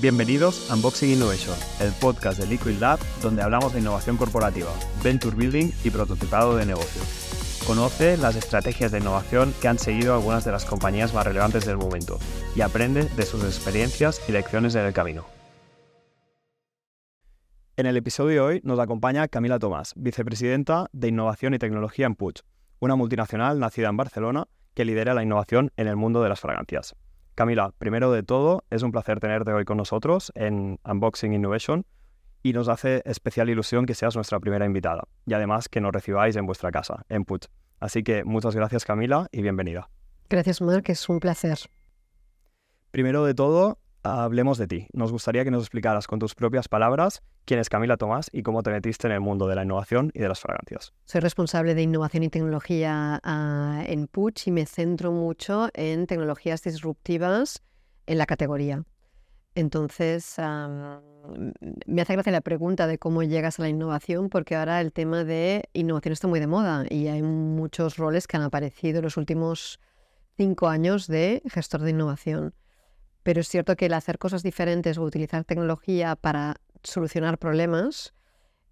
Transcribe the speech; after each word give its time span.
Bienvenidos 0.00 0.70
a 0.70 0.76
Unboxing 0.76 1.10
Innovation, 1.10 1.54
el 1.78 1.92
podcast 1.92 2.40
de 2.40 2.46
Liquid 2.46 2.78
Lab 2.78 2.98
donde 3.20 3.42
hablamos 3.42 3.74
de 3.74 3.80
innovación 3.80 4.16
corporativa, 4.16 4.70
venture 5.04 5.36
building 5.36 5.72
y 5.84 5.90
prototipado 5.90 6.56
de 6.56 6.64
negocios. 6.64 7.60
Conoce 7.66 8.16
las 8.16 8.34
estrategias 8.34 8.92
de 8.92 8.98
innovación 9.00 9.52
que 9.60 9.68
han 9.68 9.78
seguido 9.78 10.14
algunas 10.14 10.46
de 10.46 10.52
las 10.52 10.64
compañías 10.64 11.12
más 11.12 11.26
relevantes 11.26 11.66
del 11.66 11.76
momento 11.76 12.18
y 12.56 12.62
aprende 12.62 13.04
de 13.04 13.26
sus 13.26 13.44
experiencias 13.44 14.22
y 14.26 14.32
lecciones 14.32 14.74
en 14.74 14.86
el 14.86 14.94
camino. 14.94 15.26
En 17.76 17.84
el 17.84 17.98
episodio 17.98 18.30
de 18.30 18.40
hoy 18.40 18.60
nos 18.64 18.78
acompaña 18.78 19.28
Camila 19.28 19.58
Tomás, 19.58 19.92
vicepresidenta 19.96 20.88
de 20.92 21.08
Innovación 21.08 21.52
y 21.52 21.58
Tecnología 21.58 22.06
en 22.06 22.14
Puig, 22.14 22.36
una 22.78 22.96
multinacional 22.96 23.58
nacida 23.58 23.90
en 23.90 23.98
Barcelona 23.98 24.46
que 24.72 24.86
lidera 24.86 25.12
la 25.12 25.22
innovación 25.22 25.72
en 25.76 25.88
el 25.88 25.96
mundo 25.96 26.22
de 26.22 26.30
las 26.30 26.40
fragancias. 26.40 26.96
Camila, 27.34 27.72
primero 27.78 28.12
de 28.12 28.22
todo, 28.22 28.64
es 28.70 28.82
un 28.82 28.92
placer 28.92 29.20
tenerte 29.20 29.52
hoy 29.52 29.64
con 29.64 29.76
nosotros 29.76 30.32
en 30.34 30.78
Unboxing 30.84 31.32
Innovation 31.32 31.86
y 32.42 32.52
nos 32.52 32.68
hace 32.68 33.02
especial 33.04 33.48
ilusión 33.50 33.86
que 33.86 33.94
seas 33.94 34.14
nuestra 34.14 34.40
primera 34.40 34.66
invitada 34.66 35.04
y 35.26 35.34
además 35.34 35.68
que 35.68 35.80
nos 35.80 35.92
recibáis 35.92 36.36
en 36.36 36.46
vuestra 36.46 36.70
casa, 36.70 37.04
en 37.08 37.24
Put. 37.24 37.46
Así 37.78 38.02
que 38.02 38.24
muchas 38.24 38.54
gracias 38.54 38.84
Camila 38.84 39.28
y 39.32 39.42
bienvenida. 39.42 39.88
Gracias 40.28 40.60
Mark, 40.60 40.84
es 40.86 41.08
un 41.08 41.20
placer. 41.20 41.58
Primero 42.90 43.24
de 43.24 43.34
todo, 43.34 43.78
hablemos 44.02 44.58
de 44.58 44.66
ti. 44.66 44.86
Nos 44.92 45.12
gustaría 45.12 45.44
que 45.44 45.50
nos 45.50 45.62
explicaras 45.62 46.06
con 46.06 46.18
tus 46.18 46.34
propias 46.34 46.68
palabras 46.68 47.22
quién 47.44 47.60
es 47.60 47.68
Camila 47.68 47.96
Tomás 47.96 48.28
y 48.32 48.42
cómo 48.42 48.62
te 48.62 48.70
metiste 48.70 49.06
en 49.06 49.12
el 49.12 49.20
mundo 49.20 49.46
de 49.46 49.54
la 49.54 49.64
innovación 49.64 50.10
y 50.14 50.20
de 50.20 50.28
las 50.28 50.40
fragancias. 50.40 50.92
Soy 51.04 51.20
responsable 51.20 51.74
de 51.74 51.82
innovación 51.82 52.22
y 52.22 52.28
tecnología 52.28 53.20
uh, 53.24 53.82
en 53.90 54.06
Puch 54.06 54.46
y 54.46 54.50
me 54.50 54.66
centro 54.66 55.12
mucho 55.12 55.68
en 55.74 56.06
tecnologías 56.06 56.62
disruptivas 56.62 57.62
en 58.06 58.18
la 58.18 58.26
categoría. 58.26 58.84
Entonces, 59.54 60.36
me 60.38 62.02
hace 62.02 62.12
gracia 62.12 62.32
la 62.32 62.40
pregunta 62.40 62.86
de 62.86 62.98
cómo 62.98 63.22
llegas 63.24 63.58
a 63.58 63.62
la 63.62 63.68
innovación, 63.68 64.28
porque 64.28 64.54
ahora 64.54 64.80
el 64.80 64.92
tema 64.92 65.24
de 65.24 65.68
innovación 65.72 66.12
está 66.12 66.28
muy 66.28 66.38
de 66.38 66.46
moda 66.46 66.84
y 66.88 67.08
hay 67.08 67.22
muchos 67.22 67.96
roles 67.96 68.28
que 68.28 68.36
han 68.36 68.44
aparecido 68.44 68.98
en 68.98 69.04
los 69.04 69.16
últimos 69.16 69.80
cinco 70.36 70.68
años 70.68 71.08
de 71.08 71.42
gestor 71.50 71.82
de 71.82 71.90
innovación. 71.90 72.54
Pero 73.22 73.40
es 73.40 73.48
cierto 73.48 73.76
que 73.76 73.86
el 73.86 73.94
hacer 73.94 74.18
cosas 74.18 74.42
diferentes 74.42 74.98
o 74.98 75.02
utilizar 75.02 75.44
tecnología 75.44 76.16
para 76.16 76.56
solucionar 76.82 77.38
problemas 77.38 78.14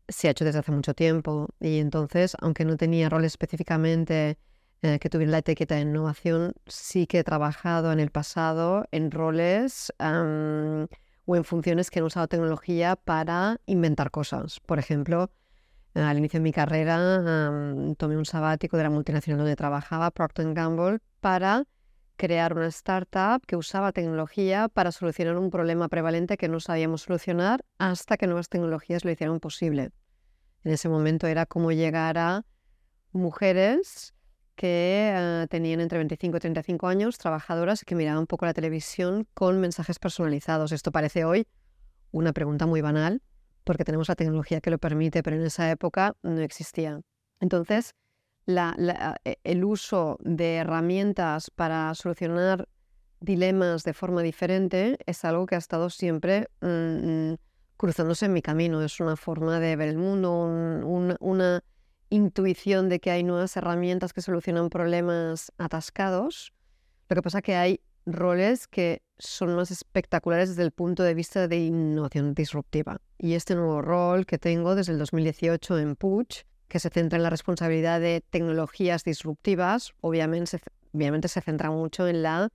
se 0.08 0.28
ha 0.28 0.30
hecho 0.30 0.44
desde 0.44 0.60
hace 0.60 0.72
mucho 0.72 0.94
tiempo. 0.94 1.48
Y 1.60 1.78
entonces, 1.78 2.36
aunque 2.40 2.64
no 2.64 2.76
tenía 2.76 3.08
rol 3.08 3.24
específicamente 3.24 4.38
eh, 4.82 4.98
que 4.98 5.10
tuviera 5.10 5.32
la 5.32 5.38
etiqueta 5.38 5.74
de 5.74 5.82
innovación, 5.82 6.54
sí 6.66 7.06
que 7.06 7.18
he 7.18 7.24
trabajado 7.24 7.92
en 7.92 8.00
el 8.00 8.10
pasado 8.10 8.86
en 8.90 9.10
roles 9.10 9.92
o 9.98 11.36
en 11.36 11.44
funciones 11.44 11.90
que 11.90 11.98
han 11.98 12.06
usado 12.06 12.28
tecnología 12.28 12.96
para 12.96 13.60
inventar 13.66 14.10
cosas. 14.10 14.60
Por 14.60 14.78
ejemplo, 14.78 15.30
al 15.94 16.18
inicio 16.18 16.38
de 16.38 16.44
mi 16.44 16.52
carrera 16.52 16.96
tomé 17.98 18.16
un 18.16 18.24
sabático 18.24 18.76
de 18.76 18.84
la 18.84 18.90
multinacional 18.90 19.38
donde 19.38 19.56
trabajaba, 19.56 20.10
Procter 20.10 20.54
Gamble, 20.54 21.00
para 21.20 21.64
crear 22.18 22.52
una 22.52 22.66
startup 22.66 23.40
que 23.46 23.56
usaba 23.56 23.92
tecnología 23.92 24.68
para 24.68 24.92
solucionar 24.92 25.38
un 25.38 25.50
problema 25.50 25.88
prevalente 25.88 26.36
que 26.36 26.48
no 26.48 26.60
sabíamos 26.60 27.02
solucionar 27.02 27.64
hasta 27.78 28.18
que 28.18 28.26
nuevas 28.26 28.50
tecnologías 28.50 29.04
lo 29.04 29.10
hicieron 29.10 29.40
posible. 29.40 29.92
En 30.64 30.72
ese 30.72 30.88
momento 30.90 31.28
era 31.28 31.46
cómo 31.46 31.72
llegar 31.72 32.18
a 32.18 32.44
mujeres 33.12 34.12
que 34.56 35.12
eh, 35.14 35.46
tenían 35.48 35.80
entre 35.80 35.98
25 35.98 36.36
y 36.36 36.40
35 36.40 36.88
años, 36.88 37.16
trabajadoras 37.16 37.84
que 37.84 37.94
miraban 37.94 38.18
un 38.18 38.26
poco 38.26 38.44
la 38.44 38.52
televisión 38.52 39.26
con 39.32 39.60
mensajes 39.60 40.00
personalizados. 40.00 40.72
Esto 40.72 40.90
parece 40.90 41.24
hoy 41.24 41.46
una 42.10 42.32
pregunta 42.32 42.66
muy 42.66 42.80
banal 42.80 43.22
porque 43.62 43.84
tenemos 43.84 44.08
la 44.08 44.16
tecnología 44.16 44.60
que 44.60 44.70
lo 44.70 44.78
permite, 44.78 45.22
pero 45.22 45.36
en 45.36 45.42
esa 45.42 45.70
época 45.70 46.16
no 46.22 46.40
existía. 46.40 47.00
Entonces, 47.38 47.94
e, 48.48 49.38
el 49.44 49.64
uso 49.64 50.18
de 50.20 50.56
herramientas 50.56 51.50
para 51.50 51.94
solucionar 51.94 52.68
dilemas 53.20 53.84
de 53.84 53.92
forma 53.92 54.22
diferente 54.22 54.96
es 55.06 55.24
algo 55.24 55.46
que 55.46 55.54
ha 55.56 55.58
estado 55.58 55.90
siempre 55.90 56.48
mm, 56.60 57.34
cruzándose 57.76 58.26
en 58.26 58.32
mi 58.32 58.42
camino. 58.42 58.82
Es 58.82 59.00
una 59.00 59.16
forma 59.16 59.60
de 59.60 59.76
ver 59.76 59.88
el 59.88 59.98
mundo, 59.98 60.32
una 61.20 61.62
intuición 62.10 62.88
de 62.88 63.00
que 63.00 63.10
hay 63.10 63.22
nuevas 63.22 63.56
herramientas 63.56 64.12
que 64.12 64.22
solucionan 64.22 64.70
problemas 64.70 65.52
atascados. 65.58 66.52
Lo 67.08 67.16
que 67.16 67.22
pasa 67.22 67.38
es 67.38 67.44
que 67.44 67.56
hay 67.56 67.80
roles 68.06 68.66
que 68.66 69.02
son 69.18 69.54
más 69.54 69.70
espectaculares 69.70 70.50
desde 70.50 70.62
el 70.62 70.72
punto 70.72 71.02
de 71.02 71.14
vista 71.14 71.48
de 71.48 71.58
innovación 71.58 72.34
disruptiva. 72.34 73.00
Y 73.18 73.34
este 73.34 73.54
nuevo 73.54 73.82
rol 73.82 74.24
que 74.24 74.38
tengo 74.38 74.74
desde 74.74 74.92
el 74.92 74.98
2018 74.98 75.78
en 75.78 75.96
Puch 75.96 76.44
que 76.68 76.78
se 76.78 76.90
centra 76.90 77.16
en 77.16 77.22
la 77.22 77.30
responsabilidad 77.30 78.00
de 78.00 78.22
tecnologías 78.30 79.02
disruptivas, 79.02 79.94
obviamente 80.00 80.58
se, 81.28 81.40
centra 81.40 81.70
mucho 81.70 82.06
en 82.06 82.22
la 82.22 82.50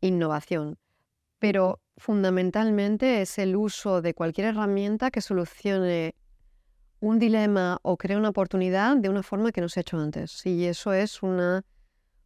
innovación, 0.00 0.78
pero 1.38 1.80
fundamentalmente 1.96 3.22
es 3.22 3.38
el 3.38 3.56
uso 3.56 4.02
de 4.02 4.14
cualquier 4.14 4.48
herramienta 4.48 5.10
que 5.10 5.20
solucione 5.20 6.14
un 7.00 7.18
dilema 7.18 7.78
o 7.82 7.96
cree 7.96 8.16
una 8.16 8.28
oportunidad 8.28 8.96
de 8.96 9.08
una 9.08 9.22
forma 9.22 9.52
que 9.52 9.60
no 9.60 9.68
se 9.68 9.80
ha 9.80 9.82
hecho 9.82 9.98
antes. 9.98 10.44
Y 10.46 10.66
eso 10.66 10.92
es 10.92 11.22
una 11.22 11.64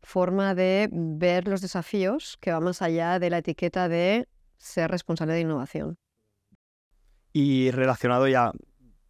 forma 0.02 0.54
de 0.54 0.88
ver 0.90 1.46
los 1.46 1.60
desafíos 1.60 2.36
que 2.40 2.52
va 2.52 2.60
más 2.60 2.82
allá 2.82 3.18
de 3.18 3.30
la 3.30 3.38
etiqueta 3.38 3.88
de 3.88 4.28
ser 4.56 4.90
responsable 4.90 5.34
de 5.34 5.40
innovación. 5.40 5.98
Y 7.32 7.70
relacionado 7.70 8.28
ya 8.28 8.52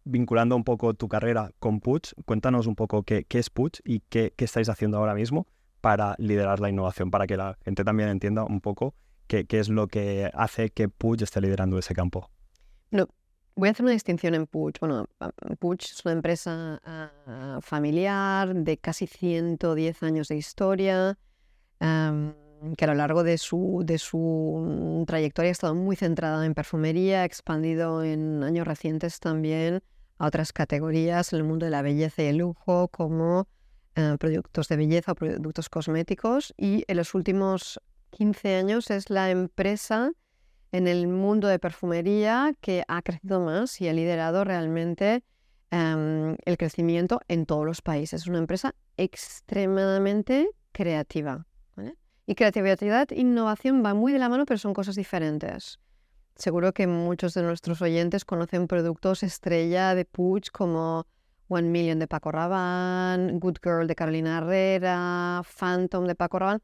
vinculando 0.05 0.55
un 0.55 0.63
poco 0.63 0.93
tu 0.93 1.07
carrera 1.07 1.51
con 1.59 1.79
Puch, 1.79 2.13
cuéntanos 2.25 2.67
un 2.67 2.75
poco 2.75 3.03
qué, 3.03 3.25
es 3.29 3.49
Puch 3.49 3.79
y 3.83 4.01
qué, 4.09 4.33
estáis 4.37 4.69
haciendo 4.69 4.97
ahora 4.97 5.15
mismo 5.15 5.47
para 5.81 6.15
liderar 6.17 6.59
la 6.59 6.69
innovación, 6.69 7.11
para 7.11 7.27
que 7.27 7.37
la 7.37 7.57
gente 7.63 7.83
también 7.83 8.09
entienda 8.09 8.43
un 8.43 8.61
poco 8.61 8.95
qué, 9.27 9.45
es 9.49 9.69
lo 9.69 9.87
que 9.87 10.29
hace 10.33 10.69
que 10.69 10.89
Puch 10.89 11.21
esté 11.21 11.41
liderando 11.41 11.77
ese 11.77 11.93
campo. 11.93 12.29
No, 12.91 13.07
voy 13.55 13.69
a 13.69 13.71
hacer 13.71 13.83
una 13.83 13.93
distinción 13.93 14.35
en 14.35 14.45
Puch. 14.47 14.79
Bueno, 14.79 15.07
Puch 15.59 15.85
es 15.85 16.05
una 16.05 16.13
empresa 16.13 16.79
ah, 16.85 17.59
familiar 17.61 18.53
de 18.53 18.77
casi 18.77 19.07
110 19.07 20.03
años 20.03 20.27
de 20.27 20.37
historia. 20.37 21.17
que 21.79 22.85
a 22.85 22.87
lo 22.87 22.93
largo 22.93 23.23
de 23.23 23.37
su 23.37 23.83
trayectoria 25.05 25.49
ha 25.49 25.51
estado 25.51 25.75
muy 25.75 25.97
centrada 25.97 26.45
en 26.45 26.53
perfumería, 26.53 27.21
ha 27.21 27.25
expandido 27.25 28.03
en 28.03 28.43
años 28.43 28.65
recientes 28.65 29.19
también 29.19 29.81
otras 30.27 30.53
categorías 30.53 31.33
en 31.33 31.37
el 31.37 31.43
mundo 31.43 31.65
de 31.65 31.71
la 31.71 31.81
belleza 31.81 32.23
y 32.23 32.27
el 32.27 32.37
lujo, 32.37 32.87
como 32.89 33.47
eh, 33.95 34.15
productos 34.19 34.67
de 34.67 34.77
belleza 34.77 35.11
o 35.11 35.15
productos 35.15 35.69
cosméticos. 35.69 36.53
Y 36.57 36.83
en 36.87 36.97
los 36.97 37.13
últimos 37.13 37.79
15 38.11 38.55
años 38.55 38.89
es 38.89 39.09
la 39.09 39.29
empresa 39.29 40.11
en 40.71 40.87
el 40.87 41.07
mundo 41.07 41.47
de 41.47 41.59
perfumería 41.59 42.53
que 42.59 42.83
ha 42.87 43.01
crecido 43.01 43.39
más 43.39 43.79
y 43.79 43.87
ha 43.87 43.93
liderado 43.93 44.43
realmente 44.43 45.23
em, 45.69 46.35
el 46.45 46.57
crecimiento 46.57 47.21
en 47.27 47.45
todos 47.45 47.65
los 47.65 47.81
países. 47.81 48.21
Es 48.21 48.27
una 48.27 48.39
empresa 48.39 48.75
extremadamente 48.97 50.49
creativa. 50.71 51.45
Y 52.25 52.35
creatividad 52.35 53.11
e 53.11 53.19
innovación 53.19 53.83
van 53.83 53.97
muy 53.97 54.13
de 54.13 54.19
la 54.19 54.29
mano, 54.29 54.45
pero 54.45 54.57
son 54.57 54.73
cosas 54.73 54.95
diferentes. 54.95 55.79
Seguro 56.35 56.73
que 56.73 56.87
muchos 56.87 57.33
de 57.33 57.43
nuestros 57.43 57.81
oyentes 57.81 58.25
conocen 58.25 58.67
productos 58.67 59.23
estrella 59.23 59.93
de 59.93 60.05
Puig 60.05 60.51
como 60.51 61.05
One 61.47 61.69
Million 61.69 61.99
de 61.99 62.07
Paco 62.07 62.31
Rabanne, 62.31 63.39
Good 63.39 63.57
Girl 63.63 63.87
de 63.87 63.95
Carolina 63.95 64.39
Herrera, 64.39 65.43
Phantom 65.43 66.05
de 66.05 66.15
Paco 66.15 66.39
Rabanne. 66.39 66.61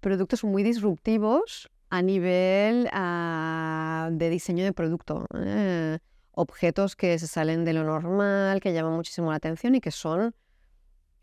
Productos 0.00 0.44
muy 0.44 0.62
disruptivos 0.62 1.70
a 1.90 2.02
nivel 2.02 2.88
ah, 2.92 4.08
de 4.12 4.30
diseño 4.30 4.64
de 4.64 4.72
producto. 4.72 5.26
¿eh? 5.34 5.98
Objetos 6.32 6.96
que 6.96 7.18
se 7.18 7.26
salen 7.26 7.64
de 7.64 7.74
lo 7.74 7.84
normal, 7.84 8.60
que 8.60 8.72
llaman 8.72 8.94
muchísimo 8.94 9.30
la 9.30 9.36
atención 9.36 9.74
y 9.74 9.80
que 9.80 9.90
son 9.90 10.34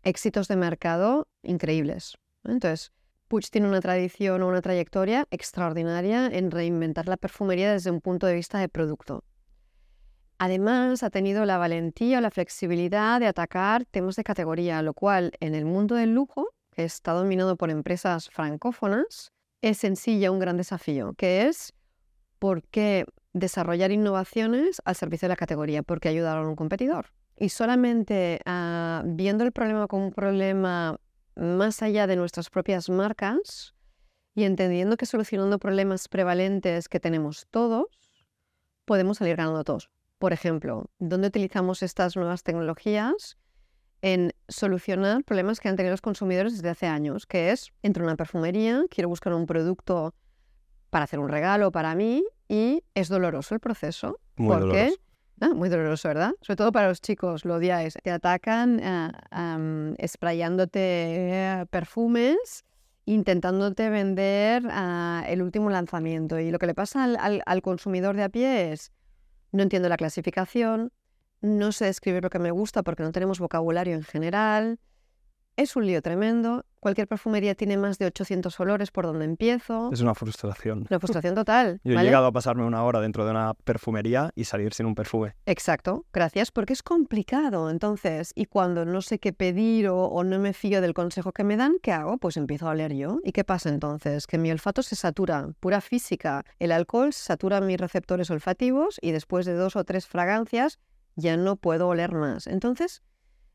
éxitos 0.04 0.48
de 0.48 0.56
mercado 0.56 1.26
increíbles. 1.42 2.16
Entonces, 2.44 2.92
Puig 3.28 3.50
tiene 3.50 3.68
una 3.68 3.80
tradición 3.80 4.42
o 4.42 4.48
una 4.48 4.60
trayectoria 4.60 5.26
extraordinaria 5.30 6.26
en 6.26 6.50
reinventar 6.50 7.08
la 7.08 7.16
perfumería 7.16 7.72
desde 7.72 7.90
un 7.90 8.00
punto 8.00 8.26
de 8.26 8.34
vista 8.34 8.58
de 8.58 8.68
producto. 8.68 9.24
Además, 10.38 11.02
ha 11.02 11.10
tenido 11.10 11.44
la 11.44 11.58
valentía 11.58 12.18
o 12.18 12.20
la 12.20 12.30
flexibilidad 12.30 13.20
de 13.20 13.26
atacar 13.26 13.84
temas 13.86 14.16
de 14.16 14.24
categoría, 14.24 14.82
lo 14.82 14.92
cual 14.92 15.32
en 15.40 15.54
el 15.54 15.64
mundo 15.64 15.94
del 15.94 16.12
lujo, 16.12 16.48
que 16.72 16.84
está 16.84 17.12
dominado 17.12 17.56
por 17.56 17.70
empresas 17.70 18.28
francófonas, 18.28 19.32
es 19.62 19.84
en 19.84 19.96
sí 19.96 20.18
ya 20.18 20.30
un 20.30 20.40
gran 20.40 20.56
desafío, 20.56 21.14
que 21.14 21.46
es 21.46 21.72
por 22.38 22.62
qué 22.64 23.06
desarrollar 23.32 23.90
innovaciones 23.90 24.82
al 24.84 24.96
servicio 24.96 25.26
de 25.26 25.30
la 25.30 25.36
categoría, 25.36 25.82
porque 25.82 26.08
ayudar 26.08 26.36
a 26.36 26.46
un 26.46 26.56
competidor. 26.56 27.06
Y 27.36 27.48
solamente 27.48 28.40
ah, 28.44 29.02
viendo 29.06 29.44
el 29.44 29.52
problema 29.52 29.86
como 29.86 30.06
un 30.06 30.12
problema 30.12 30.98
más 31.36 31.82
allá 31.82 32.06
de 32.06 32.16
nuestras 32.16 32.50
propias 32.50 32.88
marcas 32.88 33.74
y 34.34 34.44
entendiendo 34.44 34.96
que 34.96 35.06
solucionando 35.06 35.58
problemas 35.58 36.08
prevalentes 36.08 36.88
que 36.88 37.00
tenemos 37.00 37.46
todos, 37.50 37.86
podemos 38.84 39.18
salir 39.18 39.36
ganando 39.36 39.64
todos. 39.64 39.90
Por 40.18 40.32
ejemplo, 40.32 40.90
¿dónde 40.98 41.28
utilizamos 41.28 41.82
estas 41.82 42.16
nuevas 42.16 42.42
tecnologías? 42.42 43.36
En 44.02 44.32
solucionar 44.48 45.24
problemas 45.24 45.60
que 45.60 45.68
han 45.68 45.76
tenido 45.76 45.92
los 45.92 46.02
consumidores 46.02 46.54
desde 46.54 46.68
hace 46.68 46.86
años, 46.86 47.26
que 47.26 47.52
es, 47.52 47.72
entro 47.82 48.02
en 48.02 48.08
una 48.08 48.16
perfumería, 48.16 48.84
quiero 48.90 49.08
buscar 49.08 49.32
un 49.32 49.46
producto 49.46 50.14
para 50.90 51.04
hacer 51.04 51.18
un 51.18 51.28
regalo 51.28 51.72
para 51.72 51.94
mí 51.94 52.24
y 52.48 52.84
es 52.94 53.08
doloroso 53.08 53.54
el 53.54 53.60
proceso. 53.60 54.20
Muy 54.36 54.48
porque 54.48 54.66
doloroso. 54.66 55.03
Ah, 55.40 55.48
muy 55.54 55.68
doloroso, 55.68 56.08
¿verdad? 56.08 56.32
Sobre 56.40 56.56
todo 56.56 56.72
para 56.72 56.88
los 56.88 57.00
chicos, 57.00 57.44
lo 57.44 57.54
odiáis. 57.56 57.94
Te 58.02 58.10
atacan 58.10 58.80
ah, 58.82 59.12
am, 59.30 59.96
sprayándote 60.06 60.80
eh, 60.80 61.66
perfumes, 61.70 62.64
intentándote 63.04 63.90
vender 63.90 64.62
ah, 64.70 65.24
el 65.26 65.42
último 65.42 65.70
lanzamiento. 65.70 66.38
Y 66.38 66.50
lo 66.50 66.58
que 66.58 66.66
le 66.66 66.74
pasa 66.74 67.04
al, 67.04 67.16
al- 67.16 67.42
al 67.46 67.62
consumidor 67.62 68.16
de 68.16 68.22
a 68.22 68.28
pie 68.28 68.72
es, 68.72 68.92
no 69.52 69.62
entiendo 69.62 69.88
la 69.88 69.96
clasificación, 69.98 70.92
no 71.42 71.72
sé 71.72 71.86
describir 71.86 72.22
lo 72.22 72.30
que 72.30 72.38
me 72.38 72.50
gusta 72.52 72.82
porque 72.82 73.02
no 73.02 73.12
tenemos 73.12 73.40
vocabulario 73.40 73.94
en 73.94 74.04
general. 74.04 74.78
Es 75.56 75.76
un 75.76 75.86
lío 75.86 76.02
tremendo. 76.02 76.64
Cualquier 76.80 77.06
perfumería 77.06 77.54
tiene 77.54 77.76
más 77.76 77.96
de 77.98 78.06
800 78.06 78.58
olores 78.58 78.90
por 78.90 79.06
donde 79.06 79.24
empiezo. 79.24 79.90
Es 79.92 80.00
una 80.00 80.14
frustración. 80.14 80.86
Una 80.90 80.98
frustración 80.98 81.36
total. 81.36 81.80
Yo 81.84 81.92
he 81.92 81.94
¿vale? 81.94 82.08
llegado 82.08 82.26
a 82.26 82.32
pasarme 82.32 82.64
una 82.64 82.82
hora 82.82 83.00
dentro 83.00 83.24
de 83.24 83.30
una 83.30 83.54
perfumería 83.54 84.32
y 84.34 84.44
salir 84.44 84.74
sin 84.74 84.86
un 84.86 84.96
perfume. 84.96 85.36
Exacto, 85.46 86.06
gracias, 86.12 86.50
porque 86.50 86.72
es 86.72 86.82
complicado. 86.82 87.70
Entonces, 87.70 88.32
y 88.34 88.46
cuando 88.46 88.84
no 88.84 89.00
sé 89.00 89.20
qué 89.20 89.32
pedir 89.32 89.88
o, 89.88 90.06
o 90.06 90.24
no 90.24 90.40
me 90.40 90.54
fío 90.54 90.80
del 90.80 90.92
consejo 90.92 91.30
que 91.30 91.44
me 91.44 91.56
dan, 91.56 91.76
¿qué 91.80 91.92
hago? 91.92 92.18
Pues 92.18 92.36
empiezo 92.36 92.66
a 92.66 92.72
oler 92.72 92.92
yo. 92.92 93.20
¿Y 93.22 93.30
qué 93.30 93.44
pasa 93.44 93.68
entonces? 93.68 94.26
Que 94.26 94.38
mi 94.38 94.50
olfato 94.50 94.82
se 94.82 94.96
satura, 94.96 95.50
pura 95.60 95.80
física. 95.80 96.44
El 96.58 96.72
alcohol 96.72 97.12
satura 97.12 97.60
mis 97.60 97.78
receptores 97.78 98.28
olfativos 98.28 98.98
y 99.00 99.12
después 99.12 99.46
de 99.46 99.54
dos 99.54 99.76
o 99.76 99.84
tres 99.84 100.08
fragancias 100.08 100.80
ya 101.14 101.36
no 101.36 101.54
puedo 101.54 101.86
oler 101.86 102.12
más. 102.12 102.48
Entonces, 102.48 103.02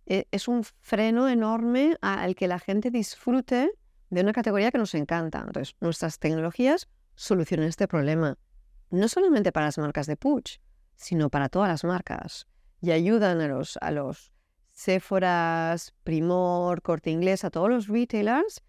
es 0.09 0.47
un 0.47 0.63
freno 0.63 1.29
enorme 1.29 1.97
al 2.01 2.35
que 2.35 2.47
la 2.47 2.59
gente 2.59 2.89
disfrute 2.89 3.71
de 4.09 4.21
una 4.21 4.33
categoría 4.33 4.71
que 4.71 4.79
nos 4.79 4.95
encanta. 4.95 5.43
Entonces, 5.45 5.75
nuestras 5.79 6.19
tecnologías 6.19 6.89
solucionan 7.15 7.67
este 7.67 7.87
problema. 7.87 8.37
No 8.89 9.07
solamente 9.07 9.51
para 9.51 9.67
las 9.67 9.77
marcas 9.77 10.07
de 10.07 10.17
Puig, 10.17 10.59
sino 10.95 11.29
para 11.29 11.49
todas 11.49 11.69
las 11.69 11.83
marcas. 11.83 12.47
Y 12.81 12.91
ayudan 12.91 13.39
a 13.41 13.47
los, 13.47 13.77
a 13.81 13.91
Primor, 16.03 16.81
Corte 16.81 17.11
Inglés, 17.11 17.43
a 17.43 17.51
todos 17.51 17.69
los 17.69 17.87
retailers 17.87 18.63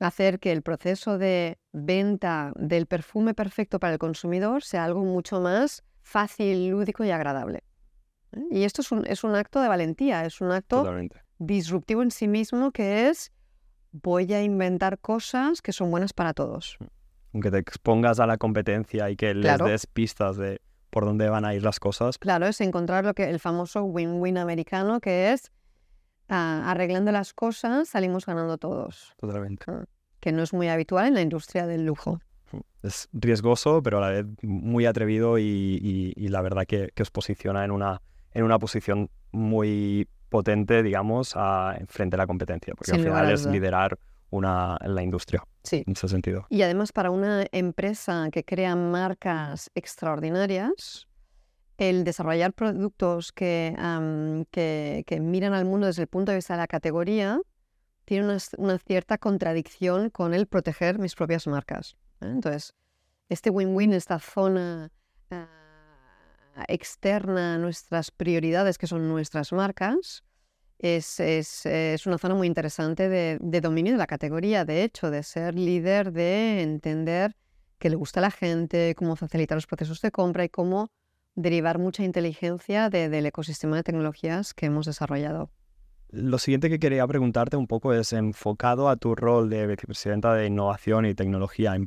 a 0.00 0.08
hacer 0.08 0.40
que 0.40 0.50
el 0.50 0.62
proceso 0.62 1.16
de 1.16 1.58
venta 1.72 2.52
del 2.56 2.86
perfume 2.86 3.34
perfecto 3.34 3.78
para 3.78 3.92
el 3.92 3.98
consumidor 3.98 4.64
sea 4.64 4.84
algo 4.84 5.04
mucho 5.04 5.40
más 5.40 5.84
fácil, 6.02 6.70
lúdico 6.70 7.04
y 7.04 7.10
agradable. 7.10 7.62
¿Eh? 8.32 8.42
Y 8.50 8.62
esto 8.64 8.82
es 8.82 8.92
un, 8.92 9.06
es 9.06 9.24
un 9.24 9.34
acto 9.34 9.60
de 9.60 9.68
valentía, 9.68 10.24
es 10.24 10.40
un 10.40 10.50
acto 10.52 10.78
Totalmente. 10.78 11.20
disruptivo 11.38 12.02
en 12.02 12.10
sí 12.10 12.28
mismo 12.28 12.70
que 12.72 13.08
es 13.08 13.32
voy 13.92 14.32
a 14.32 14.42
inventar 14.42 14.98
cosas 14.98 15.60
que 15.62 15.72
son 15.72 15.90
buenas 15.90 16.12
para 16.12 16.32
todos. 16.32 16.78
Aunque 17.34 17.50
te 17.50 17.58
expongas 17.58 18.20
a 18.20 18.26
la 18.26 18.36
competencia 18.38 19.10
y 19.10 19.16
que 19.16 19.34
les 19.34 19.58
des 19.58 19.86
pistas 19.86 20.36
de 20.36 20.60
por 20.90 21.04
dónde 21.06 21.28
van 21.30 21.44
a 21.46 21.54
ir 21.54 21.62
las 21.62 21.80
cosas. 21.80 22.18
Claro, 22.18 22.46
es 22.46 22.60
encontrar 22.60 23.04
lo 23.04 23.14
que 23.14 23.28
el 23.30 23.40
famoso 23.40 23.82
win-win 23.84 24.36
americano, 24.36 25.00
que 25.00 25.32
es 25.32 25.50
ah, 26.28 26.62
arreglando 26.70 27.12
las 27.12 27.32
cosas 27.32 27.88
salimos 27.88 28.26
ganando 28.26 28.58
todos, 28.58 29.14
Totalmente. 29.18 29.64
que 30.20 30.32
no 30.32 30.42
es 30.42 30.52
muy 30.52 30.68
habitual 30.68 31.06
en 31.08 31.14
la 31.14 31.22
industria 31.22 31.66
del 31.66 31.86
lujo. 31.86 32.20
Es 32.82 33.08
riesgoso, 33.12 33.82
pero 33.82 33.98
a 33.98 34.00
la 34.02 34.08
vez 34.10 34.26
muy 34.42 34.84
atrevido 34.84 35.38
y, 35.38 35.42
y- 35.44 36.12
y 36.16 36.28
la 36.28 36.42
verdad 36.42 36.64
que, 36.66 36.90
que 36.94 37.02
os 37.02 37.10
posiciona 37.10 37.64
en 37.64 37.70
una, 37.70 38.02
en 38.34 38.44
una 38.44 38.58
posición 38.58 39.10
muy 39.30 40.08
potente, 40.28 40.82
digamos, 40.82 41.32
a, 41.36 41.76
frente 41.88 42.16
a 42.16 42.18
la 42.18 42.26
competencia, 42.26 42.74
porque 42.74 42.92
Sin 42.92 43.00
al 43.00 43.06
final 43.06 43.30
es 43.30 43.46
liderar 43.46 43.98
una, 44.30 44.78
la 44.80 45.02
industria 45.02 45.44
Sí. 45.62 45.84
en 45.86 45.92
ese 45.92 46.08
sentido. 46.08 46.46
Y 46.48 46.62
además 46.62 46.92
para 46.92 47.10
una 47.10 47.44
empresa 47.52 48.28
que 48.32 48.42
crea 48.44 48.74
marcas 48.74 49.70
extraordinarias, 49.74 51.06
el 51.76 52.04
desarrollar 52.04 52.52
productos 52.52 53.32
que, 53.32 53.74
que, 54.50 55.04
que 55.06 55.20
miran 55.20 55.52
al 55.52 55.64
mundo 55.64 55.86
desde 55.86 56.02
el 56.02 56.08
punto 56.08 56.32
de 56.32 56.36
vista 56.36 56.54
de 56.54 56.60
la 56.60 56.66
categoría 56.66 57.40
tiene 58.04 58.36
una 58.58 58.78
cierta 58.78 59.18
contradicción 59.18 60.10
con 60.10 60.34
el 60.34 60.46
proteger 60.46 60.98
mis 60.98 61.14
propias 61.14 61.46
marcas. 61.46 61.96
¿eh? 62.20 62.26
Entonces, 62.26 62.74
este 63.28 63.50
win-win, 63.50 63.92
esta 63.92 64.18
zona 64.18 64.90
ah, 65.30 65.46
externa 66.68 67.54
a 67.54 67.58
nuestras 67.58 68.10
prioridades, 68.10 68.78
que 68.78 68.86
son 68.86 69.08
nuestras 69.08 69.52
marcas, 69.52 70.24
es, 70.78 71.20
es- 71.20 71.66
es 71.66 72.06
una 72.06 72.18
zona 72.18 72.34
muy 72.34 72.46
interesante 72.46 73.08
de, 73.08 73.38
de 73.40 73.60
dominio 73.60 73.92
de 73.92 73.98
la 73.98 74.06
categoría, 74.06 74.64
de 74.64 74.82
hecho, 74.84 75.10
de 75.10 75.22
ser 75.22 75.54
líder, 75.54 76.12
de 76.12 76.62
entender 76.62 77.36
qué 77.78 77.90
le 77.90 77.96
gusta 77.96 78.20
a 78.20 78.22
la 78.22 78.30
gente, 78.30 78.94
cómo 78.96 79.16
facilitar 79.16 79.56
los 79.56 79.66
procesos 79.66 80.00
de 80.00 80.10
compra 80.10 80.44
y 80.44 80.48
cómo 80.48 80.88
derivar 81.34 81.78
mucha 81.78 82.04
inteligencia 82.04 82.90
de- 82.90 83.08
del 83.08 83.26
ecosistema 83.26 83.76
de 83.76 83.82
tecnologías 83.84 84.54
que 84.54 84.66
hemos 84.66 84.86
desarrollado. 84.86 85.50
Lo 86.10 86.38
siguiente 86.38 86.68
que 86.68 86.78
quería 86.78 87.06
preguntarte 87.06 87.56
un 87.56 87.66
poco 87.66 87.94
es 87.94 88.12
enfocado 88.12 88.88
a 88.90 88.96
tu 88.96 89.14
rol 89.14 89.48
de 89.48 89.66
vicepresidenta 89.66 90.34
de 90.34 90.46
innovación 90.46 91.06
y 91.06 91.14
tecnología 91.14 91.74
en 91.74 91.86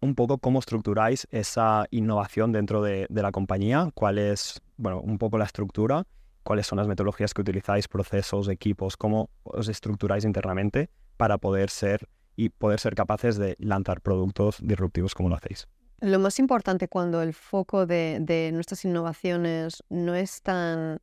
Un 0.00 0.14
poco 0.14 0.38
cómo 0.38 0.58
estructuráis 0.58 1.26
esa 1.30 1.86
innovación 1.90 2.52
dentro 2.52 2.82
de, 2.82 3.06
de 3.10 3.22
la 3.22 3.30
compañía, 3.30 3.90
cuál 3.94 4.18
es, 4.18 4.62
bueno, 4.76 5.00
un 5.00 5.18
poco 5.18 5.36
la 5.36 5.44
estructura, 5.44 6.04
cuáles 6.42 6.66
son 6.66 6.78
las 6.78 6.86
metodologías 6.86 7.34
que 7.34 7.42
utilizáis, 7.42 7.88
procesos, 7.88 8.48
equipos, 8.48 8.96
cómo 8.96 9.28
os 9.42 9.68
estructuráis 9.68 10.24
internamente 10.24 10.88
para 11.16 11.38
poder 11.38 11.68
ser 11.70 12.08
y 12.36 12.50
poder 12.50 12.80
ser 12.80 12.94
capaces 12.94 13.36
de 13.36 13.56
lanzar 13.58 14.00
productos 14.00 14.58
disruptivos 14.62 15.14
como 15.14 15.28
lo 15.28 15.36
hacéis. 15.36 15.66
Lo 16.00 16.18
más 16.18 16.38
importante 16.38 16.88
cuando 16.88 17.22
el 17.22 17.32
foco 17.32 17.86
de, 17.86 18.18
de 18.20 18.50
nuestras 18.52 18.84
innovaciones 18.84 19.82
no 19.88 20.14
están 20.14 21.00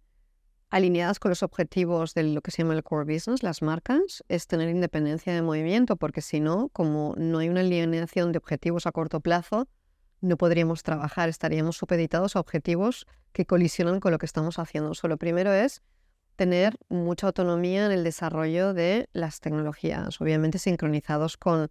alineadas 0.74 1.20
con 1.20 1.30
los 1.30 1.44
objetivos 1.44 2.16
de 2.16 2.24
lo 2.24 2.42
que 2.42 2.50
se 2.50 2.64
llama 2.64 2.74
el 2.74 2.82
core 2.82 3.14
business, 3.14 3.44
las 3.44 3.62
marcas, 3.62 4.24
es 4.28 4.48
tener 4.48 4.70
independencia 4.70 5.32
de 5.32 5.44
movimiento, 5.44 5.98
porque 5.98 6.22
si 6.22 6.40
no, 6.40 6.70
como 6.70 7.14
no 7.16 7.38
hay 7.38 7.50
una 7.50 7.60
alineación 7.60 8.32
de 8.32 8.40
objetivos 8.40 8.88
a 8.88 8.92
corto 8.92 9.20
plazo, 9.20 9.68
no 10.22 10.36
podríamos 10.36 10.82
trabajar, 10.82 11.30
estaríamos 11.30 11.78
supeditados 11.78 12.36
a 12.36 12.40
objetivos 12.40 13.06
que 13.34 13.46
colisionan 13.46 14.00
con 14.00 14.14
lo 14.14 14.18
que 14.18 14.26
estamos 14.26 14.58
haciendo. 14.58 14.96
So, 14.96 15.08
lo 15.08 15.18
primero 15.18 15.54
es 15.54 15.84
tener 16.38 16.76
mucha 16.90 17.28
autonomía 17.28 17.86
en 17.86 17.92
el 17.92 18.04
desarrollo 18.04 18.74
de 18.74 19.10
las 19.14 19.42
tecnologías, 19.42 20.20
obviamente 20.22 20.58
sincronizados 20.58 21.38
con 21.38 21.70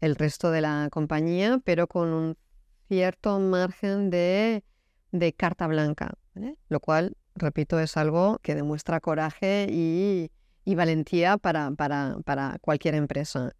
el 0.00 0.14
resto 0.14 0.52
de 0.52 0.60
la 0.60 0.90
compañía, 0.92 1.60
pero 1.64 1.88
con 1.88 2.10
un 2.10 2.36
cierto 2.86 3.40
margen 3.40 4.10
de, 4.10 4.62
de 5.10 5.32
carta 5.32 5.66
blanca, 5.66 6.14
lo 6.68 6.78
cual, 6.78 7.16
repito, 7.34 7.78
es 7.80 7.96
algo 7.96 8.38
que 8.42 8.54
demuestra 8.54 9.00
coraje 9.00 9.66
y, 9.70 10.30
valentía 10.74 11.36
para, 11.36 12.58
cualquier 12.60 12.94
empresa. 12.94 13.52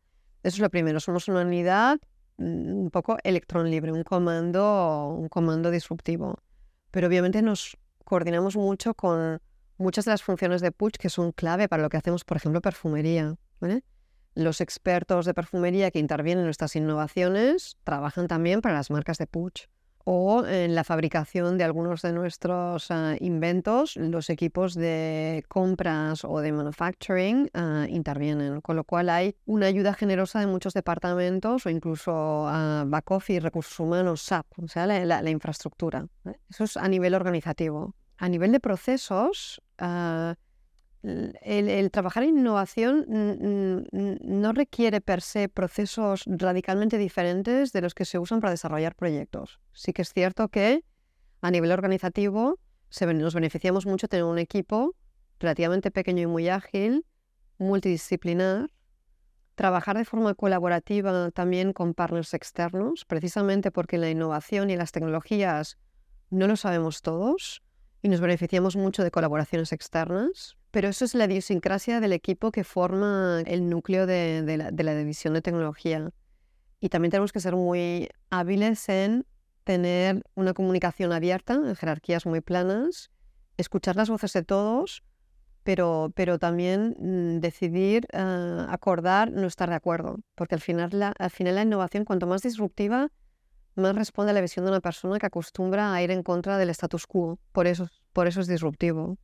Eso 0.43 0.57
es 0.57 0.61
lo 0.61 0.71
primero, 0.71 1.01
somos 1.01 1.29
una 1.29 1.43
unidad 1.43 1.99
mm, 2.37 2.75
un 2.75 2.91
poco 2.91 3.17
electrón 3.25 3.71
libre, 3.71 3.93
un 3.93 4.03
comando, 4.03 5.09
un 5.09 5.29
comando 5.29 5.71
disruptivo. 5.71 6.39
Pero 6.91 7.09
obviamente 7.09 7.43
nos 7.43 7.77
coordinamos 8.05 8.57
mucho 8.57 8.95
con 8.95 9.41
muchas 9.79 10.05
de 10.05 10.13
las 10.13 10.23
funciones 10.23 10.61
de 10.61 10.71
Puig 10.71 10.93
que 10.93 11.09
son 11.09 11.33
clave 11.33 11.69
para 11.69 11.83
lo 11.83 11.89
que 11.89 11.97
hacemos, 11.97 12.25
por 12.25 12.37
ejemplo, 12.37 12.61
perfumería. 12.61 13.37
Los 14.35 14.61
expertos 14.61 15.27
de 15.27 15.35
perfumería 15.35 15.91
que 15.91 15.99
intervienen 15.99 16.41
en 16.41 16.47
nuestras 16.47 16.77
innovaciones 16.77 17.77
trabajan 17.85 18.29
también 18.29 18.61
para 18.61 18.75
las 18.75 18.91
marcas 18.91 19.19
de 19.19 19.27
Puig. 19.27 19.69
O 20.07 20.45
en 20.45 20.75
la 20.75 20.85
fabricación 20.85 21.57
de 21.57 21.65
algunos 21.65 22.03
de 22.03 22.13
nuestros 22.13 22.91
ah, 22.91 23.17
inventos, 23.21 23.97
los 23.97 24.29
equipos 24.29 24.75
de 24.75 25.43
compras 25.49 26.27
o 26.27 26.41
de 26.41 26.53
manufacturing 26.53 27.49
ah, 27.55 27.87
intervienen. 27.89 28.61
Con 28.61 28.77
lo 28.77 28.85
cual 28.85 29.09
hay 29.09 29.35
una 29.47 29.65
ayuda 29.67 29.95
generosa 29.95 30.41
de 30.41 30.47
muchos 30.47 30.75
departamentos 30.75 31.65
o 31.65 31.71
incluso 31.71 32.13
ah, 32.47 32.85
back 32.87 33.11
office, 33.13 33.41
recursos 33.41 33.81
humanos, 33.81 34.21
SAP, 34.21 34.47
o 34.63 34.69
sea, 34.69 34.87
la, 34.87 35.05
la- 35.07 35.31
infraestructura. 35.31 36.07
¿eh? 36.27 36.35
Eso 36.51 36.65
es 36.65 36.77
a 36.77 36.87
nivel 36.87 37.15
organizativo. 37.15 37.95
A 38.19 38.29
nivel 38.29 38.53
de 38.53 38.61
procesos, 38.61 39.63
el, 39.79 41.69
el 41.69 41.91
trabajar 41.91 42.23
en 42.25 42.39
innovación 42.39 43.05
no 43.91 44.53
requiere 44.53 45.01
per 45.01 45.21
se 45.23 45.49
procesos 45.49 46.25
radicalmente 46.27 46.99
diferentes 46.99 47.73
de 47.73 47.81
los 47.81 47.95
que 47.95 48.05
se 48.05 48.19
usan 48.19 48.41
para 48.41 48.51
desarrollar 48.53 48.95
proyectos. 48.95 49.61
Sí 49.75 49.93
que 49.93 50.03
es 50.03 50.13
cierto 50.13 50.49
que 50.49 50.85
a 51.41 51.51
nivel 51.51 51.73
organizativo 51.73 52.59
nos 53.01 53.35
beneficiamos 53.35 53.87
mucho 53.87 54.09
tener 54.09 54.25
un 54.25 54.39
equipo 54.39 54.95
relativamente 55.41 55.91
pequeño 55.91 56.23
y 56.23 56.27
muy 56.27 56.49
ágil, 56.49 57.05
multidisciplinar, 57.59 58.71
trabajar 59.57 59.99
de 59.99 60.05
forma 60.05 60.35
colaborativa 60.35 61.31
también 61.33 61.73
con 61.73 61.93
partners 61.93 62.35
externos, 62.35 63.05
precisamente 63.05 63.73
porque 63.73 63.99
la 63.99 64.09
innovación 64.11 64.71
y 64.71 64.77
las 64.77 64.93
tecnologías 64.93 65.77
no 66.31 66.47
lo 66.47 66.57
sabemos 66.57 67.03
todos 67.03 67.63
y 68.01 68.09
nos 68.09 68.21
beneficiamos 68.21 68.77
mucho 68.77 69.03
de 69.03 69.11
colaboraciones 69.11 69.73
externas, 69.73 70.57
pero 70.71 70.89
eso 70.89 71.05
es 71.05 71.15
la 71.15 71.25
idiosincrasia 71.25 72.01
del 72.01 72.13
equipo 72.13 72.53
que 72.53 72.65
forma 72.65 73.43
el 73.47 73.69
núcleo 73.69 74.07
de 74.07 74.73
la 74.73 74.95
división 74.95 75.35
de 75.35 75.43
tecnología. 75.43 76.11
Y 76.81 76.91
también 76.91 77.11
tenemos 77.11 77.33
que 77.33 77.41
ser 77.41 77.57
muy 77.57 78.09
hábiles 78.31 78.89
en 78.89 79.27
tener 79.65 80.23
una 80.35 80.55
comunicación 80.55 81.13
abierta, 81.13 81.55
en 81.55 81.75
jerarquías 81.75 82.27
muy 82.27 82.41
planas, 82.41 83.11
escuchar 83.57 83.97
las 83.97 84.11
voces 84.11 84.33
de 84.33 84.45
todos, 84.45 85.03
pero, 85.63 86.13
pero 86.15 86.39
también 86.39 86.95
mm, 86.99 87.41
decidir, 87.41 88.07
ah, 88.13 88.67
acordar, 88.71 89.33
no 89.33 89.47
estar 89.47 89.69
de 89.71 89.77
acuerdo. 89.77 90.19
Porque 90.35 90.55
al 90.55 90.61
final, 90.61 90.91
la, 90.93 91.15
al 91.19 91.31
final 91.31 91.55
la 91.57 91.63
innovación, 91.63 92.05
cuanto 92.05 92.27
más 92.27 92.43
disruptiva, 92.43 93.11
más 93.75 93.97
responde 93.97 94.31
a 94.31 94.35
la 94.35 94.41
visión 94.41 94.65
de 94.65 94.71
una 94.71 94.81
persona 94.81 95.19
que 95.19 95.27
acostumbra 95.27 95.93
a 95.93 96.03
ir 96.03 96.11
en 96.11 96.23
contra 96.23 96.59
del 96.59 96.71
status 96.71 97.07
quo. 97.07 97.39
Por 97.53 97.67
eso, 97.67 97.89
por 98.13 98.27
eso 98.27 98.41
es 98.41 98.47
disruptivo. 98.47 99.17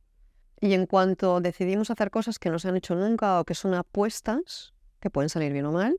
Y 0.59 0.73
en 0.73 0.85
cuanto 0.85 1.39
decidimos 1.41 1.89
hacer 1.89 2.11
cosas 2.11 2.37
que 2.37 2.49
no 2.49 2.59
se 2.59 2.67
han 2.67 2.75
hecho 2.75 2.95
nunca 2.95 3.39
o 3.39 3.45
que 3.45 3.55
son 3.55 3.73
apuestas, 3.73 4.73
que 4.99 5.09
pueden 5.09 5.29
salir 5.29 5.53
bien 5.53 5.65
o 5.65 5.71
mal, 5.71 5.97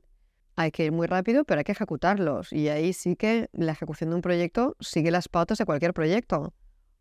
hay 0.55 0.71
que 0.71 0.85
ir 0.85 0.91
muy 0.91 1.07
rápido, 1.07 1.43
pero 1.43 1.59
hay 1.59 1.63
que 1.63 1.71
ejecutarlos. 1.71 2.53
Y 2.53 2.69
ahí 2.69 2.93
sí 2.93 3.15
que 3.15 3.49
la 3.53 3.71
ejecución 3.71 4.09
de 4.11 4.15
un 4.17 4.21
proyecto 4.21 4.75
sigue 4.79 5.11
las 5.11 5.27
pautas 5.27 5.57
de 5.57 5.65
cualquier 5.65 5.93
proyecto. 5.93 6.53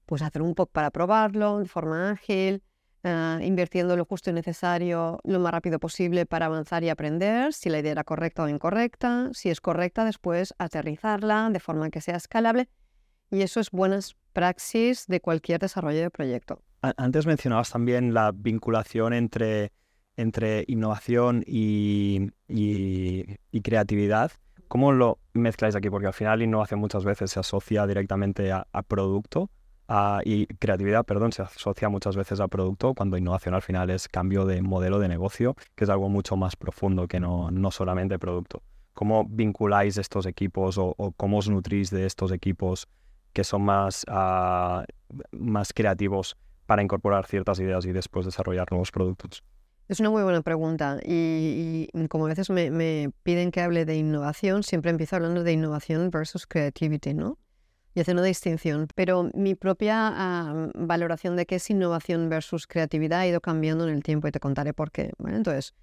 Pues 0.06 0.22
hacer 0.22 0.42
un 0.42 0.54
poco 0.54 0.72
para 0.72 0.90
probarlo 0.90 1.58
de 1.58 1.66
forma 1.66 2.10
ágil, 2.10 2.62
uh, 3.04 3.40
invirtiendo 3.42 3.96
lo 3.96 4.04
justo 4.04 4.30
y 4.30 4.32
necesario 4.32 5.20
lo 5.24 5.40
más 5.40 5.52
rápido 5.52 5.78
posible 5.78 6.26
para 6.26 6.46
avanzar 6.46 6.82
y 6.82 6.88
aprender 6.88 7.52
si 7.52 7.70
la 7.70 7.78
idea 7.78 7.92
era 7.92 8.04
correcta 8.04 8.42
o 8.42 8.48
incorrecta. 8.48 9.30
Si 9.32 9.50
es 9.50 9.60
correcta, 9.60 10.04
después 10.04 10.54
aterrizarla 10.58 11.50
de 11.50 11.60
forma 11.60 11.90
que 11.90 12.00
sea 12.00 12.16
escalable. 12.16 12.68
Y 13.30 13.42
eso 13.42 13.60
es 13.60 13.70
buenas 13.70 14.16
praxis 14.32 15.06
de 15.06 15.20
cualquier 15.20 15.60
desarrollo 15.60 16.00
de 16.00 16.10
proyecto. 16.10 16.62
Antes 16.82 17.26
mencionabas 17.26 17.70
también 17.70 18.12
la 18.12 18.32
vinculación 18.34 19.12
entre 19.12 19.72
entre 20.16 20.64
innovación 20.68 21.42
y, 21.46 22.30
creatividad. 23.62 24.32
¿Cómo 24.68 24.92
lo 24.92 25.18
mezcláis 25.34 25.76
aquí? 25.76 25.90
Porque 25.90 26.06
al 26.06 26.12
final 26.12 26.42
innovación 26.42 26.80
muchas 26.80 27.04
veces 27.04 27.30
se 27.30 27.40
asocia 27.40 27.86
directamente 27.86 28.52
a, 28.52 28.66
producto 28.86 29.50
y 30.24 30.46
creatividad, 30.46 31.04
perdón, 31.04 31.32
se 31.32 31.42
asocia 31.42 31.88
muchas 31.88 32.16
veces 32.16 32.40
a 32.40 32.48
producto 32.48 32.94
cuando 32.94 33.18
innovación 33.18 33.54
al 33.54 33.62
final 33.62 33.90
es 33.90 34.08
cambio 34.08 34.46
de 34.46 34.62
modelo 34.62 34.98
de 34.98 35.08
negocio, 35.08 35.54
que 35.74 35.84
es 35.84 35.90
algo 35.90 36.08
mucho 36.08 36.36
más 36.36 36.56
profundo 36.56 37.06
que 37.06 37.20
no, 37.20 37.70
solamente 37.70 38.18
producto. 38.18 38.62
¿Cómo 38.94 39.26
vinculáis 39.28 39.96
estos 39.96 40.26
equipos 40.26 40.76
o, 40.78 40.94
cómo 41.16 41.38
os 41.38 41.48
nutrís 41.48 41.90
de 41.90 42.06
estos 42.06 42.32
equipos 42.32 42.88
que 43.32 43.44
son 43.44 43.66
ah, 43.70 44.84
más 45.32 45.72
creativos 45.72 46.36
para 46.66 46.82
incorporar 46.82 47.26
ciertas 47.26 47.58
ideas 47.60 47.84
y 47.86 47.92
después 47.92 48.26
desarrollar 48.26 48.70
nuevos 48.70 48.90
productos? 48.90 49.42
Es 49.92 50.00
una 50.00 50.08
muy 50.08 50.22
buena 50.22 50.40
pregunta 50.40 51.00
y, 51.04 51.86
como 52.08 52.24
a 52.24 52.28
veces 52.28 52.48
me, 52.48 53.10
piden 53.24 53.50
que 53.50 53.60
hable 53.60 53.84
de 53.84 53.94
innovación, 53.94 54.62
siempre 54.62 54.90
empiezo 54.90 55.16
hablando 55.16 55.44
de 55.44 55.52
innovación 55.52 56.10
versus 56.10 56.46
creativity, 56.46 57.12
¿no? 57.12 57.38
Y 57.94 58.00
haciendo 58.00 58.22
una 58.22 58.28
distinción. 58.28 58.88
Pero 58.94 59.28
mi 59.34 59.54
propia 59.54 60.10
ah, 60.14 60.70
valoración 60.74 61.36
de 61.36 61.44
qué 61.44 61.56
es 61.56 61.68
innovación 61.68 62.30
versus 62.30 62.66
creatividad 62.66 63.20
ha 63.20 63.26
ido 63.26 63.42
cambiando 63.42 63.86
en 63.86 63.92
el 63.94 64.02
tiempo 64.02 64.28
y 64.28 64.30
te 64.30 64.40
contaré 64.40 64.72
por 64.72 64.92
qué. 64.92 65.12
Entonces, 65.26 65.74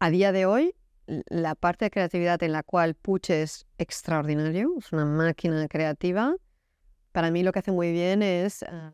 a 0.00 0.10
día 0.10 0.32
de 0.32 0.46
hoy, 0.46 0.74
la 1.06 1.54
parte 1.54 1.84
de 1.84 1.90
creatividad 1.92 2.42
en 2.42 2.50
la 2.50 2.64
cual 2.64 2.96
Puch 2.96 3.30
es 3.30 3.68
extraordinario, 3.78 4.74
es 4.76 4.92
una 4.92 5.04
máquina 5.04 5.68
creativa, 5.68 6.34
para 7.12 7.30
mí 7.30 7.44
lo 7.44 7.52
que 7.52 7.60
hace 7.60 7.70
muy 7.70 7.92
bien 7.92 8.20
es 8.20 8.64
ah, 8.64 8.92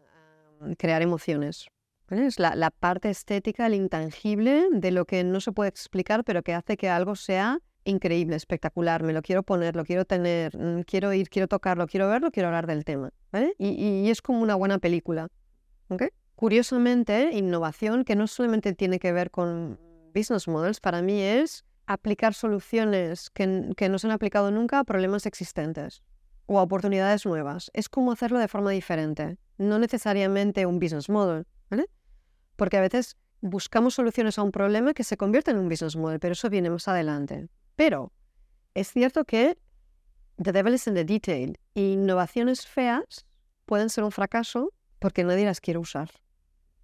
crear 0.76 1.00
emociones. 1.00 1.70
Es 2.11 2.38
la, 2.38 2.71
parte 2.71 3.11
estética, 3.11 3.67
el 3.67 3.75
intangible 3.75 4.69
de 4.73 4.91
lo 4.91 5.05
que 5.05 5.25
no 5.25 5.41
se 5.41 5.53
puede 5.53 5.69
explicar, 5.69 6.25
pero 6.25 6.43
que 6.43 6.55
hace 6.55 6.79
que 6.79 6.88
algo 6.88 7.17
sea 7.17 7.61
increíble, 7.85 8.37
espectacular. 8.37 9.03
Me 9.03 9.12
lo 9.12 9.21
quiero 9.21 9.43
poner, 9.43 9.77
lo 9.77 9.85
quiero 9.85 10.07
tener, 10.07 10.57
mm, 10.57 10.83
quiero 10.83 11.12
ir, 11.12 11.29
quiero 11.29 11.49
tocarlo, 11.49 11.87
quiero 11.87 12.09
verlo, 12.09 12.31
quiero 12.31 12.49
hablar 12.49 12.67
del 12.67 12.85
tema. 12.85 13.11
Y, 13.59 14.09
es 14.09 14.23
como 14.23 14.41
una 14.41 14.55
buena 14.55 14.79
película. 14.79 15.29
Curiosamente, 16.35 17.31
innovación, 17.33 18.05
que 18.05 18.17
no 18.17 18.27
solamente 18.27 18.73
tiene 18.73 18.99
que 18.99 19.12
ver 19.12 19.31
con 19.31 19.79
business 20.15 20.49
models, 20.49 20.81
para 20.81 21.03
mí 21.03 21.21
es 21.21 21.65
aplicar 21.87 22.33
soluciones 22.33 23.29
que, 23.31 23.47
no 23.47 23.99
se 23.99 24.07
han 24.07 24.12
aplicado 24.12 24.50
nunca 24.50 24.79
a 24.79 24.85
problemas 24.85 25.27
existentes 25.27 26.03
o 26.47 26.59
a 26.59 26.62
oportunidades 26.62 27.27
nuevas. 27.27 27.71
Es 27.75 27.88
como 27.88 28.12
hacerlo 28.12 28.38
de 28.38 28.49
forma 28.49 28.71
diferente, 28.71 29.37
no 29.59 29.79
necesariamente 29.79 30.65
un 30.65 30.79
business 30.79 31.11
model. 31.11 31.45
Porque 32.59 32.77
a 32.77 32.81
veces 32.81 33.17
buscamos 33.41 33.95
soluciones 33.95 34.37
a 34.37 34.43
un 34.43 34.50
problema 34.50 34.93
que 34.93 35.05
se 35.05 35.17
convierte 35.17 35.53
en 35.53 35.59
un 35.59 35.69
business 35.69 35.95
model, 35.95 36.19
pero 36.19 36.33
eso 36.33 36.50
viene 36.50 36.71
más 36.71 36.88
adelante. 36.88 37.49
Pero 37.77 38.12
es 38.75 38.93
cierto 38.93 39.25
que 39.25 39.57
the 40.43 40.50
devil 40.50 40.75
is 40.75 40.88
in 40.88 40.95
the 40.95 41.05
detail. 41.05 41.57
Innovaciones 41.75 42.67
feas 42.67 43.27
pueden 43.65 43.91
ser 43.91 44.03
un 44.03 44.11
fracaso 44.11 44.73
porque 44.99 45.23
nadie 45.23 45.45
las 45.45 45.61
quiere 45.61 45.79
usar. 45.79 46.11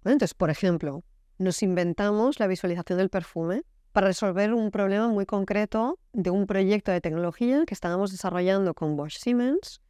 Entonces, 0.05 0.33
por 0.33 0.49
ejemplo, 0.49 1.03
nos 1.39 1.61
inventamos 1.61 2.39
la 2.39 2.47
visualización 2.47 2.97
del 2.97 3.09
perfume 3.09 3.63
para 3.91 4.07
resolver 4.07 4.53
un 4.53 4.71
problema 4.71 5.09
muy 5.09 5.25
concreto 5.25 5.99
de 6.13 6.29
un 6.29 6.47
proyecto 6.47 6.93
de 6.93 7.01
tecnología 7.01 7.65
que 7.65 7.73
estábamos 7.73 8.11
desarrollando 8.11 8.73
con 8.73 8.95
Bosch 8.95 9.17
Siemens, 9.17 9.81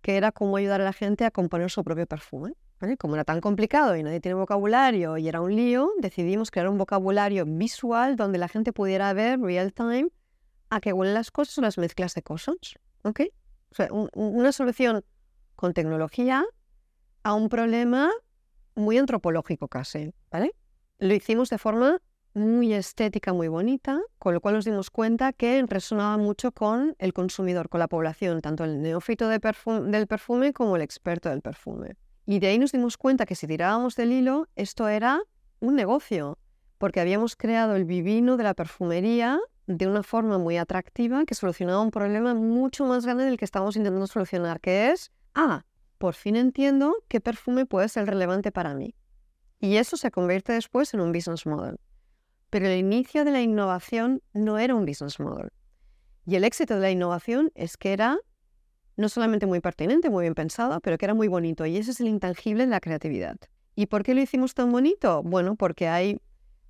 que 0.00 0.16
era 0.16 0.32
cómo 0.32 0.56
ayudar 0.56 0.80
a 0.80 0.84
la 0.84 0.94
gente 0.94 1.26
a 1.26 1.30
componer 1.30 1.70
su 1.70 1.84
propio 1.84 2.06
perfume. 2.06 2.54
Como 2.98 3.14
era 3.14 3.24
tan 3.24 3.40
complicado 3.40 3.96
y 3.96 4.02
nadie 4.02 4.20
tiene 4.20 4.34
vocabulario 4.34 5.16
y 5.16 5.28
era 5.28 5.40
un 5.40 5.56
lío, 5.56 5.90
decidimos 5.98 6.50
crear 6.50 6.68
un 6.68 6.76
vocabulario 6.76 7.44
visual 7.46 8.16
donde 8.16 8.38
la 8.38 8.48
gente 8.48 8.72
pudiera 8.72 9.12
ver 9.14 9.40
real 9.40 9.72
time 9.72 10.08
a 10.68 10.80
qué 10.80 10.92
huelen 10.92 11.14
las 11.14 11.30
cosas 11.30 11.56
o 11.58 11.62
las 11.62 11.78
mezclas 11.78 12.14
de 12.14 12.22
cosas. 12.22 12.56
¿Ok? 13.02 13.20
O 13.70 13.74
sea, 13.74 13.88
una 13.90 14.52
solución 14.52 15.04
con 15.54 15.72
tecnología 15.72 16.44
a 17.22 17.34
un 17.34 17.48
problema 17.48 18.10
muy 18.74 18.98
antropológico 18.98 19.68
casi, 19.68 20.12
¿vale? 20.30 20.54
Lo 20.98 21.14
hicimos 21.14 21.48
de 21.48 21.58
forma 21.58 22.00
muy 22.34 22.74
estética, 22.74 23.32
muy 23.32 23.48
bonita, 23.48 24.00
con 24.18 24.34
lo 24.34 24.40
cual 24.42 24.56
nos 24.56 24.66
dimos 24.66 24.90
cuenta 24.90 25.32
que 25.32 25.64
resonaba 25.66 26.18
mucho 26.18 26.52
con 26.52 26.94
el 26.98 27.14
consumidor, 27.14 27.70
con 27.70 27.80
la 27.80 27.88
población, 27.88 28.42
tanto 28.42 28.64
el 28.64 28.82
neófito 28.82 29.28
del 29.28 29.40
perfume 29.40 30.52
como 30.52 30.76
el 30.76 30.82
experto 30.82 31.30
del 31.30 31.40
perfume. 31.40 31.96
Y 32.26 32.40
de 32.40 32.48
ahí 32.48 32.58
nos 32.58 32.72
dimos 32.72 32.96
cuenta 32.96 33.24
que 33.24 33.36
si 33.36 33.46
tirábamos 33.46 33.94
del 33.94 34.12
hilo, 34.12 34.48
esto 34.56 34.88
era 34.88 35.22
un 35.60 35.76
negocio, 35.76 36.38
porque 36.76 37.00
habíamos 37.00 37.36
creado 37.36 37.76
el 37.76 37.84
vivino 37.84 38.36
de 38.36 38.42
la 38.42 38.54
perfumería 38.54 39.38
de 39.66 39.86
una 39.86 40.02
forma 40.02 40.36
muy 40.38 40.56
atractiva 40.58 41.24
que 41.24 41.34
solucionaba 41.34 41.80
un 41.80 41.92
problema 41.92 42.34
mucho 42.34 42.84
más 42.84 43.04
grande 43.04 43.24
del 43.24 43.36
que 43.36 43.44
estábamos 43.44 43.76
intentando 43.76 44.06
solucionar, 44.08 44.60
que 44.60 44.90
es, 44.90 45.12
ah, 45.34 45.64
por 45.98 46.14
fin 46.14 46.36
entiendo 46.36 46.94
qué 47.08 47.20
perfume 47.20 47.64
puede 47.64 47.88
ser 47.88 48.06
relevante 48.06 48.50
para 48.50 48.74
mí. 48.74 48.94
Y 49.60 49.76
eso 49.76 49.96
se 49.96 50.10
convierte 50.10 50.52
después 50.52 50.92
en 50.94 51.00
un 51.00 51.12
business 51.12 51.46
model. 51.46 51.78
Pero 52.50 52.66
el 52.66 52.78
inicio 52.78 53.24
de 53.24 53.30
la 53.30 53.40
innovación 53.40 54.22
no 54.32 54.58
era 54.58 54.74
un 54.74 54.84
business 54.84 55.18
model. 55.18 55.50
Y 56.26 56.34
el 56.34 56.44
éxito 56.44 56.74
de 56.74 56.80
la 56.80 56.90
innovación 56.90 57.50
es 57.54 57.76
que 57.76 57.92
era 57.92 58.18
no 58.96 59.08
solamente 59.08 59.46
muy 59.46 59.60
pertinente, 59.60 60.10
muy 60.10 60.22
bien 60.22 60.34
pensado, 60.34 60.80
pero 60.80 60.98
que 60.98 61.06
era 61.06 61.14
muy 61.14 61.28
bonito. 61.28 61.66
Y 61.66 61.76
ese 61.76 61.90
es 61.90 62.00
el 62.00 62.08
intangible 62.08 62.64
de 62.64 62.70
la 62.70 62.80
creatividad. 62.80 63.36
¿Y 63.74 63.86
por 63.86 64.02
qué 64.02 64.14
lo 64.14 64.20
hicimos 64.20 64.54
tan 64.54 64.72
bonito? 64.72 65.22
Bueno, 65.22 65.56
porque 65.56 65.88
hay 65.88 66.18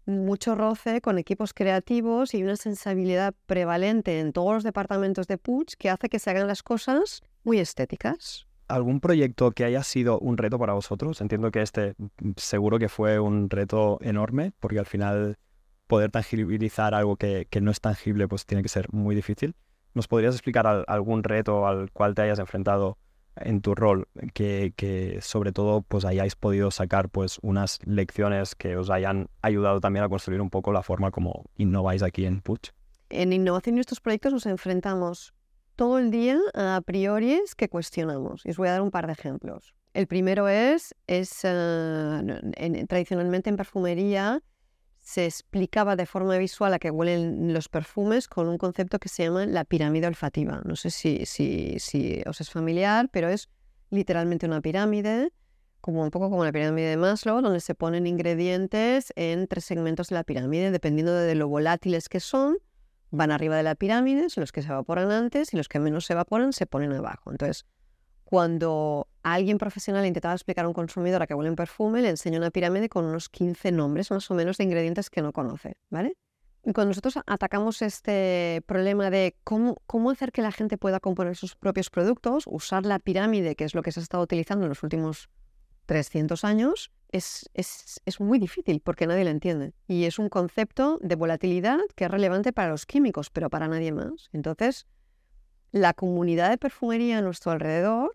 mucho 0.06 0.54
roce 0.54 1.00
con 1.00 1.18
equipos 1.18 1.52
creativos 1.52 2.34
y 2.34 2.42
una 2.42 2.56
sensibilidad 2.56 3.34
prevalente 3.46 4.20
en 4.20 4.32
todos 4.32 4.54
los 4.54 4.64
departamentos 4.64 5.26
de 5.26 5.38
Puig 5.38 5.76
que 5.78 5.90
hace 5.90 6.08
que 6.08 6.18
se 6.18 6.30
hagan 6.30 6.46
las 6.46 6.62
cosas 6.62 7.22
muy 7.44 7.58
estéticas. 7.58 8.46
¿Algún 8.68 9.00
proyecto 9.00 9.52
que 9.52 9.64
haya 9.64 9.82
sido 9.84 10.18
un 10.18 10.36
reto 10.36 10.58
para 10.58 10.72
vosotros? 10.72 11.20
Entiendo 11.20 11.50
que 11.50 11.62
este 11.62 11.94
mm, 11.98 12.30
seguro 12.36 12.78
que 12.78 12.88
fue 12.88 13.18
un 13.20 13.48
reto 13.50 13.98
enorme, 14.00 14.52
porque 14.58 14.78
al 14.78 14.86
final 14.86 15.38
poder 15.86 16.10
tangibilizar 16.10 16.94
algo 16.94 17.16
que, 17.16 17.46
que 17.48 17.60
no 17.60 17.70
es 17.70 17.80
tangible 17.80 18.26
pues 18.26 18.46
tiene 18.46 18.62
que 18.62 18.68
ser 18.68 18.92
muy 18.92 19.14
difícil. 19.14 19.54
¿Nos 19.96 20.08
podrías 20.08 20.34
explicar 20.34 20.84
algún 20.88 21.22
reto 21.22 21.66
al 21.66 21.90
cual 21.90 22.14
te 22.14 22.20
hayas 22.20 22.38
enfrentado 22.38 22.98
en 23.34 23.62
tu 23.62 23.74
rol 23.74 24.06
que, 24.34 25.18
sobre 25.22 25.52
todo 25.52 25.80
pues 25.80 26.04
hayáis 26.04 26.36
podido 26.36 26.70
sacar 26.70 27.08
pues 27.08 27.38
unas 27.40 27.78
lecciones 27.86 28.54
que 28.54 28.76
os 28.76 28.90
hayan 28.90 29.28
ayudado 29.40 29.80
también 29.80 30.04
a 30.04 30.10
construir 30.10 30.42
un 30.42 30.50
poco 30.50 30.70
la 30.70 30.82
forma 30.82 31.10
como 31.10 31.46
innováis 31.56 32.02
aquí 32.02 32.26
en 32.26 32.42
Puch? 32.42 32.72
En 33.08 33.32
innovación 33.32 33.78
y 33.78 33.80
estos 33.80 34.02
proyectos 34.02 34.34
nos 34.34 34.44
enfrentamos 34.44 35.32
todo 35.76 35.98
el 35.98 36.10
día 36.10 36.40
a 36.52 36.82
priori 36.84 37.40
que 37.56 37.70
cuestionamos. 37.70 38.44
Y 38.44 38.50
os 38.50 38.58
voy 38.58 38.68
a 38.68 38.72
dar 38.72 38.82
un 38.82 38.90
par 38.90 39.06
de 39.06 39.14
ejemplos. 39.14 39.74
El 39.94 40.06
primero 40.06 40.46
es, 40.46 40.94
es 41.06 41.40
eh, 41.42 42.86
tradicionalmente 42.86 43.48
en 43.48 43.56
perfumería 43.56 44.42
se 45.06 45.24
explicaba 45.24 45.94
de 45.94 46.04
forma 46.04 46.36
visual 46.36 46.74
a 46.74 46.80
qué 46.80 46.90
huelen 46.90 47.54
los 47.54 47.68
perfumes 47.68 48.26
con 48.26 48.48
un 48.48 48.58
concepto 48.58 48.98
que 48.98 49.08
se 49.08 49.22
llama 49.22 49.46
la 49.46 49.64
pirámide 49.64 50.08
olfativa. 50.08 50.62
No 50.64 50.74
sé 50.74 50.90
si, 50.90 51.26
si, 51.26 51.76
si 51.78 52.24
os 52.26 52.40
es 52.40 52.50
familiar, 52.50 53.08
pero 53.12 53.28
es 53.28 53.48
literalmente 53.90 54.46
una 54.46 54.60
pirámide, 54.60 55.32
como 55.80 56.02
un 56.02 56.10
poco 56.10 56.28
como 56.28 56.44
la 56.44 56.50
pirámide 56.50 56.88
de 56.88 56.96
Maslow, 56.96 57.40
donde 57.40 57.60
se 57.60 57.76
ponen 57.76 58.08
ingredientes 58.08 59.12
en 59.14 59.46
tres 59.46 59.64
segmentos 59.64 60.08
de 60.08 60.16
la 60.16 60.24
pirámide, 60.24 60.72
dependiendo 60.72 61.14
de 61.14 61.36
lo 61.36 61.46
volátiles 61.46 62.08
que 62.08 62.18
son, 62.18 62.58
van 63.12 63.30
arriba 63.30 63.56
de 63.56 63.62
la 63.62 63.76
pirámide, 63.76 64.28
son 64.28 64.40
los 64.40 64.50
que 64.50 64.62
se 64.62 64.70
evaporan 64.70 65.12
antes 65.12 65.54
y 65.54 65.56
los 65.56 65.68
que 65.68 65.78
menos 65.78 66.06
se 66.06 66.14
evaporan 66.14 66.52
se 66.52 66.66
ponen 66.66 66.92
abajo. 66.92 67.30
Entonces, 67.30 67.64
cuando 68.26 69.06
alguien 69.22 69.56
profesional 69.56 70.04
intentaba 70.04 70.34
explicar 70.34 70.64
a 70.64 70.68
un 70.68 70.74
consumidor 70.74 71.22
a 71.22 71.28
qué 71.28 71.34
huele 71.34 71.48
un 71.48 71.54
perfume, 71.54 72.02
le 72.02 72.08
enseña 72.08 72.38
una 72.38 72.50
pirámide 72.50 72.88
con 72.88 73.04
unos 73.04 73.28
15 73.28 73.70
nombres 73.70 74.10
más 74.10 74.28
o 74.32 74.34
menos 74.34 74.58
de 74.58 74.64
ingredientes 74.64 75.10
que 75.10 75.22
no 75.22 75.32
conoce, 75.32 75.76
¿vale? 75.90 76.16
Y 76.64 76.72
cuando 76.72 76.88
nosotros 76.88 77.20
atacamos 77.24 77.82
este 77.82 78.64
problema 78.66 79.10
de 79.10 79.36
cómo, 79.44 79.76
cómo 79.86 80.10
hacer 80.10 80.32
que 80.32 80.42
la 80.42 80.50
gente 80.50 80.76
pueda 80.76 80.98
componer 80.98 81.36
sus 81.36 81.54
propios 81.54 81.88
productos, 81.88 82.48
usar 82.48 82.84
la 82.84 82.98
pirámide, 82.98 83.54
que 83.54 83.62
es 83.62 83.76
lo 83.76 83.82
que 83.82 83.92
se 83.92 84.00
ha 84.00 84.02
estado 84.02 84.24
utilizando 84.24 84.64
en 84.64 84.70
los 84.70 84.82
últimos 84.82 85.30
300 85.86 86.42
años, 86.42 86.90
es, 87.12 87.48
es, 87.54 88.00
es, 88.04 88.18
muy 88.18 88.40
difícil 88.40 88.80
porque 88.80 89.06
nadie 89.06 89.22
lo 89.22 89.30
entiende. 89.30 89.72
Y 89.86 90.06
es 90.06 90.18
un 90.18 90.28
concepto 90.28 90.98
de 91.00 91.14
volatilidad 91.14 91.78
que 91.94 92.06
es 92.06 92.10
relevante 92.10 92.52
para 92.52 92.70
los 92.70 92.86
químicos, 92.86 93.30
pero 93.30 93.50
para 93.50 93.68
nadie 93.68 93.92
más. 93.92 94.28
Entonces, 94.32 94.88
la 95.72 95.94
comunidad 95.94 96.50
de 96.50 96.58
perfumería 96.58 97.18
a 97.18 97.22
nuestro 97.22 97.52
alrededor, 97.52 98.14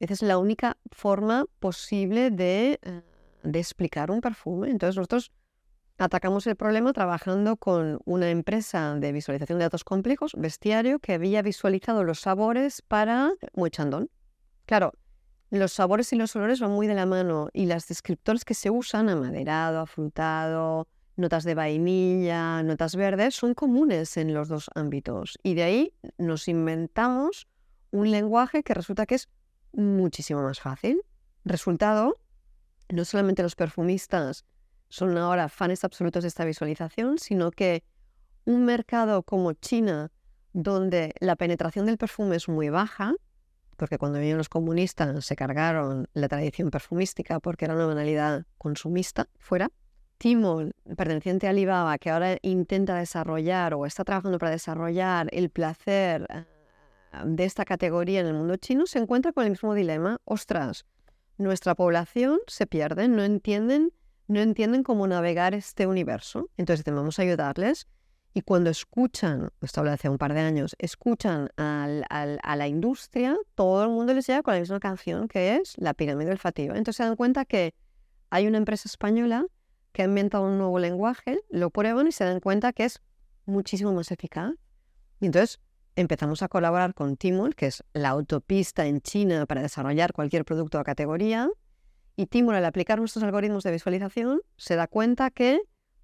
esa 0.00 0.14
es 0.14 0.22
la 0.22 0.38
única 0.38 0.76
forma 0.90 1.46
posible 1.60 2.30
de, 2.30 2.80
eh, 2.82 3.02
de 3.42 3.58
explicar 3.58 4.10
un 4.10 4.20
perfume. 4.20 4.70
Entonces, 4.70 4.96
nosotros 4.96 5.30
atacamos 5.98 6.46
el 6.46 6.56
problema 6.56 6.92
trabajando 6.92 7.56
con 7.56 8.00
una 8.04 8.30
empresa 8.30 8.94
de 8.96 9.12
visualización 9.12 9.58
de 9.58 9.66
datos 9.66 9.84
complejos, 9.84 10.32
Bestiario, 10.36 10.98
que 10.98 11.14
había 11.14 11.42
visualizado 11.42 12.04
los 12.04 12.20
sabores 12.20 12.82
para 12.82 13.32
Chandon. 13.70 14.10
Claro, 14.66 14.92
los 15.50 15.72
sabores 15.72 16.12
y 16.12 16.16
los 16.16 16.34
olores 16.34 16.60
van 16.60 16.72
muy 16.72 16.86
de 16.86 16.94
la 16.94 17.06
mano 17.06 17.48
y 17.52 17.66
las 17.66 17.86
descriptores 17.86 18.44
que 18.44 18.54
se 18.54 18.70
usan, 18.70 19.08
amaderado, 19.08 19.80
afrutado, 19.80 20.88
notas 21.16 21.44
de 21.44 21.54
vainilla, 21.54 22.62
notas 22.62 22.96
verdes, 22.96 23.34
son 23.34 23.54
comunes 23.54 24.16
en 24.16 24.34
los 24.34 24.48
dos 24.48 24.70
ámbitos. 24.74 25.38
Y 25.42 25.54
de 25.54 25.62
ahí 25.62 25.94
nos 26.18 26.48
inventamos 26.48 27.46
un 27.90 28.10
lenguaje 28.10 28.62
que 28.62 28.74
resulta 28.74 29.06
que 29.06 29.16
es 29.16 29.28
muchísimo 29.72 30.42
más 30.42 30.60
fácil. 30.60 31.02
Resultado, 31.44 32.18
no 32.88 33.04
solamente 33.04 33.42
los 33.42 33.56
perfumistas 33.56 34.44
son 34.88 35.16
ahora 35.16 35.48
fans 35.48 35.84
absolutos 35.84 36.22
de 36.22 36.28
esta 36.28 36.44
visualización, 36.44 37.18
sino 37.18 37.50
que 37.50 37.82
un 38.44 38.64
mercado 38.64 39.22
como 39.22 39.52
China, 39.54 40.10
donde 40.52 41.14
la 41.20 41.36
penetración 41.36 41.86
del 41.86 41.96
perfume 41.96 42.36
es 42.36 42.48
muy 42.48 42.68
baja, 42.68 43.14
porque 43.76 43.98
cuando 43.98 44.18
vinieron 44.18 44.38
los 44.38 44.48
comunistas 44.48 45.24
se 45.24 45.34
cargaron 45.36 46.08
la 46.12 46.28
tradición 46.28 46.70
perfumística 46.70 47.40
porque 47.40 47.64
era 47.64 47.74
una 47.74 47.86
banalidad 47.86 48.44
consumista 48.58 49.28
fuera. 49.38 49.70
Tmall, 50.22 50.72
perteneciente 50.96 51.48
a 51.48 51.50
Alibaba, 51.50 51.98
que 51.98 52.08
ahora 52.08 52.38
intenta 52.42 52.94
desarrollar 52.96 53.74
o 53.74 53.86
está 53.86 54.04
trabajando 54.04 54.38
para 54.38 54.52
desarrollar 54.52 55.26
el 55.32 55.50
placer 55.50 56.28
eh, 56.30 56.44
de 57.24 57.44
esta 57.44 57.64
categoría 57.64 58.20
en 58.20 58.26
el 58.26 58.34
mundo 58.34 58.54
chino, 58.56 58.86
se 58.86 59.00
encuentra 59.00 59.32
con 59.32 59.42
el 59.42 59.50
mismo 59.50 59.74
dilema. 59.74 60.20
Ostras, 60.24 60.86
nuestra 61.38 61.74
población 61.74 62.38
se 62.46 62.68
pierde, 62.68 63.08
no 63.08 63.24
entienden, 63.24 63.92
no 64.28 64.38
entienden 64.38 64.84
cómo 64.84 65.08
navegar 65.08 65.54
este 65.54 65.88
universo. 65.88 66.48
Entonces 66.56 66.84
debemos 66.84 67.18
ayudarles 67.18 67.88
y 68.32 68.42
cuando 68.42 68.70
escuchan, 68.70 69.50
esto 69.60 69.80
habla 69.80 69.94
hace 69.94 70.08
un 70.08 70.18
par 70.18 70.34
de 70.34 70.40
años, 70.40 70.76
escuchan 70.78 71.48
a 71.56 72.56
la 72.56 72.68
industria, 72.68 73.36
todo 73.56 73.82
el 73.82 73.90
mundo 73.90 74.14
les 74.14 74.28
llega 74.28 74.44
con 74.44 74.54
la 74.54 74.60
misma 74.60 74.78
canción 74.78 75.26
que 75.26 75.56
es 75.56 75.74
la 75.78 75.94
pirámide 75.94 76.30
olfativa. 76.30 76.76
Entonces 76.76 76.98
se 76.98 77.02
dan 77.02 77.16
cuenta 77.16 77.44
que 77.44 77.74
hay 78.30 78.46
una 78.46 78.58
empresa 78.58 78.88
española 78.88 79.46
que 79.92 80.02
ha 80.02 80.06
inventado 80.06 80.44
un 80.44 80.58
nuevo 80.58 80.78
lenguaje, 80.78 81.40
lo 81.50 81.70
prueban 81.70 82.06
y 82.06 82.12
se 82.12 82.24
dan 82.24 82.40
cuenta 82.40 82.72
que 82.72 82.84
es 82.84 83.00
muchísimo 83.44 83.92
más 83.92 84.10
eficaz. 84.10 84.52
Y 85.20 85.26
entonces 85.26 85.60
empezamos 85.96 86.42
a 86.42 86.48
colaborar 86.48 86.94
con 86.94 87.16
Timor, 87.16 87.54
que 87.54 87.66
es 87.66 87.84
la 87.92 88.10
autopista 88.10 88.86
en 88.86 89.00
China 89.00 89.46
para 89.46 89.62
desarrollar 89.62 90.12
cualquier 90.12 90.44
producto 90.44 90.78
de 90.78 90.84
categoría. 90.84 91.50
Y 92.16 92.26
Timor, 92.26 92.54
al 92.54 92.64
aplicar 92.64 92.98
nuestros 92.98 93.22
algoritmos 93.22 93.64
de 93.64 93.72
visualización, 93.72 94.42
se 94.56 94.76
da 94.76 94.86
cuenta 94.86 95.30
que 95.30 95.60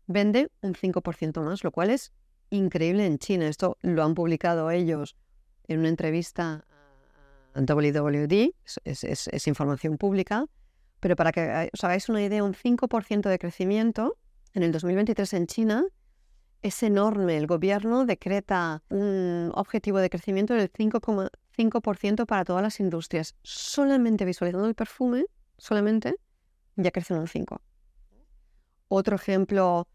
vende 0.07 0.51
un 0.63 0.75
5% 0.75 1.43
más, 1.43 1.65
lo 1.65 1.71
cual 1.71 1.91
es 1.91 2.13
increíble 2.51 3.07
en 3.07 3.19
China. 3.19 3.49
Esto 3.49 3.77
lo 3.83 4.03
han 4.05 4.15
publicado 4.15 4.71
ellos 4.71 5.17
en 5.67 5.81
una 5.81 5.89
entrevista 5.89 6.65
a 7.55 7.61
WWD, 7.61 8.51
es, 8.85 9.47
información 9.47 9.99
pública, 9.99 10.47
pero 11.01 11.17
para 11.17 11.33
que 11.33 11.71
os 11.73 11.85
hagáis 11.85 12.09
una 12.09 12.23
idea, 12.23 12.45
un 12.45 12.55
5% 12.55 13.29
de 13.29 13.39
crecimiento 13.39 14.17
en 14.55 14.63
el 14.63 14.73
2023 14.73 15.33
en 15.35 15.47
China 15.47 15.85
es 16.63 16.83
enorme. 16.83 17.37
El 17.37 17.47
gobierno 17.47 18.05
decreta 18.05 18.83
un 18.89 19.53
objetivo 19.55 19.99
de 19.99 20.11
crecimiento 20.11 20.55
del 20.55 20.73
5,5% 20.73 22.27
para 22.27 22.45
todas 22.45 22.63
las 22.63 22.81
industrias. 22.81 23.37
Solamente 23.43 24.25
visualizando 24.25 24.67
el 24.69 24.75
perfume, 24.75 25.27
solamente, 25.57 26.17
ya 26.77 26.91
crece 26.91 27.15
un 27.15 27.27
5%. 27.27 27.61
Otro 28.89 29.17
ejemplo 29.17 29.87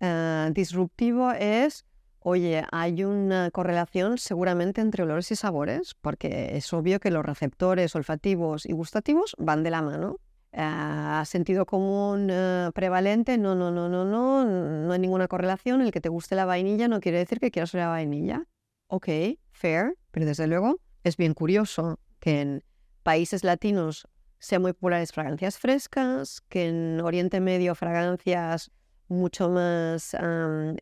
eh, 0.00 0.50
disruptivo 0.52 1.30
es, 1.32 1.84
oye, 2.18 2.64
hay 2.72 3.04
una 3.04 3.50
correlación 3.52 4.18
seguramente 4.18 4.80
entre 4.80 5.04
olores 5.04 5.30
y 5.30 5.36
sabores, 5.36 5.94
porque 6.00 6.56
es 6.56 6.72
obvio 6.72 6.98
que 6.98 7.10
los 7.10 7.24
receptores 7.24 7.94
olfativos 7.94 8.66
y 8.66 8.72
gustativos 8.72 9.36
van 9.38 9.62
de 9.62 9.70
la 9.70 9.82
mano. 9.82 10.16
Uh, 10.52 11.24
sentido 11.26 11.64
común 11.64 12.28
eh, 12.28 12.70
prevalente, 12.74 13.38
no, 13.38 13.54
no, 13.54 13.70
no, 13.70 13.88
no, 13.88 14.04
no, 14.04 14.44
no 14.44 14.92
hay 14.92 14.98
ninguna 14.98 15.28
correlación. 15.28 15.80
El 15.80 15.92
que 15.92 16.00
te 16.00 16.08
guste 16.08 16.34
la 16.34 16.44
vainilla 16.44 16.88
no 16.88 17.00
quiere 17.00 17.18
decir 17.18 17.38
que 17.38 17.52
quieras 17.52 17.72
la 17.74 17.88
vainilla. 17.88 18.46
Ok, 18.88 19.08
fair, 19.52 19.96
pero 20.10 20.26
desde 20.26 20.48
luego 20.48 20.80
es 21.04 21.16
bien 21.16 21.34
curioso 21.34 22.00
que 22.18 22.40
en 22.40 22.64
países 23.04 23.44
latinos 23.44 24.08
sean 24.40 24.62
muy 24.62 24.72
populares 24.72 25.12
fragancias 25.12 25.58
frescas, 25.58 26.40
que 26.48 26.68
en 26.68 27.00
Oriente 27.00 27.40
Medio 27.40 27.74
fragancias 27.76 28.72
mucho 29.06 29.50
más 29.50 30.16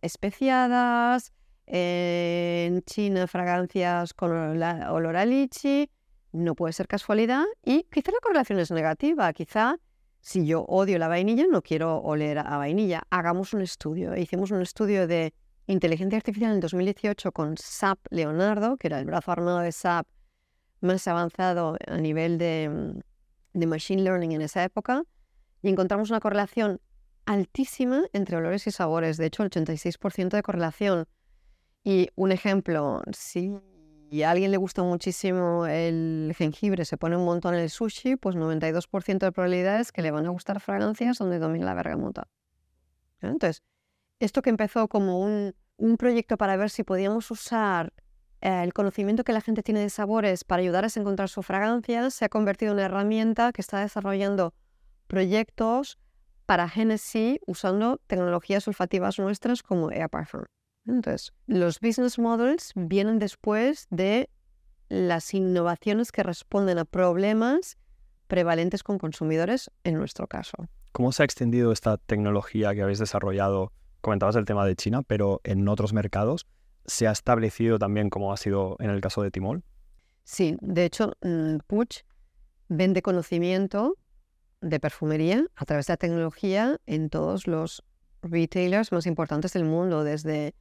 especiadas, 0.01 1.33
en 1.67 2.83
China 2.83 3.27
fragancias 3.27 4.15
con 4.15 4.31
olor 4.33 5.17
a 5.17 5.25
lichi, 5.27 5.91
no 6.33 6.55
puede 6.55 6.73
ser 6.73 6.87
casualidad 6.87 7.45
y 7.65 7.85
quizá 7.85 8.13
la 8.13 8.19
correlación 8.21 8.59
es 8.59 8.71
negativa, 8.71 9.33
quizá 9.33 9.79
si 10.21 10.47
yo 10.47 10.63
odio 10.63 10.99
la 10.99 11.09
vainilla 11.09 11.47
no 11.47 11.63
quiero 11.63 11.99
oler 11.99 12.39
a 12.39 12.57
vainilla. 12.57 13.03
Hagamos 13.11 13.55
un 13.55 13.63
estudio. 13.63 14.17
Hicimos 14.17 14.51
un 14.51 14.61
estudio 14.63 15.07
de 15.07 15.33
inteligencia 15.67 16.17
artificial 16.17 16.53
en 16.53 16.61
2018 16.61 17.33
con 17.33 17.57
SAP 17.57 17.99
Leonardo, 18.11 18.77
que 18.77 18.89
era 18.89 18.99
el 18.99 19.05
brazo 19.05 19.33
armado 19.33 19.61
de 19.61 19.73
SAP 19.73 20.07
más 20.81 21.07
avanzado 21.09 21.77
a 21.87 21.97
nivel 21.99 22.39
de, 22.39 23.03
de 23.53 23.67
machine 23.67 24.03
learning 24.03 24.33
en 24.33 24.43
esa 24.43 24.63
época, 24.65 25.03
y 25.63 25.69
encontramos 25.69 26.11
una 26.11 26.21
correlación 26.21 26.81
altísima 27.27 28.05
entre 28.13 28.37
olores 28.37 28.67
y 28.67 28.71
sabores, 28.71 29.17
de 29.17 29.27
hecho 29.27 29.43
el 29.43 29.51
86% 29.51 30.31
de 30.31 30.43
correlación. 30.43 31.07
Y 31.85 32.09
un 32.15 32.33
ejemplo, 32.33 33.03
si 33.13 33.53
a 34.23 34.31
alguien 34.31 34.51
le 34.51 34.57
gusta 34.57 34.83
muchísimo 34.83 35.67
el 35.67 36.35
jengibre, 36.37 36.85
se 36.85 36.97
pone 36.97 37.17
un 37.17 37.25
montón 37.25 37.55
en 37.55 37.61
el 37.61 37.71
sushi, 37.71 38.17
pues 38.17 38.37
92% 38.37 39.19
de 39.19 39.33
probabilidades 39.33 39.93
que 39.93 40.03
le 40.03 40.11
van 40.11 40.27
a 40.27 40.31
gustar 40.31 40.61
fragancias 40.61 41.19
donde 41.19 41.39
domina 41.39 41.67
la 41.67 41.75
bergamota. 41.75 42.29
Entonces, 43.21 43.63
esto 44.21 44.43
que 44.43 44.51
empezó 44.51 44.89
como 44.89 45.21
un, 45.21 45.55
proyecto 45.97 46.37
para 46.37 46.57
ver 46.57 46.71
si 46.71 46.83
podíamos 46.83 47.31
usar 47.31 47.93
eh, 48.41 48.63
el 48.65 48.73
conocimiento 48.73 49.25
que 49.25 49.33
la 49.33 49.41
gente 49.41 49.63
tiene 49.63 49.81
de 49.81 49.91
sabores 49.91 50.43
para 50.45 50.61
ayudarles 50.63 50.97
a 50.97 51.01
encontrar 51.01 51.29
su 51.29 51.43
fragancia, 51.43 52.11
se 52.11 52.25
ha 52.25 52.29
convertido 52.29 52.73
en 52.73 52.79
una 52.79 52.87
herramienta 52.87 53.53
que 53.53 53.61
está 53.61 53.81
desarrollando 53.81 54.55
proyectos 55.07 55.99
para 56.47 56.69
Genesis 56.69 57.39
usando 57.47 58.01
tecnologías 58.07 58.67
olfativas 58.67 59.19
nuestras 59.19 59.63
como 59.63 59.91
Air. 59.91 60.09
Entonces, 60.89 61.35
los 61.47 61.81
business 61.81 62.19
models 62.19 62.73
vienen 62.75 63.19
después 63.19 63.87
de 63.91 64.31
las 64.89 65.35
innovaciones 65.35 66.11
que 66.13 66.23
responden 66.23 66.79
a 66.79 66.87
problemas 66.87 67.77
prevalentes 68.27 68.83
con 68.83 68.99
consumidores 68.99 69.71
en 69.85 69.95
nuestro 69.95 70.27
caso. 70.27 70.57
¿Cómo 70.93 71.13
se 71.13 71.23
ha 71.23 71.27
extendido 71.27 71.73
esta 71.73 71.99
tecnología 71.99 72.75
que 72.75 72.83
habéis 72.83 72.99
desarrollado? 72.99 73.73
Comentabas 74.01 74.37
el 74.37 74.47
tema 74.47 74.65
de 74.65 74.77
China, 74.77 75.03
pero 75.03 75.41
en 75.45 75.69
otros 75.69 75.93
mercados, 75.93 76.47
¿se 76.87 77.07
ha 77.07 77.13
establecido 77.13 77.79
también 77.79 78.09
como 78.09 78.33
ha 78.33 78.39
sido 78.39 78.77
en 78.81 78.89
el 78.89 79.03
caso 79.03 79.23
de 79.23 79.31
Timol? 79.31 79.63
Sí, 80.25 80.57
de 80.61 80.87
hecho, 80.87 81.13
mm, 81.23 81.59
Puch 81.67 82.05
vende 82.69 83.03
conocimiento 83.03 83.97
de 84.61 84.81
perfumería 84.81 85.45
a 85.55 85.65
través 85.67 85.87
de 85.87 85.93
la 85.93 85.97
tecnología 85.99 86.79
en 86.87 87.11
todos 87.11 87.47
los 87.47 87.83
retailers 88.23 88.91
más 88.91 89.07
importantes 89.07 89.53
del 89.53 89.65
mundo, 89.65 90.03
desde 90.03 90.55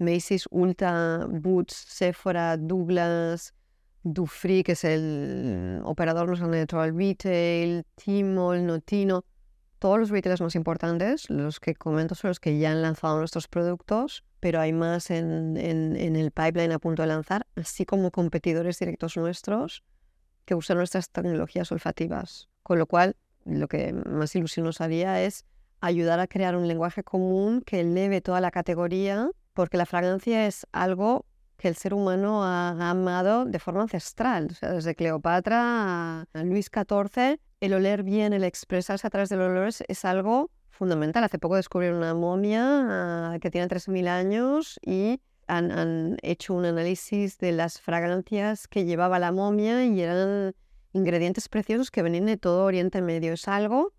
Macy's, 0.00 0.48
Ulta, 0.50 1.26
Boots, 1.28 1.74
Sephora, 1.88 2.56
Douglas, 2.56 3.54
Dufry, 4.02 4.62
que 4.62 4.72
es 4.72 4.84
el 4.84 5.80
operador 5.84 6.36
grande 6.36 6.58
de 6.58 6.66
todo 6.66 6.84
el 6.84 6.96
retail, 6.96 7.84
Tmall, 7.96 8.66
Notino, 8.66 9.24
todos 9.78 9.98
los 9.98 10.10
retailers 10.10 10.40
más 10.40 10.54
importantes, 10.56 11.28
los 11.30 11.60
que 11.60 11.74
comento 11.74 12.14
son 12.14 12.28
los 12.28 12.40
que 12.40 12.58
ya 12.58 12.70
han 12.70 12.82
lanzado 12.82 13.18
nuestros 13.18 13.48
productos, 13.48 14.24
pero 14.38 14.60
hay 14.60 14.72
más 14.72 15.10
en, 15.10 15.56
en, 15.56 16.16
el 16.16 16.30
pipeline 16.30 16.72
a 16.72 16.78
punto 16.78 17.02
de 17.02 17.08
lanzar, 17.08 17.46
así 17.56 17.84
como 17.84 18.10
competidores 18.10 18.78
directos 18.78 19.16
nuestros 19.16 19.82
que 20.44 20.54
usan 20.54 20.78
nuestras 20.78 21.10
tecnologías 21.10 21.70
olfativas. 21.72 22.48
Con 22.62 22.78
lo 22.78 22.86
cual, 22.86 23.16
lo 23.44 23.68
que 23.68 23.92
más 23.92 24.34
ilusión 24.36 24.66
nos 24.66 24.80
haría 24.80 25.22
es 25.22 25.44
ayudar 25.80 26.20
a 26.20 26.26
crear 26.26 26.56
un 26.56 26.68
lenguaje 26.68 27.02
común 27.02 27.62
que 27.62 27.80
eleve 27.80 28.20
toda 28.20 28.40
la 28.40 28.50
categoría, 28.50 29.30
porque 29.52 29.76
la 29.76 29.86
fragancia 29.86 30.46
es 30.46 30.66
algo 30.72 31.26
que 31.56 31.68
el 31.68 31.76
ser 31.76 31.92
humano 31.92 32.42
ha 32.42 32.70
amado 32.90 33.44
de 33.44 33.58
forma 33.58 33.82
ancestral. 33.82 34.56
Desde 34.62 34.94
Cleopatra 34.94 36.22
a 36.22 36.44
Luis 36.44 36.70
XIV, 36.74 37.38
el 37.60 37.74
oler 37.74 38.02
bien, 38.02 38.32
el 38.32 38.44
expresarse 38.44 39.06
a 39.06 39.10
través 39.10 39.28
de 39.28 39.36
los 39.36 39.50
olores 39.50 39.84
es 39.86 40.04
algo 40.06 40.50
fundamental. 40.70 41.22
Hace 41.22 41.38
poco 41.38 41.56
descubrieron 41.56 41.98
una 41.98 42.14
momia 42.14 43.32
ah, 43.34 43.38
que 43.40 43.50
tiene 43.50 43.68
3.000 43.68 44.08
años 44.08 44.80
y 44.80 45.20
han, 45.46 45.70
han, 45.70 46.16
hecho 46.22 46.54
un 46.54 46.64
análisis 46.64 47.36
de 47.36 47.52
las 47.52 47.78
fragancias 47.78 48.66
que 48.66 48.86
llevaba 48.86 49.18
la 49.18 49.30
momia 49.30 49.84
y 49.84 50.00
eran 50.00 50.54
ingredientes 50.94 51.50
preciosos 51.50 51.90
que 51.90 52.02
venían 52.02 52.24
de 52.24 52.38
todo 52.38 52.64
Oriente 52.64 53.02
Medio. 53.02 53.34
Es 53.34 53.46
algo 53.46 53.92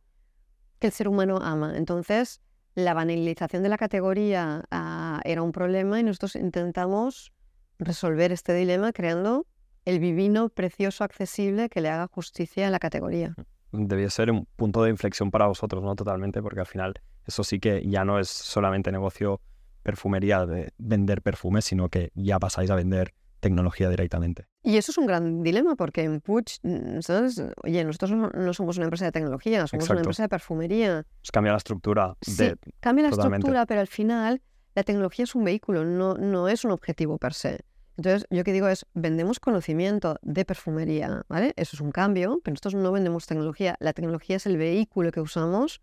que 0.80 0.88
el 0.88 0.94
ser 0.94 1.08
humano 1.08 1.38
ama. 1.40 1.78
Entonces, 1.78 2.42
la 2.76 2.94
banalización 2.94 3.64
de 3.64 3.70
la 3.70 3.78
categoría 3.78 4.64
ah, 4.72 5.22
era 5.24 5.42
un 5.42 5.52
problema 5.52 6.00
y 6.00 6.04
nosotros 6.04 6.36
intentamos 6.36 7.32
resolver 7.80 8.32
este 8.32 8.54
dilema 8.54 8.94
creando 8.94 9.46
el 9.86 10.00
vivino 10.00 10.50
precioso, 10.50 11.04
accesible, 11.04 11.70
que 11.70 11.82
le 11.82 11.90
haga 11.90 12.08
justicia 12.08 12.68
a 12.68 12.70
la 12.70 12.80
categoría. 12.80 13.36
Debía 13.72 14.10
ser 14.10 14.32
un 14.32 14.46
punto 14.56 14.84
de 14.84 14.90
inflexión 14.90 15.32
para 15.32 15.48
vosotros, 15.48 15.84
¿no? 15.84 15.96
Totalmente, 15.96 16.42
porque 16.42 16.60
al 16.60 16.66
final 16.68 16.94
eso 17.26 17.44
sí 17.44 17.60
que 17.60 17.82
ya 17.88 18.06
no 18.06 18.20
es 18.20 18.30
solamente 18.30 18.92
negocio 18.92 19.42
perfumería 19.82 20.46
de 20.46 20.72
vender 20.78 21.22
perfumes, 21.22 21.66
sino 21.66 21.90
que 21.90 22.12
ya 22.14 22.38
pasáis 22.38 22.70
a 22.70 22.76
vender 22.76 23.14
tecnología 23.41 23.89
directamente. 23.89 24.47
Y 24.63 24.77
eso 24.77 24.91
es 24.91 24.97
un 24.97 25.06
gran 25.06 25.43
dilema 25.43 25.75
porque 25.75 26.04
en 26.04 26.21
Puch, 26.21 26.60
nosotros, 26.63 27.41
oye, 27.63 27.84
nosotros 27.84 28.12
no 28.12 28.54
somos 28.54 28.77
una 28.77 28.86
empresa 28.86 29.06
de 29.06 29.12
tecnología, 29.12 29.67
somos 29.67 29.89
una 29.89 29.99
empresa 29.99 30.23
de 30.23 30.30
perfumería. 30.30 31.06
Pues 31.19 31.32
cambia 31.32 31.51
la 31.51 31.58
estructura. 31.58 32.15
Sí, 32.21 32.54
cambia 32.80 33.04
la 33.04 33.10
estructura, 33.10 33.65
pero 33.65 33.82
al 33.82 33.88
final 33.88 34.41
la 34.75 34.84
tecnología 34.84 35.23
es 35.23 35.36
un 35.36 35.43
vehículo, 35.43 35.84
no, 35.84 36.13
no 36.13 36.47
es 36.47 36.63
un 36.63 36.71
objetivo 36.71 37.17
per 37.17 37.34
se. 37.34 37.65
Entonces, 37.97 38.25
yo 38.30 38.43
que 38.43 38.54
digo 38.54 38.67
es, 38.69 38.86
vendemos 38.93 39.39
conocimiento 39.39 40.17
de 40.21 40.45
perfumería, 40.45 41.23
¿vale? 41.27 41.54
Eso 41.58 41.75
es 41.75 41.82
un 41.82 41.91
cambio, 41.91 42.39
pero 42.43 42.54
nosotros 42.54 42.75
no 42.75 42.91
vendemos 42.91 43.25
tecnología. 43.27 43.75
La 43.80 43.93
tecnología 43.93 44.38
es 44.38 44.45
el 44.45 44.58
vehículo 44.58 45.12
que 45.12 45.19
usamos 45.19 45.82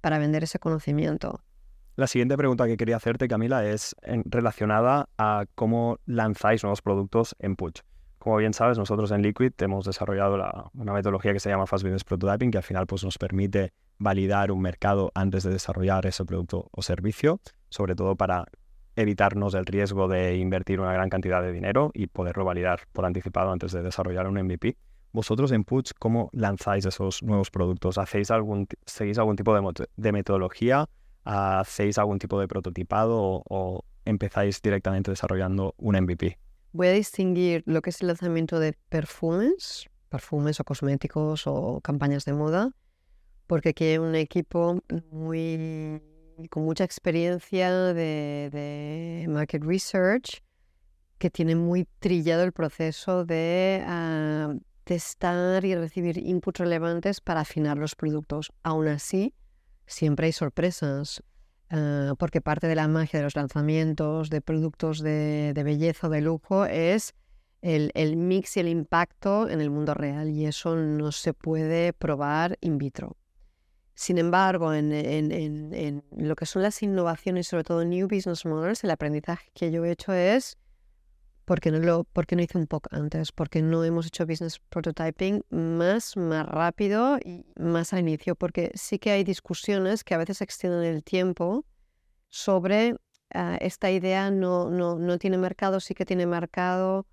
para 0.00 0.18
vender 0.18 0.42
ese 0.42 0.58
conocimiento. 0.58 1.44
La 1.94 2.06
siguiente 2.06 2.38
pregunta 2.38 2.66
que 2.66 2.78
quería 2.78 2.96
hacerte, 2.96 3.28
Camila, 3.28 3.66
es 3.66 3.94
relacionada 4.24 5.10
a 5.18 5.44
cómo 5.54 5.98
lanzáis 6.06 6.62
nuevos 6.62 6.80
productos 6.80 7.36
en 7.38 7.54
Puch. 7.54 7.80
Como 8.18 8.36
bien 8.38 8.54
sabes, 8.54 8.78
nosotros 8.78 9.10
en 9.10 9.20
Liquid 9.20 9.52
hemos 9.58 9.84
desarrollado 9.84 10.70
una 10.74 10.92
metodología 10.92 11.34
que 11.34 11.40
se 11.40 11.50
llama 11.50 11.66
Fast 11.66 11.84
Business 11.84 12.04
Prototyping, 12.04 12.50
que 12.50 12.58
al 12.58 12.64
final 12.64 12.86
pues, 12.86 13.04
nos 13.04 13.18
permite 13.18 13.72
validar 13.98 14.52
un 14.52 14.62
mercado 14.62 15.12
antes 15.14 15.42
de 15.42 15.50
desarrollar 15.50 16.06
ese 16.06 16.24
producto 16.24 16.68
o 16.70 16.82
servicio, 16.82 17.40
sobre 17.68 17.94
todo 17.94 18.16
para 18.16 18.46
evitarnos 18.96 19.52
el 19.54 19.66
riesgo 19.66 20.08
de 20.08 20.36
invertir 20.36 20.80
una 20.80 20.92
gran 20.92 21.10
cantidad 21.10 21.42
de 21.42 21.52
dinero 21.52 21.90
y 21.92 22.06
poderlo 22.06 22.44
validar 22.44 22.80
por 22.92 23.04
anticipado 23.04 23.52
antes 23.52 23.72
de 23.72 23.82
desarrollar 23.82 24.26
un 24.28 24.40
MVP. 24.42 24.76
Vosotros 25.12 25.52
en 25.52 25.64
Puch, 25.64 25.90
¿cómo 25.98 26.30
lanzáis 26.32 26.86
esos 26.86 27.22
nuevos 27.22 27.50
productos? 27.50 27.98
¿Hacéis 27.98 28.30
algún, 28.30 28.66
¿Seguís 28.86 29.18
algún 29.18 29.36
tipo 29.36 29.54
de, 29.54 30.12
metodología? 30.12 30.86
¿Hacéis 31.24 31.98
algún 31.98 32.18
tipo 32.18 32.40
de 32.40 32.48
prototipado 32.48 33.42
o, 33.48 33.84
empezáis 34.04 34.60
directamente 34.60 35.10
desarrollando 35.10 35.74
un 35.78 35.96
MVP? 35.96 36.38
Voy 36.72 36.88
a 36.88 36.92
distinguir 36.92 37.62
lo 37.66 37.82
que 37.82 37.90
es 37.90 38.00
el 38.00 38.08
lanzamiento 38.08 38.58
de 38.58 38.76
perfumes, 38.88 39.86
perfumes 40.08 40.58
o 40.58 40.64
cosméticos 40.64 41.46
o 41.46 41.80
campañas 41.80 42.24
de 42.24 42.32
moda, 42.32 42.72
porque 43.46 43.70
aquí 43.70 43.84
hay 43.84 43.98
un 43.98 44.14
equipo 44.14 44.80
muy 45.10 46.02
con 46.50 46.64
mucha 46.64 46.84
experiencia 46.84 47.70
de, 47.70 49.26
market 49.28 49.62
research 49.62 50.42
que 51.18 51.30
tiene 51.30 51.54
muy 51.54 51.86
trillado 52.00 52.42
el 52.42 52.52
proceso 52.52 53.24
de 53.24 53.84
ah, 53.86 54.54
testar 54.82 55.64
y 55.64 55.74
recibir 55.76 56.18
inputs 56.18 56.58
relevantes 56.58 57.20
para 57.20 57.40
afinar 57.40 57.78
los 57.78 57.94
productos. 57.94 58.52
Aún 58.64 58.88
así, 58.88 59.34
siempre 59.92 60.26
hay 60.26 60.32
sorpresas, 60.32 61.22
ah, 61.70 62.14
porque 62.18 62.40
parte 62.40 62.66
de 62.66 62.74
la 62.74 62.88
magia 62.88 63.20
de 63.20 63.24
los 63.24 63.36
lanzamientos 63.36 64.30
de 64.30 64.40
productos 64.40 65.00
de, 65.00 65.52
belleza 65.64 66.08
o 66.08 66.10
de 66.10 66.20
lujo 66.20 66.64
es 66.66 67.14
el, 67.60 67.92
el, 67.94 68.16
mix 68.16 68.56
y 68.56 68.60
el 68.60 68.68
impacto 68.68 69.48
en 69.48 69.60
el 69.60 69.70
mundo 69.70 69.94
real 69.94 70.30
y 70.30 70.46
eso 70.46 70.74
no 70.74 71.12
se 71.12 71.32
puede 71.32 71.92
probar 71.92 72.58
in 72.60 72.78
vitro. 72.78 73.16
Sin 73.94 74.18
embargo, 74.18 74.72
en, 74.72 76.02
lo 76.16 76.34
que 76.34 76.46
son 76.46 76.62
las 76.62 76.82
innovaciones, 76.82 77.46
sobre 77.46 77.64
todo 77.64 77.84
New 77.84 78.08
Business 78.08 78.44
Models, 78.46 78.82
el 78.84 78.90
aprendizaje 78.90 79.50
que 79.54 79.70
yo 79.70 79.84
he 79.84 79.90
hecho 79.90 80.12
es 80.12 80.56
¿por 81.52 81.60
qué 81.60 81.70
no, 81.70 81.80
lo, 81.80 82.06
no 82.14 82.42
hice 82.42 82.56
un 82.56 82.66
poco 82.66 82.88
antes? 82.92 83.30
Porque 83.30 83.60
no 83.60 83.84
hemos 83.84 84.06
hecho 84.06 84.24
Business 84.24 84.58
Prototyping 84.70 85.44
más, 85.50 86.16
más 86.16 86.46
rápido 86.46 87.18
y 87.22 87.44
más 87.60 87.92
al 87.92 87.98
inicio? 87.98 88.36
Porque 88.36 88.72
sí 88.74 88.98
que 88.98 89.10
hay 89.10 89.22
discusiones 89.22 90.02
que 90.02 90.14
a 90.14 90.16
veces 90.16 90.40
extienden 90.40 90.82
el 90.82 91.04
tiempo 91.04 91.66
sobre 92.30 92.96
ah, 93.34 93.58
esta 93.60 93.90
idea 93.90 94.30
no, 94.30 94.70
no, 94.70 94.98
no, 94.98 95.18
tiene 95.18 95.36
mercado, 95.36 95.78
sí 95.80 95.92
que 95.92 96.06
tiene 96.06 96.24
mercado, 96.24 97.06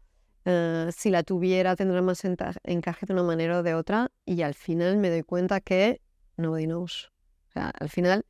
ah, 0.45 0.87
si 0.95 1.09
la 1.09 1.23
tuviera 1.23 1.75
tendrá 1.75 2.01
más 2.01 2.23
encaje 2.23 3.05
de 3.05 3.11
una 3.11 3.23
manera 3.23 3.59
o 3.59 3.63
de 3.63 3.73
otra 3.73 4.09
y 4.23 4.41
al 4.43 4.53
final 4.53 4.95
me 4.95 5.09
doy 5.09 5.23
cuenta 5.23 5.59
que 5.59 5.99
nobody 6.37 6.65
knows. 6.65 7.11
Al 7.55 7.89
final, 7.89 8.25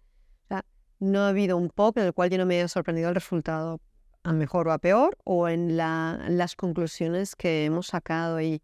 no 1.00 1.20
ha 1.20 1.30
habido 1.30 1.56
un 1.56 1.70
POC 1.70 1.98
en 1.98 2.06
el 2.08 2.14
cual 2.14 2.32
yo 2.32 2.40
no 2.40 2.48
me 2.48 2.56
haya 2.56 2.68
sorprendido 2.68 3.10
el 3.10 3.16
resultado, 3.16 3.80
a 4.24 4.34
mejor 4.34 4.68
o 4.68 4.72
a 4.72 4.80
peor, 4.80 5.18
o 5.24 5.48
en 5.48 5.78
las 5.78 6.56
conclusiones 6.56 7.36
que 7.36 7.66
hemos 7.66 7.88
sacado. 7.88 8.42
Y 8.42 8.62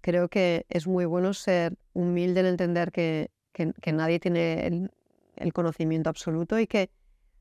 creo 0.00 0.28
que 0.28 0.66
es 0.68 0.86
muy 0.86 1.04
bueno 1.04 1.34
ser 1.34 1.76
humilde 1.92 2.40
en 2.40 2.46
entender 2.46 2.92
que, 2.92 3.30
que, 3.52 3.92
nadie 3.92 4.20
tiene 4.20 4.88
el, 5.36 5.52
conocimiento 5.52 6.10
absoluto 6.10 6.58
y 6.58 6.66
que 6.66 6.90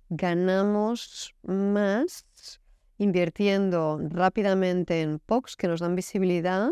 ganamos 0.10 1.36
más 1.44 2.26
invirtiendo 2.98 4.00
rápidamente 4.10 5.02
en 5.02 5.20
POCs 5.20 5.56
que 5.56 5.68
nos 5.68 5.82
dan 5.82 5.96
visibilidad 5.96 6.72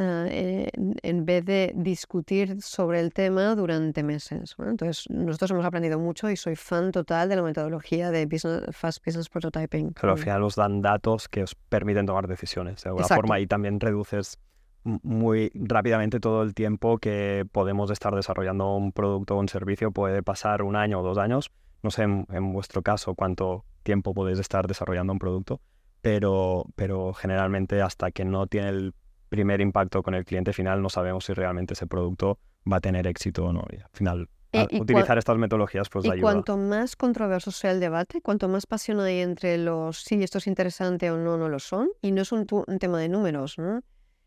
Ah, 0.00 0.26
eh, 0.28 0.68
en 0.76 1.24
vez 1.24 1.44
de 1.44 1.72
discutir 1.74 2.62
sobre 2.62 3.00
el 3.00 3.12
tema 3.12 3.56
durante 3.56 4.04
meses. 4.04 4.54
Entonces, 4.56 5.06
nosotros 5.10 5.50
hemos 5.50 5.64
aprendido 5.64 5.98
mucho 5.98 6.30
y 6.30 6.36
soy 6.36 6.54
fan 6.54 6.92
total 6.92 7.28
de 7.28 7.34
la 7.34 7.42
metodología 7.42 8.12
de 8.12 8.28
Fast 8.70 9.04
Business 9.04 9.28
Prototyping. 9.28 9.94
Pero 10.00 10.12
al 10.12 10.18
final 10.18 10.44
os 10.44 10.54
dan 10.54 10.82
datos 10.82 11.28
que 11.28 11.42
os 11.42 11.56
permiten 11.56 12.06
tomar 12.06 12.28
decisiones 12.28 12.84
de 12.84 12.90
alguna 12.90 13.08
forma 13.08 13.40
y 13.40 13.48
también 13.48 13.80
reduces 13.80 14.38
muy 14.84 15.50
rápidamente 15.52 16.20
todo 16.20 16.44
el 16.44 16.54
tiempo 16.54 16.98
que 16.98 17.44
podemos 17.50 17.90
estar 17.90 18.14
desarrollando 18.14 18.76
un 18.76 18.92
producto 18.92 19.34
o 19.34 19.40
un 19.40 19.48
servicio. 19.48 19.90
Puede 19.90 20.22
pasar 20.22 20.62
un 20.62 20.76
año 20.76 21.00
o 21.00 21.02
dos 21.02 21.18
años. 21.18 21.50
No 21.82 21.90
sé 21.90 22.04
en, 22.04 22.24
en 22.30 22.52
vuestro 22.52 22.82
caso 22.82 23.16
cuánto 23.16 23.64
tiempo 23.82 24.14
podéis 24.14 24.38
estar 24.38 24.68
desarrollando 24.68 25.12
un 25.12 25.18
producto, 25.18 25.60
pero, 26.02 26.66
pero 26.76 27.12
generalmente 27.14 27.82
hasta 27.82 28.12
que 28.12 28.24
no 28.24 28.46
tiene 28.46 28.68
el 28.68 28.94
primer 29.28 29.60
impacto 29.60 30.02
con 30.02 30.14
el 30.14 30.24
cliente 30.24 30.52
final, 30.52 30.82
no 30.82 30.88
sabemos 30.88 31.24
si 31.24 31.32
realmente 31.32 31.74
ese 31.74 31.86
producto 31.86 32.38
va 32.70 32.78
a 32.78 32.80
tener 32.80 33.06
éxito 33.06 33.44
o 33.44 33.52
no. 33.52 33.64
Y 33.70 33.76
al 33.76 33.90
final, 33.92 34.28
eh, 34.52 34.66
utilizar 34.80 35.18
estas 35.18 35.36
metodologías 35.36 35.88
pues 35.90 36.06
y 36.06 36.20
cuanto 36.20 36.56
más 36.56 36.96
controverso 36.96 37.50
sea 37.50 37.70
el 37.70 37.80
debate, 37.80 38.22
cuanto 38.22 38.48
más 38.48 38.66
pasión 38.66 38.98
hay 39.00 39.20
entre 39.20 39.58
los 39.58 40.02
sí, 40.02 40.22
esto 40.22 40.38
es 40.38 40.46
interesante 40.46 41.10
o 41.10 41.18
no, 41.18 41.36
no 41.36 41.48
lo 41.48 41.58
son, 41.58 41.88
y 42.00 42.12
no 42.12 42.22
es 42.22 42.32
un, 42.32 42.46
tema 42.80 42.98
de 42.98 43.08
números, 43.08 43.58
¿no? 43.58 43.82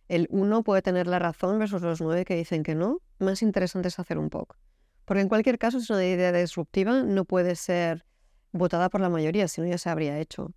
El 0.07 0.27
uno 0.29 0.63
puede 0.63 0.81
tener 0.81 1.07
la 1.07 1.19
razón 1.19 1.57
versus 1.57 1.81
los 1.81 2.01
nueve 2.01 2.25
que 2.25 2.35
dicen 2.35 2.63
que 2.63 2.75
no, 2.75 2.99
más 3.19 3.41
interesante 3.41 3.87
es 3.87 3.97
hacer 3.97 4.17
un 4.17 4.29
poco. 4.29 4.57
Porque 5.05 5.21
en 5.21 5.29
cualquier 5.29 5.57
caso, 5.57 5.79
es 5.79 5.89
una 5.89 6.05
idea 6.05 6.31
disruptiva, 6.31 7.01
no 7.03 7.25
puede 7.25 7.55
ser 7.55 8.05
votada 8.51 8.89
por 8.89 9.01
la 9.01 9.09
mayoría, 9.09 9.47
si 9.47 9.61
no 9.61 9.67
ya 9.67 9.77
se 9.77 9.89
habría 9.89 10.19
hecho. 10.19 10.53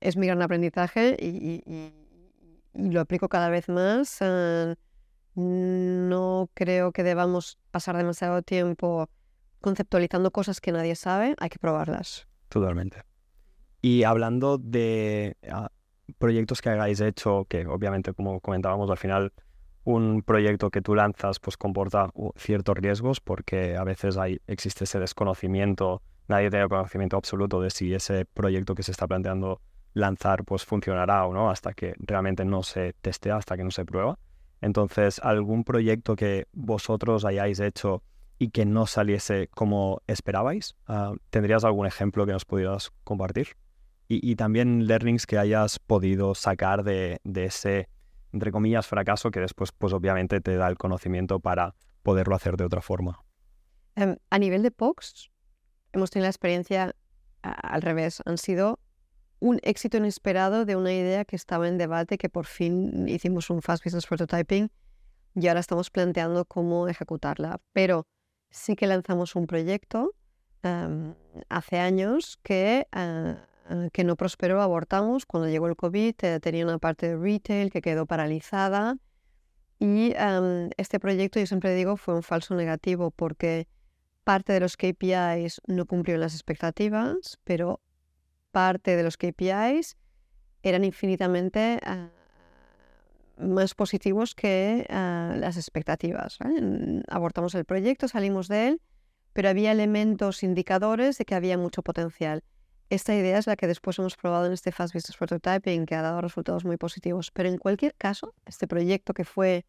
Es 0.00 0.16
mi 0.16 0.26
gran 0.26 0.42
aprendizaje 0.42 1.16
y 1.18 1.62
y 1.66 1.92
lo 2.78 3.00
aplico 3.00 3.28
cada 3.28 3.50
vez 3.50 3.68
más. 3.68 4.18
Eh, 4.20 4.74
no 5.34 6.50
creo 6.54 6.92
que 6.92 7.02
debamos 7.02 7.58
pasar 7.70 7.96
demasiado 7.96 8.42
tiempo 8.42 9.08
conceptualizando 9.60 10.30
cosas 10.30 10.60
que 10.60 10.72
nadie 10.72 10.94
sabe, 10.94 11.34
hay 11.38 11.48
que 11.48 11.58
probarlas. 11.58 12.26
Totalmente. 12.48 13.02
Y 13.82 14.04
hablando 14.04 14.58
de, 14.58 15.36
ah, 15.50 15.70
proyectos 16.18 16.62
que 16.62 16.70
hayáis 16.70 17.00
hecho, 17.00 17.46
que 17.48 17.66
obviamente, 17.66 18.12
como 18.12 18.40
comentábamos, 18.40 18.90
al 18.90 18.98
final 18.98 19.32
un 19.84 20.22
proyecto 20.22 20.70
que 20.70 20.82
tú 20.82 20.94
lanzas 20.94 21.40
pues 21.40 21.56
comporta 21.56 22.10
ciertos 22.36 22.76
riesgos 22.76 23.20
porque 23.20 23.76
a 23.76 23.84
veces 23.84 24.18
hay, 24.18 24.40
existe 24.46 24.84
ese 24.84 24.98
desconocimiento, 24.98 26.02
nadie 26.26 26.50
tiene 26.50 26.68
conocimiento 26.68 27.16
absoluto 27.16 27.60
de 27.60 27.70
si 27.70 27.94
ese 27.94 28.26
proyecto 28.26 28.74
que 28.74 28.82
se 28.82 28.90
está 28.90 29.06
planteando 29.06 29.62
lanzar 29.98 30.44
pues 30.44 30.64
funcionará 30.64 31.26
o 31.26 31.34
no 31.34 31.50
hasta 31.50 31.74
que 31.74 31.94
realmente 31.98 32.44
no 32.44 32.62
se 32.62 32.94
testea, 33.00 33.36
hasta 33.36 33.56
que 33.56 33.64
no 33.64 33.70
se 33.70 33.84
prueba. 33.84 34.18
Entonces, 34.60 35.20
algún 35.22 35.64
proyecto 35.64 36.16
que 36.16 36.46
vosotros 36.52 37.24
hayáis 37.24 37.60
hecho 37.60 38.02
y 38.38 38.50
que 38.50 38.64
no 38.64 38.86
saliese 38.86 39.48
como 39.48 40.00
esperabais, 40.06 40.76
ah, 40.86 41.14
¿tendrías 41.30 41.64
algún 41.64 41.86
ejemplo 41.86 42.26
que 42.26 42.32
nos 42.32 42.44
pudieras 42.44 42.90
compartir? 43.04 43.56
Y, 44.10 44.36
también 44.36 44.86
learnings 44.86 45.26
que 45.26 45.36
hayas 45.36 45.78
podido 45.78 46.34
sacar 46.34 46.82
de, 46.82 47.20
ese 47.34 47.90
entre 48.32 48.52
comillas, 48.52 48.86
fracaso 48.86 49.30
que 49.30 49.40
después, 49.40 49.70
pues 49.70 49.92
obviamente 49.92 50.40
te 50.40 50.56
da 50.56 50.66
el 50.68 50.78
conocimiento 50.78 51.40
para 51.40 51.74
poderlo 52.02 52.34
hacer 52.34 52.56
de 52.56 52.64
otra 52.64 52.80
forma. 52.80 53.22
Em, 53.96 54.16
a 54.30 54.38
nivel 54.38 54.62
de 54.62 54.70
POX, 54.70 55.30
hemos 55.92 56.10
tenido 56.10 56.24
la 56.24 56.30
experiencia 56.30 56.94
al 57.42 57.82
revés. 57.82 58.22
Han 58.24 58.38
sido 58.38 58.78
un 59.40 59.60
éxito 59.62 59.96
inesperado 59.96 60.64
de 60.64 60.76
una 60.76 60.92
idea 60.92 61.24
que 61.24 61.36
estaba 61.36 61.68
en 61.68 61.78
debate, 61.78 62.18
que 62.18 62.28
por 62.28 62.46
fin 62.46 63.08
hicimos 63.08 63.50
un 63.50 63.62
Fast 63.62 63.84
Business 63.84 64.06
Prototyping 64.06 64.70
y 65.34 65.48
ahora 65.48 65.60
estamos 65.60 65.90
planteando 65.90 66.44
cómo 66.44 66.88
ejecutarla. 66.88 67.60
Pero 67.72 68.06
sí 68.50 68.76
que 68.76 68.86
lanzamos 68.86 69.36
un 69.36 69.46
proyecto 69.46 70.14
hace 71.48 71.78
años 71.78 72.38
que 72.42 72.88
ah, 72.92 73.48
eh, 73.70 73.90
que 73.92 74.04
no 74.04 74.16
prosperó, 74.16 74.62
abortamos. 74.62 75.26
Cuando 75.26 75.48
llegó 75.48 75.66
el 75.66 75.76
COVID 75.76 76.14
eh, 76.22 76.40
tenía 76.40 76.64
una 76.64 76.78
parte 76.78 77.08
de 77.08 77.16
retail 77.16 77.70
que 77.70 77.82
quedó 77.82 78.06
paralizada. 78.06 78.96
Y 79.80 80.12
este 80.76 80.98
proyecto, 80.98 81.38
yo 81.38 81.46
siempre 81.46 81.72
digo, 81.74 81.96
fue 81.96 82.14
un 82.14 82.24
falso 82.24 82.56
negativo 82.56 83.12
porque 83.12 83.68
parte 84.24 84.52
de 84.52 84.58
los 84.60 84.76
KPIs 84.76 85.60
no 85.68 85.86
cumplieron 85.86 86.20
las 86.20 86.34
expectativas, 86.34 87.38
pero 87.44 87.80
parte 88.58 88.96
de 88.96 89.04
los 89.04 89.16
KPIs 89.16 89.96
eran 90.64 90.82
infinitamente 90.82 91.78
eh, 91.80 92.08
más 93.36 93.76
positivos 93.76 94.34
que 94.34 94.84
las 94.88 95.56
expectativas. 95.56 96.38
Abortamos 97.08 97.54
el 97.54 97.64
proyecto, 97.64 98.08
salimos 98.08 98.48
de 98.48 98.66
él, 98.66 98.80
pero 99.32 99.48
había 99.48 99.70
elementos 99.70 100.42
indicadores 100.42 101.18
de 101.18 101.24
que 101.24 101.36
había 101.36 101.56
mucho 101.56 101.82
potencial. 101.82 102.42
Esta 102.90 103.14
idea 103.14 103.38
es 103.38 103.46
la 103.46 103.54
que 103.54 103.68
después 103.68 103.96
hemos 104.00 104.16
probado 104.16 104.46
en 104.46 104.52
este 104.54 104.72
Fast 104.72 104.92
Business 104.92 105.16
Prototyping, 105.16 105.86
que 105.86 105.94
ha 105.94 106.02
dado 106.02 106.20
resultados 106.20 106.64
muy 106.64 106.78
positivos. 106.78 107.30
Pero 107.30 107.48
en 107.48 107.58
cualquier 107.58 107.94
caso, 107.94 108.34
este 108.44 108.66
proyecto 108.66 109.14
que 109.14 109.22
fue 109.24 109.66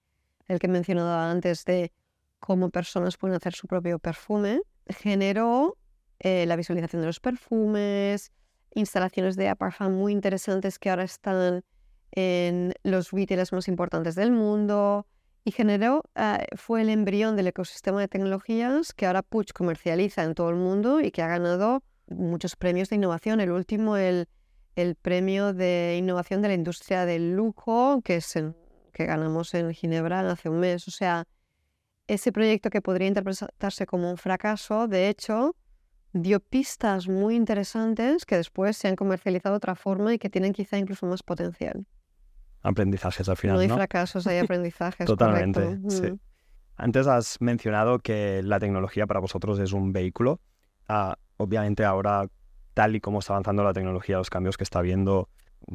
el 0.48 0.58
que 0.58 0.66
he 0.66 0.72
mencionado 0.72 1.14
antes 1.16 1.64
de 1.64 1.92
cómo 2.40 2.72
personas 2.72 3.18
pueden 3.18 3.38
hacer 3.38 3.54
su 3.54 3.68
propio 3.68 4.00
perfume, 4.00 4.62
generó 4.88 5.78
eh, 6.18 6.48
la 6.48 6.56
visualización 6.56 7.04
de 7.04 7.06
los 7.06 7.20
perfumes, 7.20 8.32
instalaciones 8.74 9.36
de 9.36 9.50
Aparfam 9.50 9.94
muy 9.94 10.14
interesantes 10.14 10.80
que 10.80 10.90
ahora 10.90 11.04
están 11.04 11.64
en 12.12 12.74
los 12.84 13.12
retailers 13.12 13.54
más 13.54 13.68
importantes 13.68 14.16
del 14.16 14.32
mundo 14.32 15.06
y 15.44 15.52
generó, 15.52 16.04
eh, 16.16 16.46
fue 16.56 16.82
el 16.82 16.90
embrión 16.90 17.36
del 17.36 17.48
ecosistema 17.48 18.02
de 18.02 18.08
tecnologías 18.08 18.94
que 18.94 19.06
ahora 19.06 19.24
Puch 19.24 19.52
comercializa 19.54 20.24
en 20.24 20.36
todo 20.36 20.50
el 20.50 20.58
mundo 20.58 21.02
y 21.02 21.12
que 21.12 21.22
ha 21.22 21.28
ganado 21.28 21.84
muchos 22.08 22.56
premios 22.56 22.90
de 22.90 22.98
innovación. 22.98 23.40
El 23.40 23.52
último, 23.52 23.98
el, 23.98 24.28
el 24.76 24.96
premio 24.96 25.54
de 25.54 25.96
innovación 25.98 26.42
de 26.42 26.50
la 26.50 26.54
industria 26.54 27.06
del 27.06 27.36
lujo, 27.36 28.02
que, 28.04 28.18
es 28.18 28.34
que 28.94 29.06
ganamos 29.06 29.54
en 29.54 29.74
Ginebra 29.74 30.30
hace 30.30 30.50
un 30.50 30.60
mes. 30.60 30.88
O 30.88 30.92
sea, 30.92 31.26
ese 32.08 32.32
proyecto 32.32 32.70
que 32.70 32.82
podría 32.82 33.08
interpretarse 33.08 33.86
como 33.86 34.10
un 34.10 34.18
fracaso, 34.18 34.88
de 34.88 35.10
hecho, 35.10 35.56
dio 36.14 36.40
pistas 36.40 37.08
muy 37.08 37.36
interesantes 37.36 38.26
que 38.26 38.36
después 38.36 38.78
se 38.78 38.88
han 38.88 38.96
comercializado 38.96 39.54
de 39.54 39.58
otra 39.58 39.76
forma 39.76 40.14
y 40.14 40.20
que 40.20 40.30
tienen 40.30 40.54
quizá 40.54 40.78
incluso 40.78 41.06
más 41.06 41.24
potencial. 41.24 41.86
Aprendizajes 42.62 43.30
al 43.30 43.38
final. 43.38 43.56
No 43.56 43.62
hay 43.62 43.70
fracasos, 43.70 44.28
hay 44.28 44.38
aprendizajes. 44.40 45.06
Totalmente. 45.06 45.80
Sí. 45.90 46.20
Antes 46.76 47.08
has 47.08 47.42
mencionado 47.42 48.00
que 48.00 48.42
la 48.44 48.60
tecnología 48.60 49.06
para 49.06 49.20
vosotros 49.20 49.60
es 49.60 49.74
un 49.74 49.92
vehículo. 49.92 50.40
Ah, 50.88 51.18
obviamente 51.38 51.84
ahora, 51.86 52.28
tal 52.74 52.96
y 52.96 53.02
como 53.02 53.20
está 53.20 53.34
avanzando 53.34 53.64
la 53.64 53.74
tecnología, 53.74 54.18
los 54.18 54.30
cambios 54.30 54.58
que 54.58 54.64
está 54.64 54.80
habiendo 54.80 55.30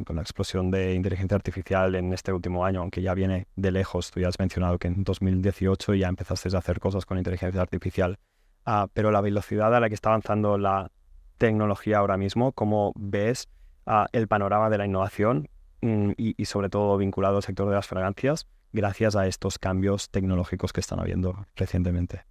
con 0.07 0.16
la 0.16 0.23
explosión 0.23 0.70
de 0.70 0.94
inteligencia 0.94 1.37
artificial 1.37 1.94
en 1.94 2.12
este 2.12 2.33
último 2.33 2.64
año, 2.64 2.81
aunque 2.81 3.03
ya 3.03 3.14
viene 3.14 3.47
de 3.55 3.70
lejos, 3.70 4.11
tú 4.11 4.20
ya 4.20 4.29
has 4.29 4.38
mencionado 4.38 4.79
que 4.79 4.88
en 4.88 5.05
2018 5.05 5.94
ya 5.94 6.09
empezaste 6.09 6.55
a 6.55 6.59
hacer 6.59 6.81
cosas 6.81 7.07
con 7.07 7.18
inteligencia 7.18 7.61
artificial, 7.61 8.18
ah, 8.66 8.88
pero 8.92 9.11
la 9.11 9.20
velocidad 9.20 9.74
a 9.74 9.81
la 9.81 9.88
que 9.88 9.94
está 9.94 10.11
avanzando 10.11 10.59
la 10.59 10.90
tecnología 11.38 11.98
ahora 11.98 12.16
mismo, 12.16 12.53
¿cómo 12.53 12.92
ves 12.96 13.48
ah, 13.87 14.07
el 14.12 14.29
panorama 14.29 14.70
de 14.70 14.79
la 14.79 14.87
innovación 14.87 15.48
mm, 15.83 16.12
y, 16.16 16.44
sobre 16.44 16.68
todo 16.68 16.96
vinculado 16.96 17.37
al 17.37 17.42
sector 17.42 17.68
de 17.68 17.74
las 17.74 17.87
fragancias 17.87 18.46
gracias 18.72 19.16
a 19.16 19.27
estos 19.27 19.59
cambios 19.59 20.11
tecnológicos 20.11 20.72
que 20.72 20.81
están 20.81 21.00
habiendo 21.00 21.46
recientemente? 21.57 22.24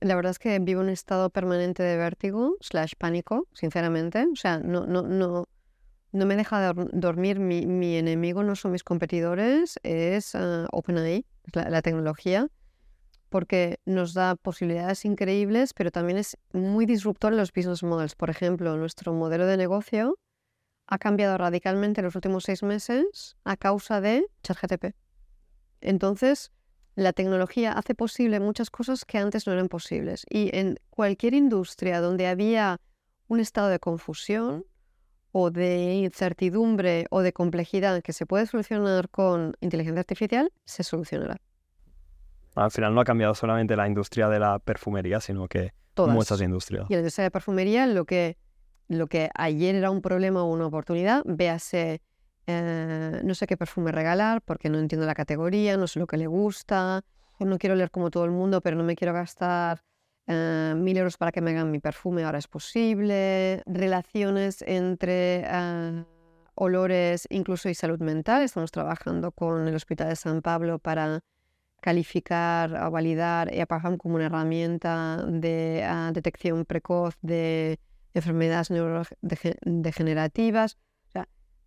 La 0.00 0.16
verdad 0.16 0.30
es 0.30 0.38
que 0.38 0.58
vivo 0.58 0.80
un 0.80 0.88
estado 0.88 1.30
permanente 1.30 1.82
de 1.82 1.96
vértigo 1.96 2.56
slash 2.60 2.94
pánico, 2.98 3.46
sinceramente. 3.52 4.26
O 4.32 4.36
sea, 4.36 4.58
no, 4.58 4.84
no, 4.84 5.02
no, 5.02 5.46
no 6.12 6.26
me 6.26 6.36
deja 6.36 6.72
dormir. 6.74 7.38
Mi, 7.38 7.96
enemigo 7.96 8.42
no 8.42 8.56
son 8.56 8.72
mis 8.72 8.84
competidores, 8.84 9.78
es 9.82 10.34
uh, 10.34 10.66
OpenAI, 10.72 11.24
la, 11.52 11.82
tecnología, 11.82 12.48
porque 13.32 13.80
nos 13.86 14.12
da 14.12 14.36
posibilidades 14.36 15.06
increíbles, 15.06 15.72
pero 15.72 15.90
también 15.90 16.18
es 16.18 16.36
muy 16.52 16.84
disruptor 16.84 17.32
en 17.32 17.38
los 17.38 17.50
business 17.50 17.82
models. 17.82 18.14
Por 18.14 18.28
ejemplo, 18.28 18.76
nuestro 18.76 19.14
modelo 19.14 19.46
de 19.46 19.56
negocio 19.56 20.18
ha 20.86 20.98
cambiado 20.98 21.38
radicalmente 21.38 22.02
en 22.02 22.04
los 22.04 22.14
últimos 22.14 22.44
seis 22.44 22.62
meses 22.62 23.36
a 23.44 23.56
causa 23.56 24.02
de 24.02 24.26
ChatGTP. 24.42 24.94
Entonces, 25.80 26.52
la 26.94 27.14
tecnología 27.14 27.72
hace 27.72 27.94
posible 27.94 28.38
muchas 28.38 28.68
cosas 28.68 29.06
que 29.06 29.16
antes 29.16 29.46
no 29.46 29.54
eran 29.54 29.68
posibles. 29.68 30.26
Y 30.28 30.54
en 30.54 30.78
cualquier 30.90 31.32
industria 31.32 32.02
donde 32.02 32.26
había 32.26 32.82
un 33.28 33.40
estado 33.40 33.68
de 33.68 33.78
confusión 33.78 34.66
o 35.32 35.50
de 35.50 35.94
incertidumbre 35.94 37.06
o 37.08 37.22
de 37.22 37.32
complejidad 37.32 38.02
que 38.02 38.12
se 38.12 38.26
puede 38.26 38.44
solucionar 38.46 39.08
con 39.08 39.56
inteligencia 39.62 40.00
artificial, 40.00 40.52
se 40.66 40.82
solucionará. 40.82 41.40
Al 42.54 42.70
final 42.70 42.94
no 42.94 43.00
ha 43.00 43.04
cambiado 43.04 43.34
solamente 43.34 43.76
la 43.76 43.86
industria 43.86 44.28
de 44.28 44.38
la 44.38 44.58
perfumería, 44.58 45.20
sino 45.20 45.48
que 45.48 45.72
muchas 45.96 46.40
industrias. 46.40 46.86
Y 46.88 46.94
en 46.94 46.98
la 46.98 47.00
industria 47.00 47.24
de 47.24 47.30
perfumería, 47.30 47.86
lo 47.86 48.04
que, 48.04 48.36
lo 48.88 49.06
que 49.06 49.30
ayer 49.34 49.74
era 49.74 49.90
un 49.90 50.02
problema 50.02 50.42
o 50.42 50.50
una 50.50 50.66
oportunidad, 50.66 51.22
véase 51.24 52.02
eh, 52.46 53.20
no 53.22 53.34
sé 53.34 53.46
qué 53.46 53.56
perfume 53.56 53.92
regalar 53.92 54.42
porque 54.42 54.68
no 54.68 54.78
entiendo 54.78 55.06
la 55.06 55.14
categoría, 55.14 55.76
no 55.76 55.86
sé 55.86 56.00
lo 56.00 56.06
que 56.06 56.16
le 56.16 56.26
gusta, 56.26 57.04
no 57.38 57.58
quiero 57.58 57.74
leer 57.74 57.90
como 57.90 58.10
todo 58.10 58.24
el 58.24 58.30
mundo, 58.30 58.60
pero 58.60 58.76
no 58.76 58.84
me 58.84 58.96
quiero 58.96 59.12
gastar 59.12 59.82
eh, 60.26 60.74
mil 60.76 60.96
euros 60.96 61.16
para 61.16 61.32
que 61.32 61.40
me 61.40 61.50
hagan 61.50 61.70
mi 61.70 61.78
perfume, 61.78 62.24
ahora 62.24 62.38
es 62.38 62.48
posible. 62.48 63.62
Relaciones 63.66 64.62
entre 64.62 65.44
eh, 65.46 66.04
olores 66.54 67.26
incluso 67.30 67.68
y 67.68 67.74
salud 67.74 68.00
mental. 68.00 68.42
Estamos 68.42 68.70
trabajando 68.70 69.32
con 69.32 69.66
el 69.66 69.74
Hospital 69.74 70.08
de 70.08 70.16
San 70.16 70.42
Pablo 70.42 70.78
para 70.78 71.20
calificar 71.82 72.74
o 72.86 72.90
validar 72.90 73.52
EAPAHAM 73.52 73.98
como 73.98 74.14
una 74.14 74.26
herramienta 74.26 75.22
de 75.26 75.84
detección 76.14 76.64
precoz 76.64 77.16
de 77.20 77.78
enfermedades 78.14 78.70
neurodegenerativas 78.70 80.78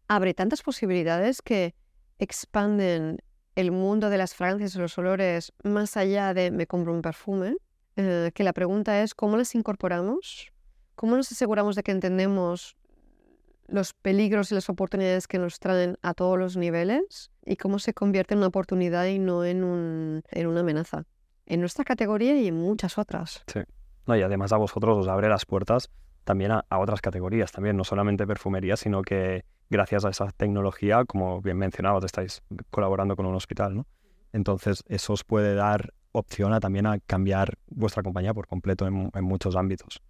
abre 0.08 0.34
tantas 0.34 0.62
posibilidades 0.62 1.42
que 1.42 1.76
expanden 2.20 3.22
el 3.56 3.72
mundo 3.72 4.10
de 4.10 4.18
las 4.18 4.36
fragancias 4.36 4.76
y 4.76 4.80
los 4.80 4.98
olores 4.98 5.54
más 5.64 5.98
allá 5.98 6.34
de 6.34 6.52
me 6.52 6.68
compro 6.68 6.94
un 6.94 7.02
perfume, 7.02 7.56
eh, 7.96 8.32
que 8.34 8.44
la 8.44 8.54
pregunta 8.54 9.02
es 9.02 9.16
cómo 9.16 9.38
las 9.38 9.56
incorporamos, 9.56 10.52
cómo 10.96 11.16
nos 11.16 11.32
aseguramos 11.32 11.76
de 11.76 11.84
que 11.84 11.92
entendemos 11.92 12.76
los 13.68 13.94
peligros 13.94 14.52
y 14.52 14.56
las 14.56 14.70
oportunidades 14.70 15.28
que 15.28 15.40
nos 15.40 15.60
traen 15.60 15.98
a 16.02 16.14
todos 16.14 16.38
los 16.38 16.56
niveles 16.56 17.32
y 17.46 17.58
cómo 17.58 17.80
se 17.80 17.94
convierte 17.94 18.34
en 18.34 18.40
una 18.40 18.48
oportunidad 18.48 19.06
y 19.06 19.20
no 19.20 19.46
en, 19.46 19.64
un, 19.64 20.24
en 20.32 20.48
una 20.48 20.62
amenaza. 20.62 21.06
En 21.46 21.60
nuestra 21.60 21.86
categoría 21.86 22.36
y 22.40 22.48
en 22.48 22.56
muchas 22.56 22.98
otras. 22.98 23.44
Sí. 23.48 23.60
No, 24.08 24.16
y 24.16 24.22
además 24.22 24.52
a 24.52 24.58
vosotros 24.58 24.98
os 24.98 25.08
abre 25.08 25.30
las 25.30 25.46
puertas 25.46 25.90
también 26.26 26.52
a, 26.52 26.66
otras 26.72 27.02
categorías, 27.02 27.52
también, 27.52 27.78
no 27.78 27.84
solamente 27.84 28.28
perfumería, 28.28 28.76
sino 28.76 29.04
que 29.04 29.46
gracias 29.70 30.06
a 30.06 30.10
esa 30.10 30.32
tecnología, 30.32 31.06
como 31.06 31.42
bien 31.42 31.58
mencionabas, 31.58 32.04
estáis 32.04 32.42
colaborando 32.72 33.16
con 33.16 33.28
un 33.28 33.36
hospital, 33.36 33.76
¿no? 33.76 33.88
Entonces, 34.34 34.84
eso 34.88 35.14
os 35.14 35.24
puede 35.24 35.54
dar 35.54 35.94
opción 36.12 36.52
a 36.54 36.60
también 36.60 36.88
a 36.88 37.00
cambiar 37.00 37.58
vuestra 37.68 38.04
compañía 38.04 38.34
por 38.34 38.48
completo 38.48 38.88
en, 38.88 39.12
muchos 39.24 39.56
ámbitos. 39.56 40.02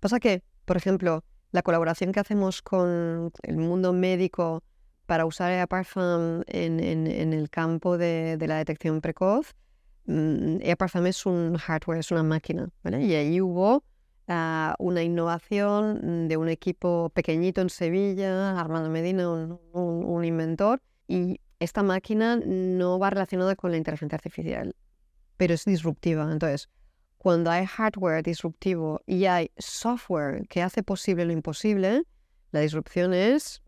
Pasa 0.00 0.18
que, 0.18 0.42
por 0.64 0.76
ejemplo, 0.76 1.24
la 1.52 1.62
colaboración 1.62 2.12
que 2.12 2.20
hacemos 2.20 2.62
con 2.62 3.30
el 3.42 3.56
mundo 3.56 3.92
médico 3.92 4.62
para 5.10 5.26
usar 5.26 5.50
AirParfum 5.50 6.42
en, 6.46 6.78
en, 6.78 7.32
el 7.32 7.50
campo 7.50 7.98
de, 7.98 8.36
la 8.46 8.58
detección 8.58 9.00
precoz, 9.00 9.56
mm, 10.04 10.58
AirParfum 10.62 11.04
es 11.06 11.26
un 11.26 11.56
hardware, 11.56 11.98
es 11.98 12.12
una 12.12 12.22
máquina. 12.22 12.68
Y 12.84 13.14
ahí 13.14 13.40
hubo 13.40 13.82
ah, 14.28 14.76
una 14.78 15.02
innovación 15.02 16.28
de 16.28 16.36
un 16.36 16.48
equipo 16.48 17.10
pequeñito 17.12 17.60
en 17.60 17.70
Sevilla, 17.70 18.56
Armando 18.56 18.88
Medina, 18.88 19.28
un, 19.28 19.58
un- 19.72 20.04
un 20.04 20.24
inventor, 20.24 20.80
y 21.08 21.40
esta 21.58 21.82
máquina 21.82 22.36
no 22.46 23.00
va 23.00 23.10
relacionada 23.10 23.56
con 23.56 23.72
la 23.72 23.78
inteligencia 23.78 24.14
artificial, 24.14 24.76
pero 25.36 25.54
es 25.54 25.64
disruptiva. 25.64 26.30
Entonces, 26.30 26.68
cuando 27.18 27.50
hay 27.50 27.66
hardware 27.66 28.22
disruptivo 28.22 29.00
y 29.06 29.24
hay 29.24 29.50
software 29.58 30.46
que 30.46 30.62
hace 30.62 30.84
posible 30.84 31.24
lo 31.24 31.32
imposible, 31.32 32.04
la 32.52 32.60
disrupción 32.60 33.12
es 33.12 33.60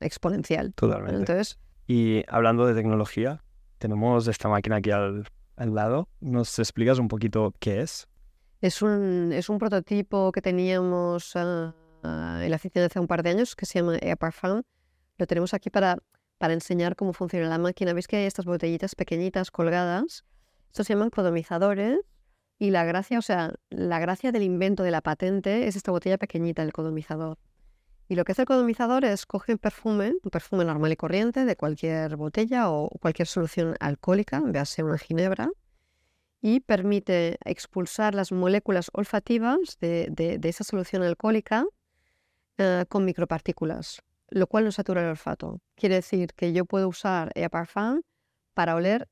exponencial. 0.00 0.72
Totalmente. 0.74 1.16
Entonces, 1.16 1.58
Y 1.86 2.24
hablando 2.28 2.66
de 2.66 2.74
tecnología, 2.74 3.42
tenemos 3.78 4.28
esta 4.28 4.48
máquina 4.48 4.76
aquí 4.76 4.90
al, 4.90 5.28
al 5.56 5.74
lado. 5.74 6.08
¿Nos 6.20 6.58
explicas 6.58 6.98
un 6.98 7.08
poquito 7.08 7.54
qué 7.60 7.80
es? 7.82 8.08
es 8.60 8.82
un, 8.82 9.32
es 9.32 9.48
un 9.48 9.58
prototipo 9.58 10.32
que 10.32 10.42
teníamos 10.42 11.36
ah, 11.36 11.74
ah, 12.02 12.40
en 12.42 12.50
la 12.50 12.56
oficina 12.56 12.86
hace 12.86 12.98
un 12.98 13.06
par 13.06 13.22
de 13.22 13.30
años 13.30 13.54
que 13.54 13.66
se 13.66 13.78
llama 13.80 13.98
Parfum. 14.18 14.62
Lo 15.16 15.26
tenemos 15.26 15.54
aquí 15.54 15.70
para, 15.70 15.98
para 16.38 16.54
enseñar 16.54 16.96
cómo 16.96 17.12
funciona 17.12 17.48
la 17.48 17.58
máquina. 17.58 17.92
Veis 17.92 18.06
que 18.06 18.16
hay 18.16 18.24
estas 18.24 18.44
botellitas 18.44 18.94
pequeñitas 18.94 19.50
colgadas. 19.50 20.24
Estos 20.66 20.86
se 20.86 20.94
llaman 20.94 21.10
codomizadores. 21.10 22.00
Y 22.60 22.70
la 22.70 22.84
gracia, 22.84 23.18
o 23.18 23.22
sea, 23.22 23.54
la 23.70 24.00
gracia 24.00 24.32
del 24.32 24.42
invento 24.42 24.82
de 24.82 24.90
la 24.90 25.00
patente 25.00 25.68
es 25.68 25.76
esta 25.76 25.92
botella 25.92 26.18
pequeñita, 26.18 26.64
el 26.64 26.72
codomizador. 26.72 27.38
Y 28.08 28.14
lo 28.14 28.24
que 28.24 28.32
hace 28.32 28.42
el 28.42 28.46
codomizador 28.46 29.04
es 29.04 29.26
coge 29.26 29.52
un 29.52 29.58
perfume, 29.58 30.14
un 30.22 30.30
perfume 30.30 30.64
normal 30.64 30.92
y 30.92 30.96
corriente 30.96 31.44
de 31.44 31.56
cualquier 31.56 32.16
botella 32.16 32.70
o 32.70 32.88
cualquier 33.00 33.28
solución 33.28 33.74
alcohólica, 33.80 34.40
véase 34.40 34.82
una 34.82 34.96
ginebra, 34.96 35.50
y 36.40 36.60
permite 36.60 37.36
expulsar 37.44 38.14
las 38.14 38.32
moléculas 38.32 38.90
olfativas 38.94 39.78
de, 39.80 40.40
esa 40.42 40.64
solución 40.64 41.02
alcohólica 41.02 41.66
eh, 42.56 42.86
con 42.88 43.04
micropartículas, 43.04 44.02
lo 44.30 44.46
cual 44.46 44.64
no 44.64 44.72
satura 44.72 45.02
el 45.02 45.08
olfato. 45.08 45.60
Quiere 45.74 45.96
decir 45.96 46.32
que 46.34 46.54
yo 46.54 46.64
puedo 46.64 46.88
usar 46.88 47.30
Air 47.34 47.50
Parfum 47.50 48.00
para 48.54 48.74
oler 48.74 49.08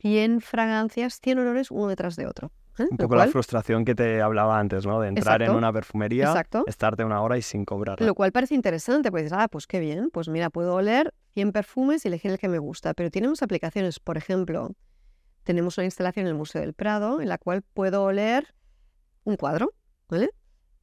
100 0.00 0.40
fragancias, 0.40 1.20
100 1.22 1.38
olores 1.38 1.70
uno 1.70 1.86
detrás 1.86 2.16
de 2.16 2.26
otro. 2.26 2.50
¿Eh? 2.82 2.88
Un 2.90 2.96
poco 2.96 3.16
la 3.16 3.26
frustración 3.28 3.84
que 3.84 3.94
te 3.94 4.20
hablaba 4.20 4.58
antes, 4.58 4.86
¿no? 4.86 5.00
De 5.00 5.08
entrar 5.08 5.42
en 5.42 5.52
una 5.52 5.72
perfumería, 5.72 6.26
Exacto. 6.26 6.64
estarte 6.66 7.04
una 7.04 7.22
hora 7.22 7.38
y 7.38 7.42
sin 7.42 7.64
cobrarla. 7.64 8.06
Lo 8.06 8.14
cual 8.14 8.32
parece 8.32 8.54
interesante, 8.54 9.10
pues 9.10 9.32
ah, 9.32 9.48
pues 9.48 9.66
qué 9.66 9.80
bien, 9.80 10.10
pues 10.10 10.28
mira, 10.28 10.50
puedo 10.50 10.74
oler 10.74 11.14
100 11.34 11.52
perfumes 11.52 12.04
y 12.04 12.08
elegir 12.08 12.30
el 12.30 12.38
que 12.38 12.48
me 12.48 12.58
gusta, 12.58 12.94
pero 12.94 13.10
tenemos 13.10 13.42
aplicaciones, 13.42 14.00
por 14.00 14.16
ejemplo, 14.16 14.70
tenemos 15.44 15.78
una 15.78 15.84
instalación 15.86 16.26
en 16.26 16.32
el 16.32 16.34
Museo 16.36 16.60
del 16.60 16.74
Prado 16.74 17.20
en 17.20 17.28
la 17.28 17.38
cual 17.38 17.62
puedo 17.62 18.04
oler 18.04 18.54
un 19.24 19.36
cuadro, 19.36 19.72
¿vale? 20.08 20.30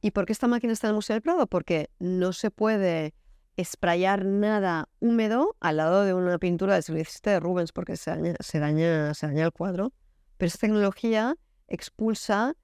¿Y 0.00 0.12
por 0.12 0.26
qué 0.26 0.32
esta 0.32 0.46
máquina 0.46 0.72
está 0.72 0.86
en 0.86 0.90
el 0.90 0.96
Museo 0.96 1.14
del 1.14 1.22
Prado? 1.22 1.46
Porque 1.46 1.90
no 1.98 2.32
se 2.32 2.50
puede 2.50 3.14
sprayar 3.62 4.24
nada 4.24 4.88
húmedo 5.00 5.56
al 5.60 5.78
lado 5.78 6.04
de 6.04 6.14
una 6.14 6.38
pintura 6.38 6.74
del 6.74 6.82
siglo 6.82 7.02
XVII 7.02 7.32
de 7.32 7.40
Rubens 7.40 7.72
porque 7.72 7.96
se 7.96 8.10
daña, 8.10 8.34
se 8.40 8.58
daña, 8.58 9.14
se 9.14 9.26
daña 9.26 9.44
el 9.44 9.52
cuadro. 9.52 9.92
Pero 10.36 10.46
esta 10.46 10.60
tecnología 10.60 11.36
expulsa 11.68 12.56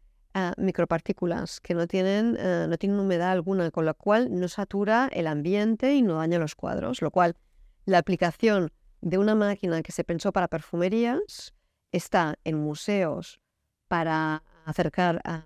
micropartículas 0.56 1.60
que 1.60 1.74
no 1.74 1.86
tienen, 1.86 2.36
eh, 2.38 2.66
no 2.68 2.76
tienen 2.76 2.98
humedad 2.98 3.30
alguna, 3.30 3.70
con 3.70 3.84
lo 3.84 3.94
cual 3.94 4.28
no 4.32 4.48
satura 4.48 5.08
el 5.12 5.26
ambiente 5.26 5.94
y 5.94 6.02
no 6.02 6.14
daña 6.14 6.38
los 6.38 6.56
cuadros. 6.56 7.02
Lo 7.02 7.10
cual, 7.10 7.36
la 7.84 7.98
aplicación 7.98 8.72
de 9.00 9.18
una 9.18 9.34
máquina 9.34 9.82
que 9.82 9.92
se 9.92 10.02
pensó 10.02 10.32
para 10.32 10.48
perfumerías 10.48 11.54
está 11.92 12.36
en 12.42 12.58
museos 12.58 13.40
para 13.86 14.42
acercar 14.64 15.20
a, 15.24 15.44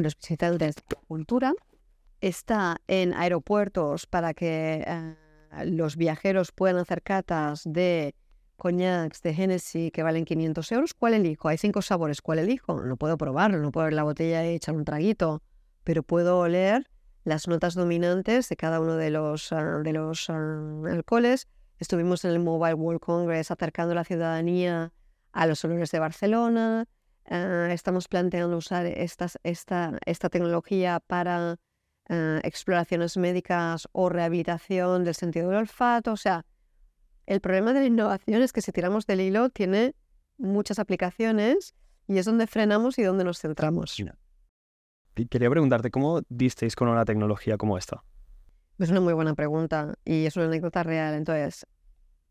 los 0.00 0.16
visitantes 0.16 0.76
la 0.88 1.00
cultura, 1.06 1.52
está 2.20 2.78
en 2.88 3.12
aeropuertos 3.12 4.06
para 4.06 4.32
que 4.32 4.82
eh, 4.86 5.16
los 5.66 5.96
viajeros 5.96 6.50
puedan 6.50 6.78
hacer 6.78 7.02
catas 7.02 7.62
de 7.64 8.14
coñacs 8.62 9.22
de 9.22 9.30
Hennessy 9.30 9.90
que 9.90 10.04
valen 10.04 10.24
500 10.24 10.70
euros. 10.70 10.94
¿Cuál 10.94 11.14
elijo? 11.14 11.48
Hay 11.48 11.58
cinco 11.58 11.82
sabores. 11.82 12.22
¿Cuál 12.22 12.38
elijo? 12.38 12.80
No 12.84 12.96
puedo 12.96 13.16
probarlo, 13.18 13.58
no 13.58 13.72
puedo 13.72 13.86
ver 13.86 13.92
la 13.92 14.04
botella 14.04 14.46
y 14.46 14.54
echar 14.54 14.76
un 14.76 14.84
traguito, 14.84 15.42
pero 15.82 16.04
puedo 16.04 16.38
oler 16.38 16.88
las 17.24 17.48
notas 17.48 17.74
dominantes 17.74 18.48
de 18.48 18.56
cada 18.56 18.78
uno 18.78 18.94
de 18.94 19.10
los, 19.10 19.52
ah, 19.52 19.80
de 19.82 19.92
los 19.92 20.30
ah, 20.30 20.60
alcoholes. 20.86 21.48
Estuvimos 21.80 22.24
en 22.24 22.30
el 22.30 22.38
Mobile 22.38 22.74
World 22.74 23.00
Congress 23.00 23.50
acercando 23.50 23.96
la 23.96 24.04
ciudadanía 24.04 24.92
a 25.32 25.46
los 25.48 25.64
olores 25.64 25.90
de 25.90 25.98
Barcelona. 25.98 26.86
Ah, 27.28 27.66
estamos 27.72 28.06
planteando 28.06 28.56
usar 28.56 28.86
estas, 28.86 29.40
esta, 29.42 29.98
esta 30.06 30.28
tecnología 30.28 31.00
para 31.04 31.58
exploraciones 32.44 33.16
médicas 33.16 33.88
o 33.90 34.08
rehabilitación 34.08 35.02
del 35.02 35.16
sentido 35.16 35.48
del 35.48 35.58
olfato. 35.58 36.12
O 36.12 36.16
sea, 36.16 36.44
el 37.32 37.40
problema 37.40 37.72
de 37.72 37.80
la 37.80 37.86
innovación 37.86 38.42
es 38.42 38.52
que 38.52 38.60
si 38.60 38.72
tiramos 38.72 39.06
del 39.06 39.22
hilo 39.22 39.48
tiene 39.48 39.94
muchas 40.36 40.78
aplicaciones 40.78 41.74
y 42.06 42.18
es 42.18 42.26
donde 42.26 42.46
frenamos 42.46 42.98
y 42.98 43.02
donde 43.02 43.24
nos 43.24 43.38
centramos. 43.38 43.98
Y 45.16 45.26
quería 45.26 45.48
preguntarte, 45.48 45.90
¿cómo 45.90 46.20
disteis 46.28 46.76
con 46.76 46.88
una 46.88 47.06
tecnología 47.06 47.56
como 47.56 47.78
esta? 47.78 48.04
Es 48.78 48.90
una 48.90 49.00
muy 49.00 49.14
buena 49.14 49.34
pregunta 49.34 49.94
y 50.04 50.26
es 50.26 50.36
una 50.36 50.44
anécdota 50.46 50.82
real. 50.82 51.14
Entonces, 51.14 51.66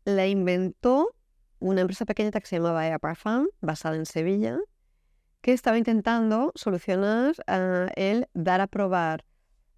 la 0.04 0.28
inventó 0.28 1.16
una 1.58 1.80
empresa 1.80 2.04
pequeñita 2.04 2.40
que 2.40 2.46
se 2.46 2.56
llamaba 2.56 2.86
Air 2.86 3.00
Parfum, 3.00 3.48
basada 3.60 3.96
en 3.96 4.06
Sevilla, 4.06 4.58
que 5.40 5.52
estaba 5.52 5.78
intentando 5.78 6.52
solucionar 6.54 7.34
ah, 7.48 7.88
el 7.96 8.28
dar 8.34 8.60
a 8.60 8.68
probar 8.68 9.24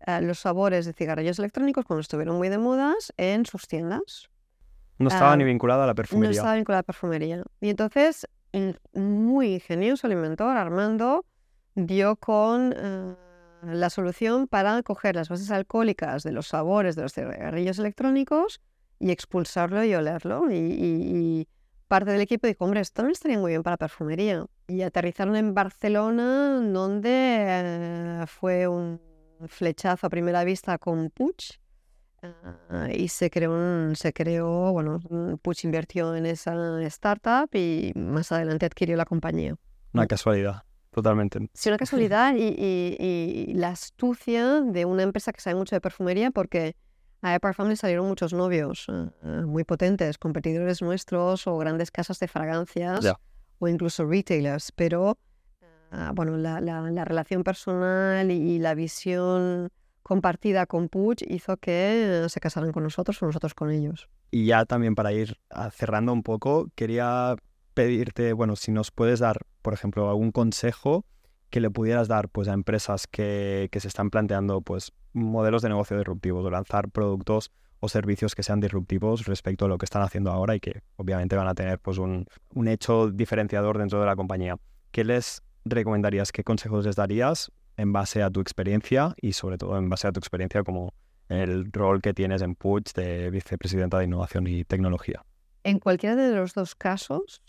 ah, 0.07 0.21
los 0.21 0.41
sabores 0.41 0.85
de 0.85 0.93
cigarrillos 0.93 1.39
electrónicos 1.39 1.87
cuando 1.87 2.03
estuvieron 2.03 2.37
muy 2.37 2.51
de 2.51 2.59
modas 2.59 3.15
en 3.17 3.47
sus 3.47 3.67
tiendas. 3.67 4.29
No 4.99 5.09
estaba 5.09 5.33
Ah, 5.33 5.37
ni 5.37 5.45
vinculada 5.45 5.85
a 5.85 5.87
la 5.87 5.93
No 5.93 5.97
perfumería. 5.97 6.31
estaba 6.33 6.55
vinculada 6.55 6.79
a 6.79 6.83
la 6.83 6.87
perfumería. 6.87 7.43
Y 7.61 7.71
entonces, 7.71 8.27
muy 8.93 9.55
ingenioso 9.55 10.07
el 10.07 10.13
inventor, 10.15 10.57
Armando, 10.57 11.25
dio 11.75 12.17
con 12.17 12.73
eh, 12.77 13.15
la 13.65 13.91
solución 13.91 14.47
para 14.47 14.83
coger 14.83 15.17
las 15.17 15.29
bases 15.29 15.51
alcohólicas 15.51 16.23
de 16.23 16.33
los 16.33 16.47
sabores 16.49 16.95
de 16.97 17.03
los 17.03 17.13
cigarrillos 17.15 17.79
electrónicos 17.79 18.61
y 19.01 19.11
expulsarlo 19.11 19.83
y 19.85 19.95
olerlo. 19.95 20.51
Y, 20.51 20.55
y- 20.55 21.17
y 21.41 21.49
parte 21.89 22.13
del 22.13 22.21
equipo 22.21 22.47
dijo, 22.47 22.65
hombre, 22.65 22.81
esto 22.81 23.03
no 23.03 23.11
estaría 23.11 23.39
muy 23.39 23.51
bien 23.51 23.63
para 23.65 23.77
perfumería. 23.77 24.47
Y 24.69 24.83
aterrizaron 24.83 25.35
en 25.37 25.53
Barcelona, 25.55 26.61
donde 26.61 27.11
eh, 27.11 28.25
fue 28.29 28.69
un 28.69 29.01
flechazo 29.49 30.07
a 30.07 30.11
primera 30.11 30.45
vista 30.45 30.79
con 30.79 31.11
Puig. 31.11 31.59
Ah, 32.71 32.89
y 32.93 33.09
se 33.09 33.31
creó, 33.31 33.53
un- 33.53 33.95
se 33.97 34.13
creó, 34.13 34.73
bueno, 34.73 35.01
Puig 35.43 35.59
invirtió 35.65 36.15
en 36.17 36.27
esa 36.27 36.83
startup 36.85 37.49
y 37.55 37.93
más 37.95 38.33
adelante 38.33 38.67
adquirió 38.67 38.97
la 38.97 39.05
compañía. 39.05 39.57
Una 39.93 40.07
casualidad, 40.07 40.63
totalmente. 40.91 41.49
Sí, 41.53 41.69
una 41.69 41.79
casualidad 41.79 42.35
y, 42.35 42.43
y- 42.57 42.97
y 43.51 43.55
la 43.55 43.69
astucia 43.71 44.61
de 44.63 44.85
una 44.85 45.03
empresa 45.03 45.33
que 45.33 45.41
sabe 45.41 45.57
mucho 45.57 45.77
de 45.77 45.81
perfumería 45.81 46.31
porque 46.31 46.77
a 47.23 47.39
Parfum 47.39 47.69
le 47.69 47.77
salieron 47.77 48.07
muchos 48.07 48.33
novios 48.33 48.87
eh, 48.89 49.11
muy 49.47 49.65
potentes, 49.65 50.19
competidores 50.19 50.83
nuestros 50.83 51.47
o 51.47 51.57
grandes 51.59 51.91
casas 51.91 52.19
de 52.19 52.29
fragancias 52.29 53.03
Ya. 53.05 53.19
o 53.59 53.69
incluso 53.69 54.05
retailers, 54.07 54.73
pero 54.73 55.17
ah, 55.91 56.13
bueno, 56.15 56.37
la, 56.37 56.61
la- 56.61 56.91
la 56.91 57.05
relación 57.05 57.43
personal 57.45 58.31
y, 58.31 58.59
la 58.59 58.75
visión 58.75 59.71
compartida 60.05 60.67
con 60.67 60.88
Puig 60.88 61.17
hizo 61.29 61.57
que 61.57 62.25
eh, 62.25 62.29
se 62.29 62.38
casaran 62.38 62.71
con 62.71 62.85
nosotros 62.85 63.21
o 63.21 63.27
nosotros 63.27 63.55
con 63.55 63.71
ellos. 63.71 64.09
Y 64.31 64.46
ya 64.46 64.65
también 64.67 64.94
para 64.94 65.13
ir 65.13 65.38
ah, 65.50 65.71
cerrando 65.71 66.13
un 66.13 66.23
poco, 66.23 66.69
quería 66.77 67.35
pedirte, 67.73 68.33
bueno, 68.35 68.55
si 68.55 68.71
nos 68.71 68.92
puedes 68.92 69.19
dar, 69.19 69.40
por 69.63 69.75
ejemplo, 69.75 70.09
algún 70.09 70.31
consejo 70.31 71.05
que 71.50 71.61
le 71.61 71.71
pudieras 71.71 72.07
dar 72.07 72.29
pues, 72.29 72.48
a 72.48 72.52
empresas 72.52 73.07
que, 73.07 73.69
que 73.73 73.81
se 73.81 73.88
están 73.88 74.11
planteando 74.11 74.61
pues, 74.61 74.92
modelos 75.15 75.63
de 75.63 75.71
negocio 75.71 75.96
disruptivos 75.96 76.44
o 76.44 76.50
lanzar 76.50 76.90
productos 76.90 77.50
o 77.81 77.88
servicios 77.88 78.35
que 78.35 78.42
sean 78.42 78.61
disruptivos 78.61 79.25
respecto 79.25 79.65
a 79.65 79.69
lo 79.69 79.79
que 79.79 79.85
están 79.85 80.02
haciendo 80.02 80.31
ahora 80.31 80.55
y 80.55 80.61
que 80.61 80.83
obviamente 80.96 81.37
van 81.37 81.48
a 81.48 81.55
tener 81.55 81.79
pues, 81.79 81.98
un, 81.98 82.27
un 82.55 82.69
hecho 82.69 83.11
diferenciador 83.11 83.79
dentro 83.79 84.00
de 84.00 84.07
la 84.07 84.17
compañía. 84.17 84.59
¿Qué 84.90 85.05
les 85.05 85.42
recomendarías? 85.65 86.31
¿Qué 86.31 86.44
consejos 86.44 86.85
les 86.85 86.96
darías 86.96 87.50
en 87.77 87.92
base 87.92 88.22
a 88.22 88.31
tu 88.31 88.40
experiencia 88.40 89.14
y 89.20 89.33
sobre 89.33 89.58
todo 89.58 89.77
en 89.79 89.88
base 89.88 90.08
a 90.08 90.12
tu 90.12 90.20
experiencia 90.20 90.62
como 90.62 90.94
el 91.29 91.72
rol 91.72 92.02
que 92.02 92.14
tienes 92.14 92.42
en 92.42 92.54
Puig 92.54 92.92
de 92.94 93.31
vicepresidenta 93.31 93.98
de 93.98 94.04
Innovación 94.04 94.46
y 94.46 94.64
Tecnología. 94.64 95.25
En 95.64 95.79
cualquiera 95.79 96.16
de 96.16 96.35
los 96.35 96.52
dos 96.52 96.75
casos, 96.75 97.42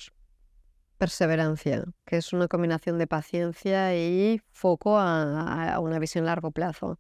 perseverancia, 0.98 1.84
que 2.06 2.18
es 2.18 2.32
una 2.32 2.48
combinación 2.48 2.98
de 2.98 3.08
paciencia 3.08 3.96
y 3.96 4.42
foco 4.52 4.98
a, 4.98 5.74
a 5.74 5.80
una 5.80 6.00
visión 6.00 6.24
a 6.26 6.28
largo 6.28 6.52
plazo. 6.52 7.00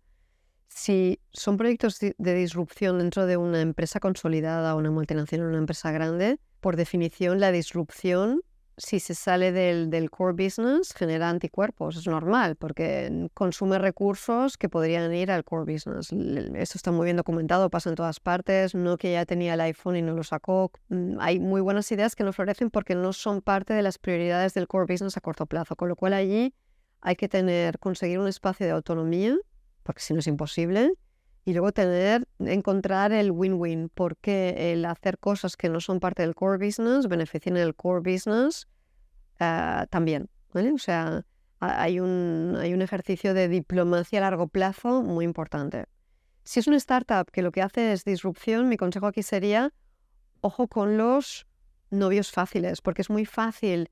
Si 0.67 1.21
son 1.31 1.55
proyectos 1.55 1.99
de 1.99 2.33
disrupción 2.33 2.97
dentro 2.97 3.25
de 3.25 3.37
una 3.37 3.61
empresa 3.61 4.01
consolidada, 4.01 4.75
una 4.75 4.91
multinacional, 4.91 5.47
una 5.47 5.59
empresa 5.59 5.91
grande, 5.91 6.39
por 6.59 6.75
definición 6.75 7.39
la 7.39 7.51
disrupción 7.51 8.41
si 8.77 8.99
se 8.99 9.15
sale 9.15 9.51
del, 9.51 10.09
core 10.09 10.33
business, 10.33 10.93
genera 10.93 11.29
anticuerpos. 11.29 11.95
Es 11.95 12.07
normal, 12.07 12.55
porque 12.55 13.29
consume 13.33 13.79
recursos 13.79 14.57
que 14.57 14.69
podrían 14.69 15.13
ir 15.13 15.31
al 15.31 15.43
core 15.43 15.73
business. 15.73 16.11
Esto 16.11 16.77
está 16.77 16.91
muy 16.91 17.05
bien 17.05 17.17
documentado, 17.17 17.69
pasa 17.69 17.89
en 17.89 17.95
todas 17.95 18.19
partes. 18.19 18.75
No 18.75 18.97
que 18.97 19.13
ya 19.13 19.25
tenía 19.25 19.53
el 19.53 19.61
iPhone 19.61 19.95
y 19.95 20.01
no 20.01 20.13
lo 20.13 20.23
sacó. 20.23 20.71
Mm, 20.89 21.17
hay 21.19 21.39
muy 21.39 21.61
buenas 21.61 21.91
ideas 21.91 22.15
que 22.15 22.23
no 22.23 22.33
florecen 22.33 22.69
porque 22.69 22.95
no 22.95 23.13
son 23.13 23.41
parte 23.41 23.73
de 23.73 23.81
las 23.81 23.97
prioridades 23.97 24.53
del 24.53 24.67
core 24.67 24.91
business 24.91 25.17
a 25.17 25.21
corto 25.21 25.45
plazo. 25.45 25.75
Con 25.75 25.89
lo 25.89 25.95
cual 25.95 26.13
allí 26.13 26.53
hay 27.01 27.15
que 27.15 27.29
tener, 27.29 27.79
conseguir 27.79 28.19
un 28.19 28.27
espacio 28.27 28.65
de 28.65 28.73
autonomía, 28.73 29.37
porque 29.83 30.01
si 30.01 30.13
no 30.13 30.19
es 30.19 30.27
imposible, 30.27 30.91
y 31.45 31.53
luego 31.53 31.71
tener, 31.71 32.27
encontrar 32.39 33.11
el 33.11 33.31
win-win, 33.31 33.89
porque 33.93 34.73
el 34.73 34.83
hacer 34.83 35.19
cosas 35.19 35.55
que 35.55 35.69
no 35.69 35.79
son 35.79 35.99
parte 35.99 36.23
del 36.23 36.33
core 36.33 36.57
business 36.65 37.07
benefician 37.07 37.55
el 37.55 37.75
core 37.75 38.01
business 38.01 38.67
ah, 39.39 39.85
también. 39.91 40.27
O 40.53 40.77
sea, 40.79 41.23
hay 41.59 41.99
un, 41.99 42.57
hay 42.59 42.73
un 42.73 42.81
ejercicio 42.81 43.35
de 43.35 43.47
diplomacia 43.47 44.19
a 44.19 44.21
largo 44.21 44.47
plazo 44.47 45.03
muy 45.03 45.23
importante. 45.23 45.85
Si 46.43 46.59
es 46.59 46.67
una 46.67 46.77
startup 46.77 47.29
que 47.31 47.43
lo 47.43 47.51
que 47.51 47.61
hace 47.61 47.91
es 47.91 48.05
disrupción, 48.05 48.67
mi 48.67 48.77
consejo 48.77 49.05
aquí 49.05 49.21
sería, 49.21 49.71
ojo 50.41 50.67
con 50.67 50.97
los 50.97 51.45
novios 51.91 52.31
fáciles, 52.31 52.81
porque 52.81 53.03
es 53.03 53.09
muy 53.11 53.25
fácil 53.25 53.91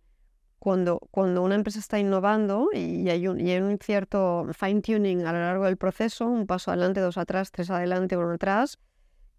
cuando, 0.64 1.00
cuando 1.12 1.42
una 1.42 1.56
empresa 1.56 1.78
está 1.78 2.00
innovando 2.00 2.70
y 2.74 3.10
hay, 3.10 3.28
un, 3.28 3.38
y 3.38 3.54
un 3.58 3.78
cierto 3.80 4.48
fine-tuning 4.54 5.26
a 5.26 5.34
lo 5.34 5.40
largo 5.40 5.66
del 5.66 5.76
proceso, 5.76 6.26
un 6.26 6.48
paso 6.48 6.72
adelante, 6.72 7.02
dos 7.02 7.18
atrás, 7.18 7.52
tres 7.52 7.70
adelante, 7.70 8.16
uno 8.16 8.32
atrás, 8.32 8.80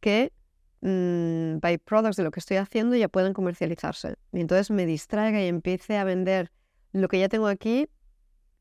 que 0.01 0.35
mmm, 0.83 1.61
products 1.87 2.17
de 2.17 2.25
lo 2.25 2.31
que 2.31 2.41
estoy 2.41 2.59
haciendo 2.59 2.95
ya 2.95 3.09
pueden 3.09 3.33
comercializarse. 3.33 4.17
Y 4.33 4.41
entonces 4.41 4.71
me 4.71 4.85
distraiga 4.85 5.41
y 5.41 5.49
empiece 5.49 5.97
a 5.97 6.05
vender 6.05 6.53
lo 6.93 7.09
que 7.09 7.19
ya 7.19 7.31
tengo 7.31 7.47
aquí 7.47 7.89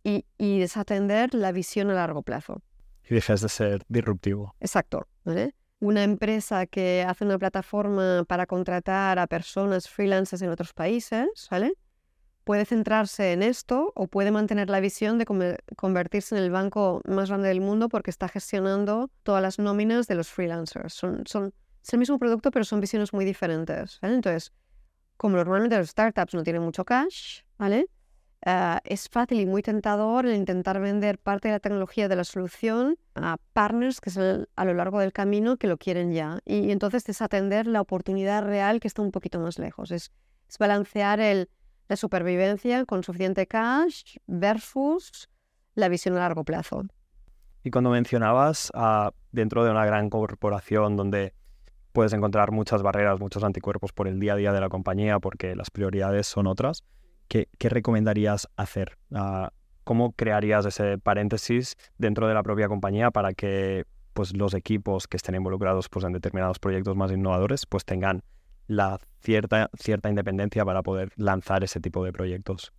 y, 0.01 0.25
y 0.37 0.59
desatender 0.59 1.33
la 1.33 1.51
visión 1.51 1.89
a 1.89 1.95
largo 1.95 2.21
plazo. 2.21 2.61
Y 3.03 3.13
dejes 3.13 3.41
de 3.41 3.49
ser 3.49 3.83
disruptivo. 3.89 4.55
Exacto. 4.61 5.09
Una 5.79 6.03
empresa 6.05 6.65
que 6.65 7.05
hace 7.05 7.25
una 7.25 7.37
plataforma 7.37 8.23
para 8.25 8.45
contratar 8.45 9.19
a 9.19 9.27
personas 9.27 9.89
freelancers 9.89 10.41
en 10.41 10.49
otros 10.49 10.71
países, 10.71 11.49
¿vale? 11.51 11.73
Puede 12.43 12.65
centrarse 12.65 13.31
en 13.31 13.41
esto 13.41 13.91
o 13.95 14.07
puede 14.07 14.31
mantener 14.31 14.69
la 14.69 14.79
visión 14.79 15.17
de 15.17 15.25
convertirse 15.75 16.37
en 16.37 16.43
el 16.43 16.51
banco 16.51 17.01
más 17.05 17.29
grande 17.29 17.47
del 17.47 17.61
mundo 17.61 17.89
porque 17.89 18.09
está 18.09 18.27
gestionando 18.27 19.09
todas 19.23 19.41
las 19.41 19.59
nóminas 19.59 20.07
de 20.07 20.15
los 20.15 20.29
freelancers. 20.29 20.93
Son, 20.93 21.23
es 21.25 21.93
el 21.93 21.99
mismo 21.99 22.19
producto, 22.19 22.51
pero 22.51 22.65
son 22.65 22.81
visiones 22.81 23.13
muy 23.13 23.25
diferentes. 23.25 23.99
Entonces, 24.01 24.51
como 25.17 25.37
normalmente 25.37 25.77
los 25.77 25.89
startups 25.89 26.33
no 26.33 26.43
tienen 26.43 26.61
mucho 26.61 26.85
cash, 26.85 27.41
¿vale? 27.57 27.87
Ah, 28.45 28.81
es 28.83 29.07
fácil 29.07 29.39
y 29.39 29.45
muy 29.45 29.61
tentador 29.61 30.25
el 30.25 30.35
intentar 30.35 30.81
vender 30.81 31.17
parte 31.17 31.47
de 31.47 31.53
la 31.53 31.59
tecnología 31.61 32.09
de 32.09 32.17
la 32.17 32.25
solución 32.25 32.97
a 33.15 33.37
partners 33.53 34.01
que 34.01 34.09
son 34.09 34.49
a 34.57 34.65
lo 34.65 34.73
largo 34.73 34.99
del 34.99 35.13
camino 35.13 35.55
que 35.55 35.67
lo 35.67 35.77
quieren 35.77 36.11
ya. 36.11 36.39
Y, 36.43 36.71
entonces 36.71 37.05
desatender 37.05 37.67
la 37.67 37.79
oportunidad 37.79 38.43
real 38.43 38.81
que 38.81 38.89
está 38.89 39.01
un 39.01 39.11
poquito 39.11 39.39
más 39.39 39.59
lejos. 39.59 39.91
Es 39.91 40.11
balancear 40.59 41.21
el 41.21 41.49
la 41.93 41.97
supervivencia 41.97 42.85
con 42.85 43.03
suficiente 43.03 43.45
cash 43.45 44.17
versus 44.25 45.29
la 45.75 45.89
visión 45.89 46.15
a 46.15 46.21
largo 46.21 46.43
plazo. 46.43 46.85
Y 47.63 47.69
cuando 47.69 47.91
mencionabas 47.91 48.71
ah, 48.73 49.11
dentro 49.31 49.63
de 49.63 49.69
una 49.69 49.85
gran 49.85 50.09
corporación 50.09 50.97
donde 50.97 51.35
puedes 51.91 52.11
encontrar 52.13 52.51
muchas 52.51 52.81
barreras, 52.81 53.19
muchos 53.19 53.43
anticuerpos 53.43 53.93
por 53.93 54.07
el 54.07 54.19
día 54.19 54.33
a 54.33 54.35
día 54.37 54.51
de 54.51 54.59
la 54.59 54.69
compañía 54.69 55.19
porque 55.19 55.55
las 55.55 55.69
prioridades 55.69 56.25
son 56.25 56.47
otras, 56.47 56.83
¿qué, 57.27 57.47
recomendarías 57.59 58.49
hacer? 58.57 58.97
Ah, 59.13 59.51
¿Cómo 59.83 60.13
crearías 60.13 60.65
ese 60.65 60.97
paréntesis 60.97 61.75
dentro 61.99 62.27
de 62.27 62.33
la 62.33 62.41
propia 62.41 62.69
compañía 62.69 63.11
para 63.11 63.33
que 63.33 63.85
pues, 64.13 64.35
los 64.35 64.55
equipos 64.55 65.07
que 65.07 65.17
estén 65.17 65.35
involucrados 65.35 65.89
pues, 65.89 66.05
en 66.05 66.13
determinados 66.13 66.57
proyectos 66.57 66.95
más 66.95 67.11
innovadores 67.11 67.67
pues, 67.67 67.85
tengan 67.85 68.23
la 68.67 68.99
cierta, 69.21 69.69
cierta 69.77 70.09
independencia 70.09 70.65
para 70.65 70.83
poder 70.83 71.11
lanzar 71.15 71.63
ese 71.63 71.79
tipo 71.79 72.03
de 72.03 72.11
proyectos. 72.11 72.73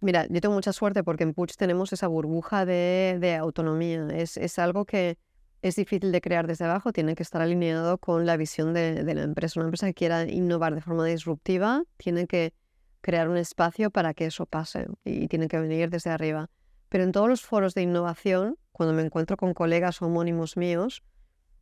Mira, 0.00 0.26
yo 0.28 0.40
tengo 0.40 0.54
mucha 0.54 0.72
suerte 0.72 1.04
porque 1.04 1.22
en 1.22 1.32
Puch 1.32 1.54
tenemos 1.56 1.92
esa 1.92 2.08
burbuja 2.08 2.66
de, 2.66 3.38
autonomía. 3.40 4.08
Es, 4.08 4.58
algo 4.58 4.84
que 4.84 5.16
es 5.62 5.76
difícil 5.76 6.10
de 6.10 6.20
crear 6.20 6.48
desde 6.48 6.64
abajo, 6.64 6.92
tiene 6.92 7.14
que 7.14 7.22
estar 7.22 7.40
alineado 7.40 7.98
con 7.98 8.26
la 8.26 8.36
visión 8.36 8.74
de, 8.74 9.04
de 9.04 9.14
la 9.14 9.22
empresa. 9.22 9.60
Una 9.60 9.68
empresa 9.68 9.86
que 9.86 9.94
quiera 9.94 10.24
innovar 10.24 10.74
de 10.74 10.80
forma 10.80 11.04
disruptiva 11.04 11.84
tiene 11.98 12.26
que 12.26 12.52
crear 13.00 13.28
un 13.28 13.36
espacio 13.36 13.90
para 13.90 14.12
que 14.12 14.26
eso 14.26 14.46
pase 14.46 14.86
y 15.04 15.28
tiene 15.28 15.48
que 15.48 15.60
venir 15.60 15.90
desde 15.90 16.10
arriba. 16.10 16.50
Pero 16.88 17.04
en 17.04 17.12
todos 17.12 17.28
los 17.28 17.42
foros 17.42 17.74
de 17.74 17.82
innovación, 17.82 18.58
cuando 18.72 18.94
me 18.94 19.02
encuentro 19.02 19.36
con 19.36 19.54
colegas 19.54 20.02
homónimos 20.02 20.56
míos, 20.56 21.02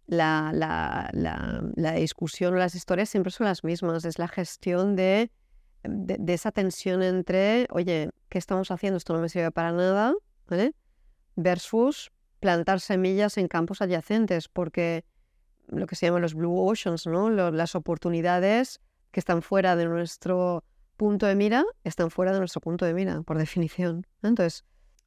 la, 0.07 0.51
la, 0.53 1.11
la, 1.13 1.93
discusión 1.93 2.55
o 2.55 2.57
las 2.57 2.75
historias 2.75 3.09
siempre 3.09 3.31
son 3.31 3.47
las 3.47 3.63
mismas. 3.65 4.05
Es 4.05 4.19
la 4.19 4.29
gestión 4.29 4.97
de, 4.97 5.31
de, 5.85 6.35
esa 6.35 6.51
tensión 6.51 7.03
entre, 7.03 7.67
oye, 7.71 8.11
¿qué 8.29 8.39
estamos 8.39 8.71
haciendo? 8.71 8.97
Esto 8.97 9.15
no 9.15 9.21
me 9.21 9.29
sirve 9.29 9.51
para 9.51 9.73
nada. 9.73 10.15
Versus 11.37 12.11
plantar 12.41 12.81
semillas 12.81 13.39
en 13.39 13.47
campos 13.47 13.83
adyacentes, 13.83 14.49
porque 14.49 15.05
lo 15.69 15.87
que 15.87 15.95
se 15.95 16.07
llama 16.07 16.19
los 16.19 16.35
blue 16.35 16.59
oceans, 16.59 17.07
¿no? 17.07 17.31
las 17.31 17.75
oportunidades 17.75 18.81
que 19.13 19.21
están 19.21 19.43
fuera 19.43 19.77
de 19.77 19.87
nuestro 19.87 20.65
punto 20.97 21.27
de 21.27 21.35
mira, 21.35 21.65
están 21.85 22.11
fuera 22.11 22.33
de 22.33 22.41
nuestro 22.41 22.61
punto 22.61 22.85
de 22.85 22.95
mira, 22.95 23.23
por 23.23 23.39
definición. 23.39 24.07
Entonces, 24.23 24.65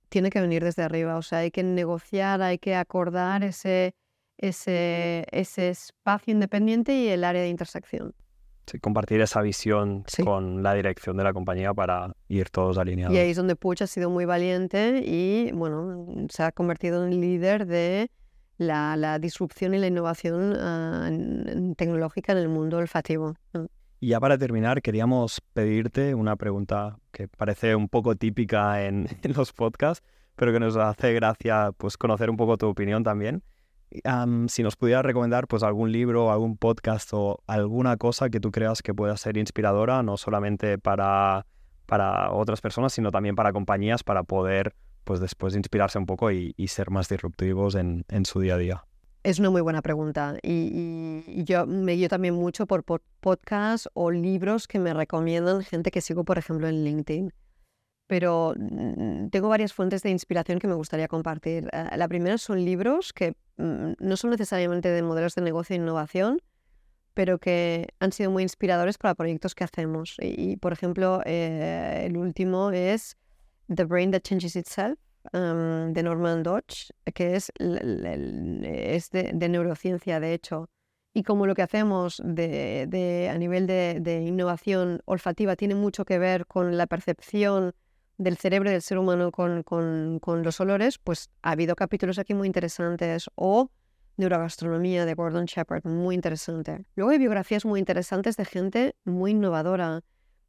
tiene 0.09 0.29
que 0.29 0.41
venir 0.41 0.63
desde 0.63 0.83
arriba, 0.83 1.17
o 1.17 1.21
sea, 1.21 1.39
hay 1.39 1.51
que 1.51 1.63
negociar, 1.63 2.41
hay 2.41 2.57
que 2.57 2.75
acordar 2.75 3.43
ese 3.43 3.95
ese, 4.43 5.25
ese 5.31 5.69
espacio 5.69 6.33
independiente 6.33 6.93
y 6.93 7.07
el 7.07 7.23
área 7.23 7.41
de 7.41 7.49
intersección. 7.49 8.13
Sí, 8.65 8.79
compartir 8.79 9.21
esa 9.21 9.41
visión 9.41 10.05
con 10.23 10.63
la 10.63 10.73
dirección 10.73 11.17
de 11.17 11.23
la 11.23 11.33
compañía 11.33 11.73
para 11.73 12.13
ir 12.29 12.49
todos 12.49 12.77
alineados. 12.77 13.13
Y 13.13 13.19
ahí 13.19 13.31
es 13.31 13.37
donde 13.37 13.55
Puch 13.55 13.81
ha 13.81 13.87
sido 13.87 14.09
muy 14.09 14.25
valiente 14.25 15.01
y 15.05 15.51
bueno, 15.53 16.05
se 16.29 16.43
ha 16.43 16.51
convertido 16.51 17.05
en 17.05 17.19
líder 17.19 17.65
de 17.65 18.09
la, 18.57 18.95
la 18.95 19.19
disrupción 19.19 19.73
y 19.73 19.79
la 19.79 19.87
innovación 19.87 20.55
ah, 20.57 21.09
tecnológica 21.75 22.31
en 22.33 22.37
el 22.37 22.49
mundo 22.49 22.77
olfativo. 22.77 23.35
Y 23.99 24.09
ya 24.09 24.19
para 24.19 24.37
terminar, 24.37 24.81
queríamos 24.81 25.41
pedirte 25.53 26.15
una 26.15 26.35
pregunta 26.35 26.97
que 27.11 27.27
parece 27.27 27.75
un 27.75 27.89
poco 27.89 28.15
típica 28.15 28.85
en, 28.85 29.07
en 29.23 29.33
los 29.33 29.51
podcasts, 29.51 30.05
pero 30.35 30.53
que 30.53 30.59
nos 30.59 30.77
hace 30.77 31.13
gracia 31.13 31.71
pues, 31.77 31.97
conocer 31.97 32.29
un 32.29 32.37
poco 32.37 32.57
tu 32.57 32.67
opinión 32.67 33.03
también 33.03 33.43
si 34.47 34.63
nos 34.63 34.75
pudieras 34.75 35.05
recomendar 35.05 35.47
pues 35.47 35.63
algún 35.63 35.91
libro, 35.91 36.31
algún 36.31 36.57
podcast 36.57 37.09
o 37.13 37.43
alguna 37.47 37.97
cosa 37.97 38.29
que 38.29 38.39
tú 38.39 38.51
creas 38.51 38.81
que 38.81 38.93
pueda 38.93 39.15
ser 39.17 39.37
inspiradora, 39.37 40.03
no 40.03 40.17
solamente 40.17 40.77
para, 40.77 41.45
para 41.85 42.31
otras 42.31 42.61
personas, 42.61 42.93
sino 42.93 43.11
también 43.11 43.35
para 43.35 43.53
compañías, 43.53 44.03
para 44.03 44.23
poder 44.23 44.75
pues 45.03 45.19
después 45.19 45.55
inspirarse 45.55 45.97
un 45.97 46.05
poco 46.05 46.31
y, 46.31 46.53
ser 46.67 46.89
más 46.89 47.09
disruptivos 47.09 47.75
en, 47.75 48.05
en, 48.07 48.25
su 48.25 48.39
día 48.39 48.55
a 48.55 48.57
día. 48.57 48.85
Es 49.23 49.37
una 49.37 49.49
muy 49.49 49.61
buena 49.61 49.81
pregunta 49.81 50.37
y, 50.41 51.43
yo 51.43 51.65
me 51.65 51.93
guío 51.93 52.07
también 52.07 52.35
mucho 52.35 52.65
por 52.65 52.83
podcasts 53.19 53.89
o 53.93 54.11
libros 54.11 54.67
que 54.67 54.79
me 54.79 54.93
recomiendan 54.93 55.61
gente 55.63 55.91
que 55.91 56.01
sigo, 56.01 56.23
por 56.23 56.37
ejemplo, 56.37 56.67
en 56.67 56.83
LinkedIn 56.83 57.33
pero 58.07 58.53
mm, 58.57 59.29
tengo 59.29 59.49
varias 59.49 59.73
fuentes 59.73 60.03
de 60.03 60.09
inspiración 60.09 60.59
que 60.59 60.67
me 60.67 60.75
gustaría 60.75 61.07
compartir. 61.07 61.69
Eh, 61.71 61.97
la 61.97 62.07
primera 62.07 62.37
son 62.37 62.63
libros 62.63 63.13
que 63.13 63.35
mm, 63.57 63.93
no 63.99 64.17
son 64.17 64.31
necesariamente 64.31 64.89
de 64.89 65.01
modelos 65.01 65.35
de 65.35 65.41
negocio 65.41 65.75
e 65.75 65.79
innovación, 65.79 66.41
pero 67.13 67.37
que 67.39 67.87
han 67.99 68.11
sido 68.11 68.31
muy 68.31 68.43
inspiradores 68.43 68.97
para 68.97 69.15
proyectos 69.15 69.55
que 69.55 69.63
hacemos. 69.63 70.15
Y, 70.19 70.57
por 70.57 70.73
ejemplo, 70.73 71.21
eh, 71.25 72.03
el 72.05 72.17
último 72.17 72.71
es 72.71 73.17
The 73.73 73.85
Brain 73.85 74.11
That 74.11 74.21
Changes 74.21 74.55
Itself, 74.55 74.99
em, 75.31 75.93
de 75.93 76.03
Norman 76.03 76.43
Dodge, 76.43 76.91
que 77.13 77.35
es, 77.35 77.51
es 77.59 79.11
de, 79.11 79.49
neurociencia, 79.49 80.19
de 80.19 80.33
hecho. 80.33 80.69
Y 81.13 81.21
como 81.21 81.45
lo 81.45 81.53
que 81.53 81.61
hacemos 81.61 82.19
de, 82.25 83.29
a 83.31 83.37
nivel 83.37 83.67
de 83.67 84.23
innovación 84.25 85.01
olfativa 85.05 85.55
tiene 85.55 85.75
mucho 85.75 86.05
que 86.05 86.17
ver 86.17 86.47
con 86.47 86.75
la 86.75 86.87
percepción 86.87 87.75
del 88.17 88.37
cerebro 88.37 88.69
del 88.69 88.81
ser 88.81 88.97
humano 88.97 89.31
con, 89.31 89.63
con, 89.63 90.43
los 90.43 90.59
olores, 90.59 90.97
pues 90.97 91.29
ha 91.41 91.51
habido 91.51 91.75
capítulos 91.75 92.19
aquí 92.19 92.33
muy 92.33 92.47
interesantes 92.47 93.29
o 93.35 93.71
neurogastronomía 94.17 95.05
de 95.05 95.13
Gordon 95.15 95.45
Shepard, 95.45 95.85
muy 95.85 96.15
interesante. 96.15 96.85
Luego 96.95 97.11
hay 97.11 97.17
biografías 97.17 97.65
muy 97.65 97.79
interesantes 97.79 98.37
de 98.37 98.45
gente 98.45 98.95
muy 99.05 99.31
innovadora. 99.31 100.01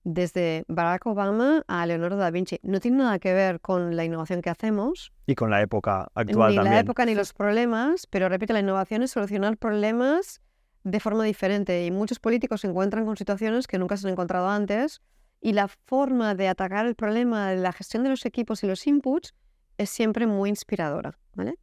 desde 0.07 0.65
Barack 0.69 1.07
Obama 1.07 1.65
a 1.67 1.87
Leonardo 1.87 2.19
da 2.19 2.31
Vinci. 2.31 2.59
No 2.63 2.79
tiene 2.79 2.99
nada 2.99 3.19
que 3.19 3.33
ver 3.33 3.61
con 3.61 3.97
la 3.97 4.05
innovación 4.05 4.43
que 4.43 4.51
hacemos. 4.51 5.15
Y 5.27 5.35
con 5.35 5.49
la 5.49 5.63
época 5.63 6.09
actual 6.15 6.51
ni 6.51 6.57
también. 6.57 6.75
la 6.75 6.81
época 6.81 7.07
ni 7.07 7.15
los 7.15 7.33
problemas, 7.33 8.07
pero 8.09 8.29
repito, 8.29 8.53
la 8.53 8.61
innovación 8.61 9.03
es 9.03 9.13
solucionar 9.13 9.57
problemas 9.57 10.43
de 10.83 11.01
forma 11.01 11.25
diferente 11.25 11.87
y 11.87 11.91
muchos 11.91 12.19
políticos 12.19 12.61
se 12.61 12.67
encuentran 12.67 13.07
con 13.07 13.17
situaciones 13.17 13.67
que 13.67 13.79
nunca 13.79 13.97
se 13.97 14.07
han 14.07 14.13
encontrado 14.13 14.47
antes 14.51 15.01
y 15.45 15.53
la 15.53 15.69
forma 15.69 16.35
de 16.35 16.49
atacar 16.49 16.87
el 16.87 16.95
problema 16.95 17.51
de 17.51 17.57
la 17.59 17.71
gestión 17.71 18.03
de 18.03 18.09
los 18.09 18.25
equipos 18.25 18.65
y 18.65 18.67
los 18.67 18.87
inputs 18.87 19.35
es 19.77 19.91
siempre 19.91 20.27
muy 20.27 20.49
inspiradora, 20.49 21.19
¿vale? 21.35 21.59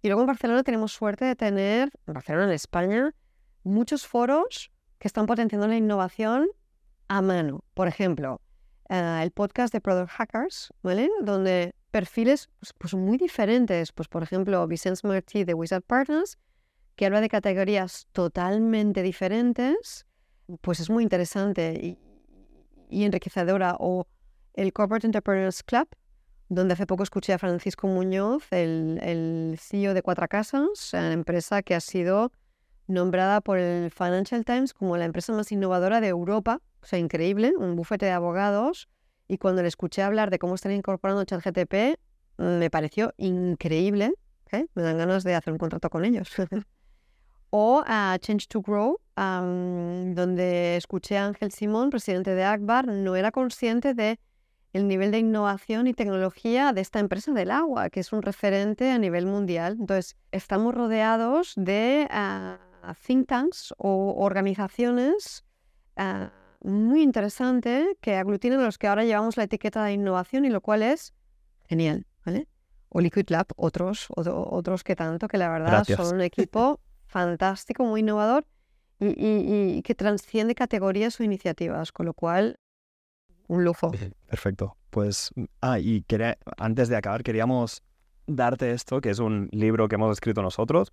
Y 0.00 0.06
luego 0.06 0.20
en 0.20 0.28
Barcelona 0.28 0.62
tenemos 0.62 0.92
suerte 0.92 1.24
de 1.24 1.34
tener, 1.34 1.90
en 2.06 2.14
Barcelona, 2.14 2.44
en 2.44 2.52
España, 2.52 3.12
muchos 3.64 4.06
foros 4.06 4.70
que 5.00 5.08
están 5.08 5.26
potenciando 5.26 5.66
la 5.66 5.76
innovación 5.76 6.46
a 7.08 7.20
mano. 7.20 7.64
Por 7.74 7.88
ejemplo, 7.88 8.40
eh, 8.90 9.18
el 9.24 9.32
podcast 9.32 9.72
de 9.72 9.80
Product 9.80 10.10
Hackers, 10.10 10.72
¿vale? 10.84 11.10
Donde 11.20 11.74
perfiles 11.90 12.48
pues, 12.60 12.74
pues 12.78 12.94
muy 12.94 13.18
diferentes, 13.18 13.90
pues 13.90 14.06
por 14.06 14.22
ejemplo, 14.22 14.64
Vicente 14.68 15.00
Martí 15.04 15.42
de 15.42 15.52
Wizard 15.52 15.82
Partners, 15.82 16.38
que 16.94 17.06
habla 17.06 17.20
de 17.20 17.28
categorías 17.28 18.06
totalmente 18.12 19.02
diferentes, 19.02 20.06
pues 20.60 20.78
es 20.78 20.88
muy 20.90 21.02
interesante 21.02 21.74
y, 21.82 22.05
y 22.88 23.04
enriquecedora. 23.04 23.76
O 23.78 24.06
el 24.54 24.72
Corporate 24.72 25.06
Entrepreneurs 25.06 25.62
Club, 25.62 25.88
donde 26.48 26.74
hace 26.74 26.86
poco 26.86 27.02
escuché 27.02 27.32
a 27.32 27.38
Francisco 27.38 27.86
Muñoz, 27.86 28.44
el, 28.52 28.98
el 29.02 29.58
CEO 29.60 29.94
de 29.94 30.02
Cuatro 30.02 30.26
Casas, 30.28 30.92
una 30.92 31.12
empresa 31.12 31.62
que 31.62 31.74
ha 31.74 31.80
sido 31.80 32.32
nombrada 32.86 33.40
por 33.40 33.58
el 33.58 33.90
Financial 33.90 34.44
Times 34.44 34.72
como 34.72 34.96
la 34.96 35.04
empresa 35.04 35.32
más 35.32 35.50
innovadora 35.52 36.00
de 36.00 36.08
Europa. 36.08 36.60
O 36.82 36.86
sea, 36.86 36.98
increíble, 36.98 37.52
un 37.56 37.76
bufete 37.76 38.06
de 38.06 38.12
abogados. 38.12 38.88
Y 39.28 39.38
cuando 39.38 39.62
le 39.62 39.68
escuché 39.68 40.02
hablar 40.02 40.30
de 40.30 40.38
cómo 40.38 40.54
están 40.54 40.72
incorporando 40.72 41.24
ChatGTP, 41.24 41.98
me 42.38 42.70
pareció 42.70 43.12
increíble. 43.16 44.14
¿eh? 44.52 44.66
Me 44.74 44.82
dan 44.82 44.98
ganas 44.98 45.24
de 45.24 45.34
hacer 45.34 45.52
un 45.52 45.58
contrato 45.58 45.90
con 45.90 46.04
ellos. 46.04 46.30
o 47.50 47.82
a 47.86 48.18
Change 48.20 48.48
to 48.48 48.60
Grow, 48.60 49.00
um, 49.16 50.14
donde 50.14 50.76
escuché 50.76 51.18
a 51.18 51.26
Ángel 51.26 51.52
Simón, 51.52 51.90
presidente 51.90 52.34
de 52.34 52.44
Akbar, 52.44 52.86
no 52.86 53.16
era 53.16 53.30
consciente 53.30 53.94
de 53.94 54.18
el 54.72 54.88
nivel 54.88 55.10
de 55.10 55.18
innovación 55.18 55.86
y 55.86 55.94
tecnología 55.94 56.72
de 56.72 56.82
esta 56.82 56.98
empresa 56.98 57.32
del 57.32 57.50
agua, 57.50 57.88
que 57.88 58.00
es 58.00 58.12
un 58.12 58.22
referente 58.22 58.90
a 58.90 58.98
nivel 58.98 59.26
mundial. 59.26 59.76
Entonces, 59.80 60.16
estamos 60.32 60.74
rodeados 60.74 61.54
de 61.56 62.08
uh, 62.10 62.92
think 63.06 63.26
tanks 63.26 63.74
o 63.78 64.14
organizaciones 64.18 65.44
uh, 65.96 66.28
muy 66.68 67.02
interesantes 67.02 67.86
que 68.00 68.16
aglutinan 68.16 68.62
los 68.62 68.76
que 68.76 68.86
ahora 68.86 69.04
llevamos 69.04 69.36
la 69.36 69.44
etiqueta 69.44 69.84
de 69.84 69.92
innovación 69.92 70.44
y 70.44 70.50
lo 70.50 70.60
cual 70.60 70.82
es 70.82 71.14
genial, 71.68 72.06
¿vale? 72.24 72.48
O 72.88 73.00
Liquid 73.00 73.28
Lab, 73.28 73.46
otros, 73.56 74.06
otro, 74.14 74.46
otros 74.50 74.84
que 74.84 74.94
tanto, 74.94 75.28
que 75.28 75.38
la 75.38 75.48
verdad 75.48 75.68
Gracias. 75.68 75.98
son 75.98 76.16
un 76.16 76.20
equipo 76.22 76.80
fantástico, 77.06 77.84
muy 77.84 78.00
innovador 78.00 78.44
y, 79.00 79.06
y, 79.06 79.76
y 79.78 79.82
que 79.82 79.94
transciende 79.94 80.54
categorías 80.54 81.18
o 81.20 81.24
iniciativas, 81.24 81.92
con 81.92 82.06
lo 82.06 82.14
cual 82.14 82.58
un 83.48 83.64
lujo. 83.64 83.92
Perfecto. 84.26 84.76
Pues, 84.90 85.30
ah, 85.60 85.78
y 85.78 86.02
quería, 86.02 86.38
antes 86.56 86.88
de 86.88 86.96
acabar, 86.96 87.22
queríamos 87.22 87.82
darte 88.26 88.72
esto, 88.72 89.00
que 89.00 89.10
es 89.10 89.18
un 89.18 89.48
libro 89.52 89.88
que 89.88 89.96
hemos 89.96 90.10
escrito 90.12 90.42
nosotros, 90.42 90.92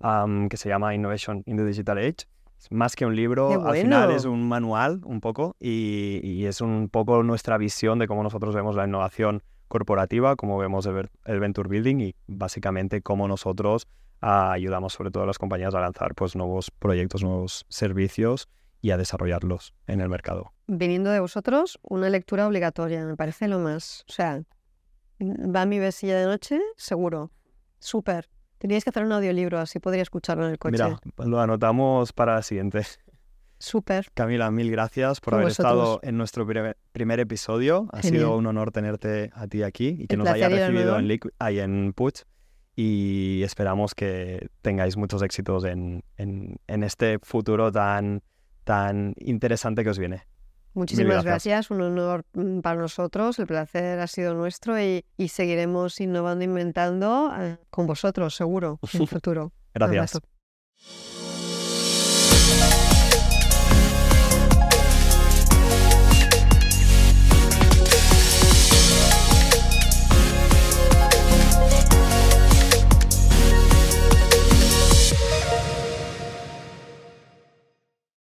um, 0.00 0.48
que 0.48 0.56
se 0.56 0.68
llama 0.68 0.94
Innovation 0.94 1.42
in 1.46 1.56
the 1.56 1.64
Digital 1.64 1.98
Age. 1.98 2.26
Es 2.58 2.72
más 2.72 2.96
que 2.96 3.06
un 3.06 3.14
libro, 3.14 3.66
al 3.66 3.76
final 3.76 4.10
es 4.10 4.24
un 4.24 4.48
manual 4.48 5.00
un 5.04 5.20
poco 5.20 5.56
y, 5.60 6.20
y 6.22 6.46
es 6.46 6.60
un 6.60 6.88
poco 6.88 7.22
nuestra 7.22 7.58
visión 7.58 7.98
de 7.98 8.08
cómo 8.08 8.22
nosotros 8.22 8.54
vemos 8.54 8.74
la 8.74 8.86
innovación 8.86 9.42
corporativa, 9.68 10.36
cómo 10.36 10.56
vemos 10.56 10.86
el, 10.86 11.10
el 11.26 11.40
venture 11.40 11.68
building 11.68 12.00
y 12.00 12.14
básicamente 12.26 13.02
cómo 13.02 13.28
nosotros 13.28 13.86
ayudamos 14.20 14.92
sobre 14.92 15.10
todo 15.10 15.24
a 15.24 15.26
las 15.26 15.38
compañías 15.38 15.74
a 15.74 15.80
lanzar 15.80 16.14
pues 16.14 16.36
nuevos 16.36 16.70
proyectos, 16.70 17.22
nuevos 17.22 17.66
servicios 17.68 18.48
y 18.80 18.90
a 18.90 18.96
desarrollarlos 18.96 19.74
en 19.86 20.00
el 20.00 20.08
mercado. 20.08 20.52
Viniendo 20.66 21.10
de 21.10 21.20
vosotros, 21.20 21.78
una 21.82 22.08
lectura 22.10 22.46
obligatoria, 22.46 23.04
me 23.04 23.16
parece 23.16 23.48
lo 23.48 23.58
más. 23.58 24.04
O 24.08 24.12
sea, 24.12 24.42
va 25.20 25.62
a 25.62 25.66
mi 25.66 25.78
besilla 25.78 26.18
de 26.18 26.26
noche, 26.26 26.60
seguro. 26.76 27.30
Súper. 27.78 28.28
Teníais 28.58 28.84
que 28.84 28.90
hacer 28.90 29.04
un 29.04 29.12
audiolibro, 29.12 29.58
así 29.58 29.78
podría 29.80 30.02
escucharlo 30.02 30.46
en 30.46 30.52
el 30.52 30.58
coche. 30.58 30.72
Mira, 30.72 30.98
lo 31.18 31.40
anotamos 31.40 32.12
para 32.12 32.36
la 32.36 32.42
siguiente. 32.42 32.82
Súper. 33.58 34.08
Camila, 34.14 34.50
mil 34.50 34.70
gracias 34.70 35.20
por 35.20 35.34
haber 35.34 35.46
vosotros. 35.48 35.72
estado 35.72 36.00
en 36.02 36.18
nuestro 36.18 36.46
primer, 36.46 36.76
primer 36.92 37.20
episodio. 37.20 37.88
Ha 37.92 38.02
Genial. 38.02 38.22
sido 38.22 38.36
un 38.36 38.46
honor 38.46 38.70
tenerte 38.70 39.30
a 39.34 39.46
ti 39.46 39.62
aquí 39.62 39.96
y 39.98 40.06
que 40.06 40.14
El 40.14 40.20
nos 40.20 40.28
hayas 40.28 40.50
recibido 40.52 40.98
en, 40.98 41.18
ahí 41.38 41.60
en 41.60 41.92
Puig. 41.94 42.24
Y 42.78 43.42
esperamos 43.42 43.94
que 43.94 44.48
tengáis 44.60 44.96
muchos 44.98 45.22
éxitos 45.22 45.64
en, 45.64 46.04
en- 46.18 46.58
en 46.66 46.82
este 46.84 47.18
futuro 47.22 47.72
tan, 47.72 48.22
tan 48.64 49.14
interesante 49.18 49.82
que 49.82 49.90
os 49.90 49.98
viene. 49.98 50.24
Muchísimas 50.74 51.24
gracias. 51.24 51.44
gracias. 51.46 51.70
un 51.70 51.80
honor 51.80 52.26
mm, 52.34 52.60
para 52.60 52.78
nosotros, 52.78 53.38
el 53.38 53.46
placer 53.46 53.98
ha 53.98 54.06
sido 54.06 54.34
nuestro 54.34 54.78
y, 54.78 55.06
y 55.16 55.28
seguiremos 55.28 55.98
innovando, 56.02 56.44
inventando 56.44 57.32
eh, 57.40 57.56
con 57.70 57.86
vosotros, 57.86 58.36
seguro, 58.36 58.78
en 58.92 59.00
el 59.00 59.08
futuro. 59.08 59.52
Gracias. 59.72 60.20